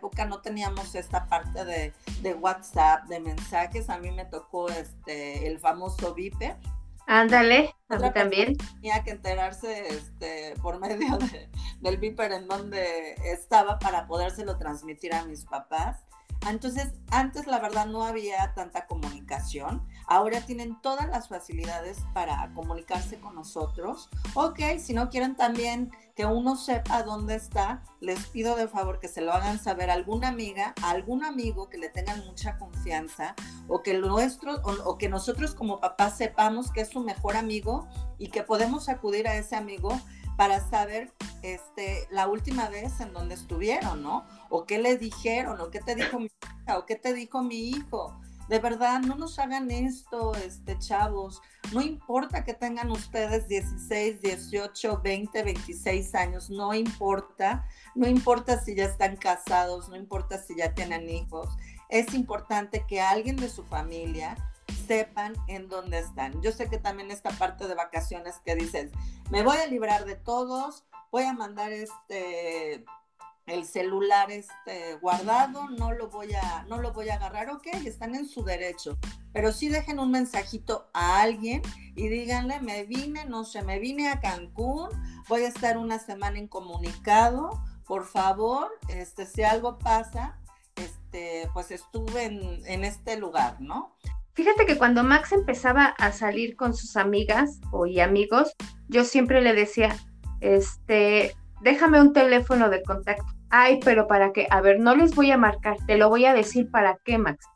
Época 0.07 0.25
no 0.25 0.41
teníamos 0.41 0.95
esta 0.95 1.27
parte 1.27 1.65
de, 1.65 1.93
de, 2.23 2.35
WhatsApp, 2.35 3.05
de 3.07 3.21
mensajes. 3.21 3.91
A 3.91 3.99
mí 3.99 4.11
me 4.11 4.25
tocó 4.25 4.69
este 4.69 5.47
el 5.47 5.59
famoso 5.59 6.15
Viper. 6.15 6.57
Ándale, 7.07 7.75
a 7.89 7.99
mí 7.99 8.13
también. 8.13 8.57
Tenía 8.57 9.03
que 9.05 9.13
enterarse 9.13 9.89
este, 9.89 10.55
por 10.63 10.81
medio 10.81 11.19
de, 11.19 11.49
del 11.81 11.99
Viper 11.99 12.33
en 12.33 12.49
donde 12.49 13.15
estaba 13.25 13.79
para 13.79 14.07
podérselo 14.07 14.57
transmitir 14.59 15.15
a 15.15 15.25
mis 15.25 15.45
papás. 15.45 16.05
Entonces, 16.49 16.93
antes 17.11 17.47
la 17.47 17.59
verdad 17.59 17.87
no 17.87 18.05
había 18.05 18.53
tanta 18.55 18.87
comunicación. 18.87 19.87
Ahora 20.07 20.41
tienen 20.41 20.81
todas 20.81 21.09
las 21.09 21.29
facilidades 21.29 21.99
para 22.15 22.53
comunicarse 22.55 23.19
con 23.19 23.35
nosotros. 23.35 24.09
Ok, 24.35 24.61
si 24.79 24.95
no 24.95 25.11
quieren 25.11 25.35
también 25.35 25.91
que 26.15 26.25
uno 26.25 26.57
sepa 26.57 27.03
dónde 27.03 27.35
está, 27.35 27.83
les 28.01 28.27
pido 28.27 28.57
de 28.57 28.69
favor 28.69 29.01
que 29.01 29.09
se 29.09 29.21
lo 29.21 29.33
hagan 29.33 29.59
saber 29.59 29.91
a 29.91 29.95
alguna 29.95 30.29
amiga, 30.29 30.75
a 30.83 30.91
algún 30.91 31.25
amigo 31.25 31.69
que 31.69 31.79
le 31.79 31.89
tengan 31.89 32.25
mucha 32.25 32.57
confianza 32.57 33.35
o 33.69 33.83
que 33.83 33.99
nuestro 33.99 34.55
o, 34.63 34.91
o 34.91 34.97
que 34.97 35.09
nosotros 35.09 35.55
como 35.55 35.81
papás 35.81 36.17
sepamos 36.17 36.71
que 36.71 36.83
es 36.83 36.89
su 36.89 37.01
mejor 37.01 37.37
amigo 37.37 37.89
y 38.19 38.29
que 38.29 38.43
podemos 38.43 38.89
acudir 38.89 39.29
a 39.29 39.37
ese 39.37 39.57
amigo 39.57 39.91
para 40.37 40.61
saber 40.69 41.13
este, 41.43 42.07
la 42.11 42.29
última 42.29 42.69
vez 42.69 43.01
en 43.01 43.13
donde 43.13 43.35
estuvieron, 43.35 44.03
¿no? 44.03 44.25
O 44.51 44.65
qué 44.67 44.79
le 44.79 44.97
dijeron, 44.99 45.61
o 45.61 45.71
qué 45.71 45.81
te 45.81 45.95
dijo 45.95 46.19
mi 46.19 46.27
hija, 46.27 46.79
o 46.79 46.87
qué 46.87 46.97
te 46.97 47.15
dijo 47.15 47.43
mi 47.43 47.71
hijo. 47.71 48.19
De 48.49 48.61
verdad, 48.61 49.01
no 49.01 49.17
nos 49.17 49.39
hagan 49.39 49.71
esto, 49.71 50.35
este, 50.35 50.79
chavos. 50.79 51.43
No 51.73 51.83
importa 51.83 52.45
que 52.45 52.55
tengan 52.55 52.91
ustedes 52.91 53.49
16, 53.49 54.23
18, 54.23 55.01
20, 55.03 55.43
26 55.43 56.15
años, 56.15 56.49
no 56.51 56.73
importa. 56.73 57.67
No 57.95 58.07
importa 58.07 58.61
si 58.61 58.77
ya 58.77 58.85
están 58.85 59.17
casados, 59.17 59.89
no 59.89 59.97
importa 59.97 60.39
si 60.39 60.57
ya 60.57 60.75
tienen 60.75 61.11
hijos. 61.11 61.49
Es 61.89 62.15
importante 62.15 62.85
que 62.87 63.01
alguien 63.01 63.37
de 63.37 63.49
su 63.49 63.65
familia 63.65 64.37
sepan 64.87 65.35
en 65.49 65.69
dónde 65.69 65.99
están. 65.99 66.41
Yo 66.41 66.53
sé 66.53 66.69
que 66.69 66.79
también 66.79 67.11
esta 67.11 67.31
parte 67.31 67.67
de 67.67 67.75
vacaciones 67.75 68.37
que 68.45 68.55
dices, 68.55 68.93
me 69.31 69.43
voy 69.43 69.57
a 69.57 69.67
librar 69.67 70.05
de 70.05 70.15
todos, 70.15 70.85
voy 71.11 71.25
a 71.25 71.33
mandar 71.33 71.73
este 71.73 72.85
el 73.47 73.65
celular 73.65 74.31
este 74.31 74.97
guardado, 74.97 75.69
no 75.71 75.93
lo 75.93 76.09
voy 76.09 76.35
a 76.35 76.65
no 76.69 76.79
lo 76.79 76.93
voy 76.93 77.09
a 77.09 77.15
agarrar, 77.15 77.51
ok, 77.51 77.67
están 77.85 78.15
en 78.15 78.27
su 78.27 78.45
derecho, 78.45 78.99
pero 79.33 79.53
sí 79.53 79.69
dejen 79.69 80.01
un 80.01 80.11
mensajito 80.11 80.89
a 80.93 81.21
alguien 81.21 81.63
y 81.95 82.09
díganle, 82.09 82.61
me 82.61 82.85
vine, 82.85 83.25
no 83.25 83.45
sé, 83.45 83.63
me 83.63 83.79
vine 83.79 84.09
a 84.09 84.21
Cancún, 84.21 84.91
voy 85.29 85.43
a 85.43 85.49
estar 85.49 85.79
una 85.79 85.99
semana 85.99 86.39
incomunicado, 86.39 87.63
por 87.85 88.05
favor, 88.05 88.69
este 88.89 89.27
si 89.27 89.45
algo 89.45 89.79
pasa, 89.79 90.39
este 90.75 91.49
pues 91.55 91.71
estuve 91.71 92.25
en, 92.25 92.67
en 92.67 92.85
este 92.85 93.17
lugar, 93.17 93.61
¿no? 93.61 93.97
Fíjate 94.35 94.67
que 94.67 94.77
cuando 94.77 95.03
Max 95.03 95.33
empezaba 95.33 95.95
a 95.99 96.13
salir 96.13 96.57
con 96.57 96.75
sus 96.75 96.97
amigas 96.99 97.61
o 97.71 97.87
y 97.87 98.01
amigos, 98.01 98.53
yo 98.89 99.05
siempre 99.05 99.41
le 99.41 99.55
decía, 99.55 99.97
este, 100.41 101.35
déjame 101.63 102.03
un 102.03 102.13
teléfono 102.13 102.69
de 102.69 102.83
contacto. 102.83 103.36
Ay, 103.51 103.81
pero 103.85 104.07
para 104.07 104.33
qué? 104.33 104.47
A 104.51 104.61
ver, 104.61 104.81
no 104.81 104.95
les 104.95 105.15
voy 105.15 105.31
a 105.31 105.37
marcar, 105.37 105.77
te 105.87 105.97
lo 105.97 106.09
voy 106.09 106.25
a 106.27 106.35
decir 106.35 106.71
para 106.71 106.99
qué, 107.05 107.19
Max. 107.19 107.47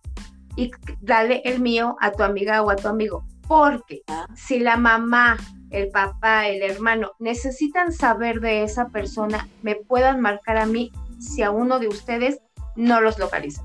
Y 0.56 0.70
dale 1.00 1.42
el 1.44 1.60
mío 1.60 1.96
a 2.00 2.12
tu 2.12 2.22
amiga 2.22 2.62
o 2.62 2.70
a 2.70 2.76
tu 2.76 2.88
amigo. 2.88 3.24
Porque 3.48 4.02
si 4.34 4.60
la 4.60 4.76
mamá, 4.76 5.36
el 5.70 5.88
papá, 5.88 6.48
el 6.48 6.62
hermano 6.62 7.12
necesitan 7.18 7.92
saber 7.92 8.40
de 8.40 8.62
esa 8.62 8.88
persona, 8.88 9.48
me 9.62 9.74
puedan 9.74 10.20
marcar 10.20 10.56
a 10.56 10.66
mí 10.66 10.92
si 11.18 11.42
a 11.42 11.50
uno 11.50 11.78
de 11.78 11.88
ustedes 11.88 12.40
no 12.76 13.00
los 13.00 13.18
localiza 13.18 13.64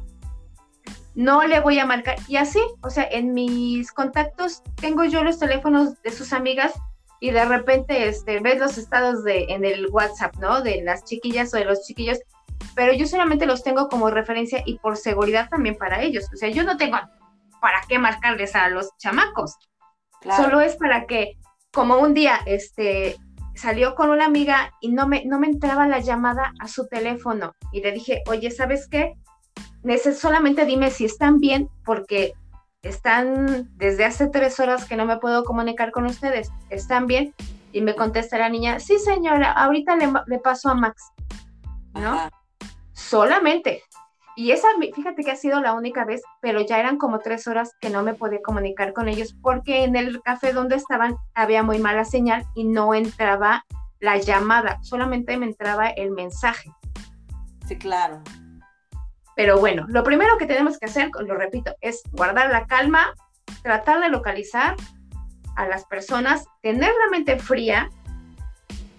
no 1.16 1.44
le 1.48 1.62
voy 1.62 1.80
a 1.80 1.86
marcar. 1.86 2.18
Y 2.28 2.36
así, 2.36 2.60
o 2.82 2.90
sea, 2.90 3.08
en 3.10 3.34
mis 3.34 3.92
contactos 3.92 4.62
tengo 4.76 5.06
yo 5.06 5.24
los 5.24 5.40
teléfonos 5.40 6.02
de 6.04 6.12
sus 6.12 6.34
amigas 6.34 6.74
y 7.20 7.32
de 7.32 7.46
repente 7.46 8.08
este, 8.08 8.40
ves 8.40 8.60
los 8.60 8.78
estados 8.78 9.24
de, 9.24 9.46
en 9.50 9.66
el 9.66 9.88
WhatsApp, 9.88 10.36
¿no? 10.38 10.62
De 10.62 10.82
las 10.84 11.04
chiquillas 11.04 11.54
o 11.54 11.58
de 11.58 11.66
los 11.66 11.84
chiquillos, 11.86 12.20
pero 12.76 12.94
yo 12.94 13.08
solamente 13.08 13.46
los 13.46 13.64
tengo 13.64 13.88
como 13.88 14.10
referencia 14.10 14.62
y 14.66 14.78
por 14.80 14.98
seguridad 14.98 15.50
también 15.50 15.76
para 15.76 16.02
ellos. 16.02 16.26
O 16.34 16.38
sea, 16.38 16.50
yo 16.50 16.64
no 16.64 16.78
tengo 16.78 16.98
para 17.62 17.82
qué 17.88 18.00
marcarles 18.00 18.56
a 18.56 18.70
los 18.70 18.96
chamacos. 18.98 19.56
Claro. 20.22 20.44
Solo 20.44 20.62
es 20.62 20.76
para 20.76 21.06
que, 21.06 21.38
como 21.72 21.98
un 21.98 22.14
día, 22.14 22.40
este, 22.46 23.16
salió 23.56 23.96
con 23.96 24.10
una 24.10 24.26
amiga 24.26 24.74
y 24.82 24.90
no 24.90 25.08
me, 25.08 25.26
no 25.26 25.40
me 25.40 25.48
entraba 25.48 25.88
la 25.88 26.00
llamada 26.00 26.54
a 26.60 26.68
su 26.68 26.88
teléfono 26.88 27.56
y 27.72 27.82
le 27.82 27.92
dije, 27.92 28.22
oye, 28.28 28.52
¿sabes 28.52 28.88
qué? 28.90 29.14
solamente 30.20 30.66
dime 30.66 30.90
si 30.90 31.06
están 31.06 31.40
bien, 31.40 31.70
porque 31.86 32.34
están 32.88 33.70
desde 33.78 34.06
hace 34.06 34.28
tres 34.28 34.60
horas 34.60 34.86
que 34.86 34.96
no 34.96 35.06
me 35.06 35.18
puedo 35.18 35.44
comunicar 35.44 35.92
con 35.92 36.06
ustedes. 36.06 36.52
¿Están 36.70 37.08
bien? 37.08 37.34
Y 37.72 37.82
me 37.82 37.96
contesta 37.96 38.38
la 38.38 38.50
niña, 38.50 38.80
sí 38.80 39.00
señora, 39.00 39.52
ahorita 39.52 39.96
le, 39.98 40.12
le 40.28 40.40
paso 40.40 40.70
a 40.70 40.76
Max. 40.76 41.12
¿No? 41.94 42.14
Ajá. 42.14 42.32
Solamente. 42.94 43.84
Y 44.38 44.52
esa, 44.52 44.68
fíjate 44.80 45.24
que 45.24 45.32
ha 45.32 45.36
sido 45.36 45.62
la 45.62 45.74
única 45.74 46.04
vez, 46.04 46.22
pero 46.42 46.60
ya 46.62 46.80
eran 46.80 46.98
como 46.98 47.20
tres 47.20 47.48
horas 47.48 47.72
que 47.80 47.90
no 47.90 48.04
me 48.04 48.14
podía 48.14 48.42
comunicar 48.42 48.92
con 48.94 49.08
ellos 49.08 49.34
porque 49.42 49.86
en 49.86 49.96
el 49.96 50.22
café 50.22 50.52
donde 50.52 50.76
estaban 50.76 51.16
había 51.34 51.64
muy 51.64 51.80
mala 51.80 52.04
señal 52.04 52.46
y 52.54 52.66
no 52.66 52.94
entraba 52.94 53.64
la 54.00 54.18
llamada, 54.18 54.80
solamente 54.82 55.38
me 55.38 55.46
entraba 55.46 55.88
el 55.88 56.12
mensaje. 56.12 56.70
Sí, 57.66 57.78
claro. 57.78 58.22
Pero 59.36 59.60
bueno, 59.60 59.86
lo 59.90 60.04
primero 60.04 60.38
que 60.38 60.46
tenemos 60.46 60.78
que 60.80 60.86
hacer, 60.86 61.10
lo 61.20 61.36
repito, 61.36 61.76
es 61.82 62.02
guardar 62.12 62.50
la 62.52 62.66
calma, 62.66 63.14
tratar 63.64 64.00
de 64.02 64.10
localizar 64.10 64.76
a 65.56 65.68
las 65.68 65.86
personas, 65.86 66.46
tener 66.62 66.94
la 67.04 67.10
mente 67.12 67.38
fría, 67.38 67.90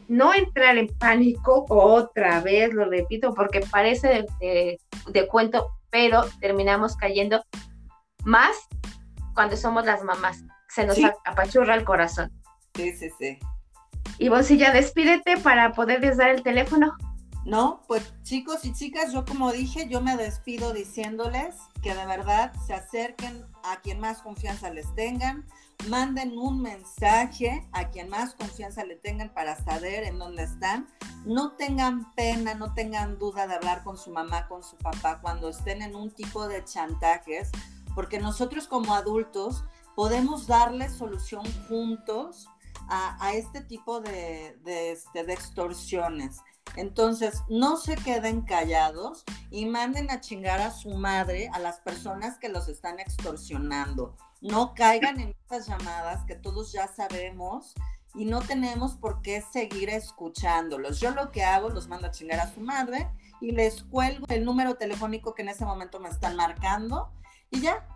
no 0.09 0.35
entrar 0.35 0.79
en 0.79 0.89
pánico 0.99 1.65
otra 1.69 2.41
vez, 2.41 2.73
lo 2.73 2.85
repito, 2.89 3.35
porque 3.35 3.61
parece 3.61 4.09
de, 4.09 4.27
de, 4.41 4.81
de 5.09 5.27
cuento, 5.27 5.71
pero 5.91 6.25
terminamos 6.41 6.97
cayendo 6.97 7.43
más 8.25 8.57
cuando 9.35 9.57
somos 9.57 9.85
las 9.85 10.03
mamás. 10.03 10.43
Se 10.69 10.87
nos 10.87 10.97
sí. 10.97 11.09
apachurra 11.25 11.75
el 11.75 11.85
corazón. 11.85 12.31
Sí, 12.75 12.93
sí, 12.93 13.09
sí. 13.19 13.39
Y 14.19 14.29
vos, 14.29 14.49
ya 14.49 14.73
despídete 14.73 15.37
para 15.39 15.73
poderles 15.73 16.17
dar 16.17 16.31
el 16.31 16.43
teléfono. 16.43 16.97
No, 17.47 17.85
pues 17.87 18.13
chicos 18.25 18.65
y 18.65 18.73
chicas, 18.73 19.13
yo 19.13 19.25
como 19.25 19.53
dije, 19.53 19.87
yo 19.89 20.01
me 20.01 20.17
despido 20.17 20.73
diciéndoles 20.73 21.55
que 21.81 21.95
de 21.95 22.05
verdad 22.05 22.53
se 22.67 22.75
acerquen 22.75 23.47
a 23.63 23.81
quien 23.83 24.01
más 24.01 24.21
confianza 24.21 24.69
les 24.71 24.93
tengan, 24.97 25.47
manden 25.89 26.37
un 26.37 26.61
mensaje 26.61 27.65
a 27.71 27.91
quien 27.91 28.09
más 28.09 28.35
confianza 28.35 28.85
le 28.85 28.97
tengan 28.97 29.33
para 29.33 29.55
saber 29.63 30.03
en 30.03 30.19
dónde 30.19 30.43
están. 30.43 30.89
No 31.25 31.53
tengan 31.53 32.13
pena, 32.15 32.55
no 32.55 32.75
tengan 32.75 33.17
duda 33.17 33.47
de 33.47 33.55
hablar 33.55 33.85
con 33.85 33.97
su 33.97 34.11
mamá, 34.11 34.49
con 34.49 34.65
su 34.65 34.77
papá 34.79 35.21
cuando 35.21 35.51
estén 35.51 35.83
en 35.83 35.95
un 35.95 36.11
tipo 36.11 36.49
de 36.49 36.65
chantajes, 36.65 37.53
porque 37.95 38.19
nosotros 38.19 38.67
como 38.67 38.93
adultos 38.93 39.63
podemos 39.95 40.49
darles 40.49 40.95
solución 40.95 41.45
juntos 41.69 42.49
a, 42.89 43.25
a 43.25 43.35
este 43.35 43.61
tipo 43.61 44.01
de, 44.01 44.59
de, 44.65 44.91
este, 44.91 45.23
de 45.23 45.33
extorsiones. 45.33 46.43
Entonces, 46.75 47.43
no 47.49 47.77
se 47.77 47.97
queden 47.97 48.43
callados 48.43 49.25
y 49.51 49.67
manden 49.67 50.11
a 50.11 50.21
chingar 50.21 50.61
a 50.61 50.71
su 50.71 50.91
madre 50.91 51.49
a 51.53 51.59
las 51.59 51.81
personas 51.81 52.39
que 52.39 52.49
los 52.49 52.69
están 52.69 52.99
extorsionando. 52.99 54.17
No 54.41 54.75
caigan 54.75 55.21
en 55.21 55.31
estas 55.31 55.67
llamadas 55.67 56.25
que 56.27 56.35
todos 56.35 56.73
ya 56.73 56.89
sabemos 56.89 57.75
y 58.15 58.25
no 58.25 58.41
tenemos 58.41 58.97
por 58.97 59.23
qué 59.23 59.43
seguir 59.43 59.91
escuchándolos. 59.91 61.01
Yo 61.01 61.11
lo 61.11 61.31
que 61.31 61.45
hago, 61.45 61.69
los 61.69 61.89
mando 61.89 62.09
a 62.09 62.11
chingar 62.11 62.41
a 62.41 62.53
su 62.53 62.61
madre 62.61 63.09
y 63.41 63.53
les 63.53 63.83
cuelgo 63.83 64.27
el 64.29 64.45
número 64.45 64.75
telefónico 64.75 65.35
que 65.35 65.43
en 65.43 65.51
ese 65.51 65.65
momento 65.65 66.01
me 66.01 66.09
están 66.09 66.37
marcando 66.37 67.13
y 67.51 67.61
ya, 67.61 67.87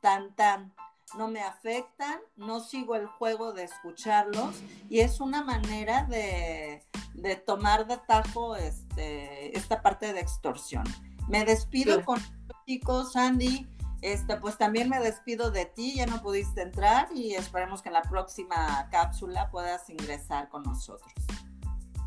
tan 0.00 0.34
tan 0.34 0.72
no 1.16 1.28
me 1.28 1.40
afectan, 1.40 2.18
no 2.36 2.60
sigo 2.60 2.96
el 2.96 3.06
juego 3.06 3.52
de 3.52 3.64
escucharlos 3.64 4.62
y 4.88 5.00
es 5.00 5.20
una 5.20 5.42
manera 5.42 6.04
de, 6.04 6.82
de 7.14 7.36
tomar 7.36 7.86
de 7.86 7.98
tajo 7.98 8.56
este, 8.56 9.56
esta 9.56 9.82
parte 9.82 10.12
de 10.12 10.20
extorsión. 10.20 10.84
Me 11.28 11.44
despido 11.44 11.98
sí. 11.98 12.02
con 12.04 12.20
chicos, 12.66 13.16
Andy. 13.16 13.68
Este, 14.02 14.36
pues 14.36 14.58
también 14.58 14.90
me 14.90 15.00
despido 15.00 15.50
de 15.50 15.64
ti, 15.64 15.94
ya 15.96 16.04
no 16.04 16.20
pudiste 16.20 16.60
entrar 16.60 17.08
y 17.14 17.34
esperemos 17.34 17.80
que 17.80 17.88
en 17.88 17.94
la 17.94 18.02
próxima 18.02 18.86
cápsula 18.90 19.48
puedas 19.50 19.88
ingresar 19.88 20.50
con 20.50 20.62
nosotros. 20.62 21.10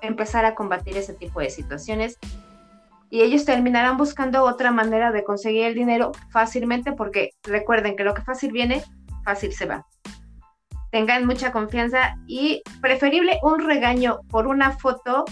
empezar 0.03 0.45
a 0.45 0.55
combatir 0.55 0.97
ese 0.97 1.15
tipo 1.15 1.41
de 1.41 1.51
situaciones 1.51 2.19
y 3.09 3.23
ellos 3.23 3.45
terminarán 3.45 3.97
buscando 3.97 4.45
otra 4.45 4.71
manera 4.71 5.13
de 5.13 5.25
conseguir 5.25 5.65
el 5.65 5.75
dinero 5.75 6.13
fácilmente 6.31 6.93
porque 6.93 7.31
recuerden 7.43 7.97
que 7.97 8.05
lo 8.05 8.15
que 8.15 8.23
fácil 8.23 8.53
viene, 8.53 8.83
fácil 9.25 9.53
se 9.53 9.67
va. 9.67 9.87
Tengan 10.91 11.27
mucha 11.27 11.53
confianza 11.53 12.17
y 12.27 12.63
preferible 12.81 13.39
un 13.43 13.67
regaño 13.67 14.21
por 14.29 14.47
una 14.47 14.73
foto 14.79 15.25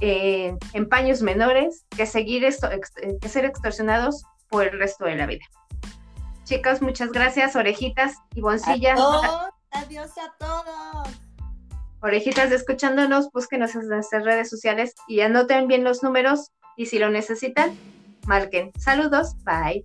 eh, 0.00 0.54
en 0.72 0.88
paños 0.88 1.22
menores 1.22 1.86
que 1.88 2.06
seguir 2.06 2.44
esto, 2.44 2.68
que 3.20 3.28
ser 3.28 3.44
extorsionados 3.44 4.24
por 4.48 4.66
el 4.66 4.78
resto 4.78 5.04
de 5.04 5.16
la 5.16 5.26
vida. 5.26 5.44
Chicas, 6.44 6.80
muchas 6.80 7.10
gracias, 7.10 7.56
orejitas 7.56 8.14
y 8.34 8.40
boncillas. 8.40 9.00
Adiós 9.72 10.10
a 10.18 10.32
todos. 10.38 11.08
Orejitas 12.00 12.52
escuchándonos, 12.52 13.30
búsquenos 13.32 13.74
en 13.74 13.88
nuestras 13.88 14.24
redes 14.24 14.48
sociales 14.48 14.94
y 15.08 15.20
anoten 15.20 15.66
bien 15.66 15.82
los 15.82 16.02
números 16.02 16.52
y 16.76 16.86
si 16.86 16.98
lo 16.98 17.10
necesitan, 17.10 17.76
marquen. 18.26 18.70
Saludos, 18.78 19.34
bye. 19.44 19.84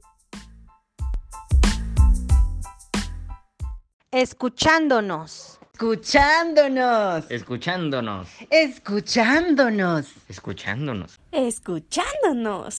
Escuchándonos. 4.11 5.57
Escuchándonos. 5.73 7.31
Escuchándonos. 7.31 8.27
Escuchándonos. 8.51 10.13
Escuchándonos. 10.27 11.19
Escuchándonos. 11.31 12.69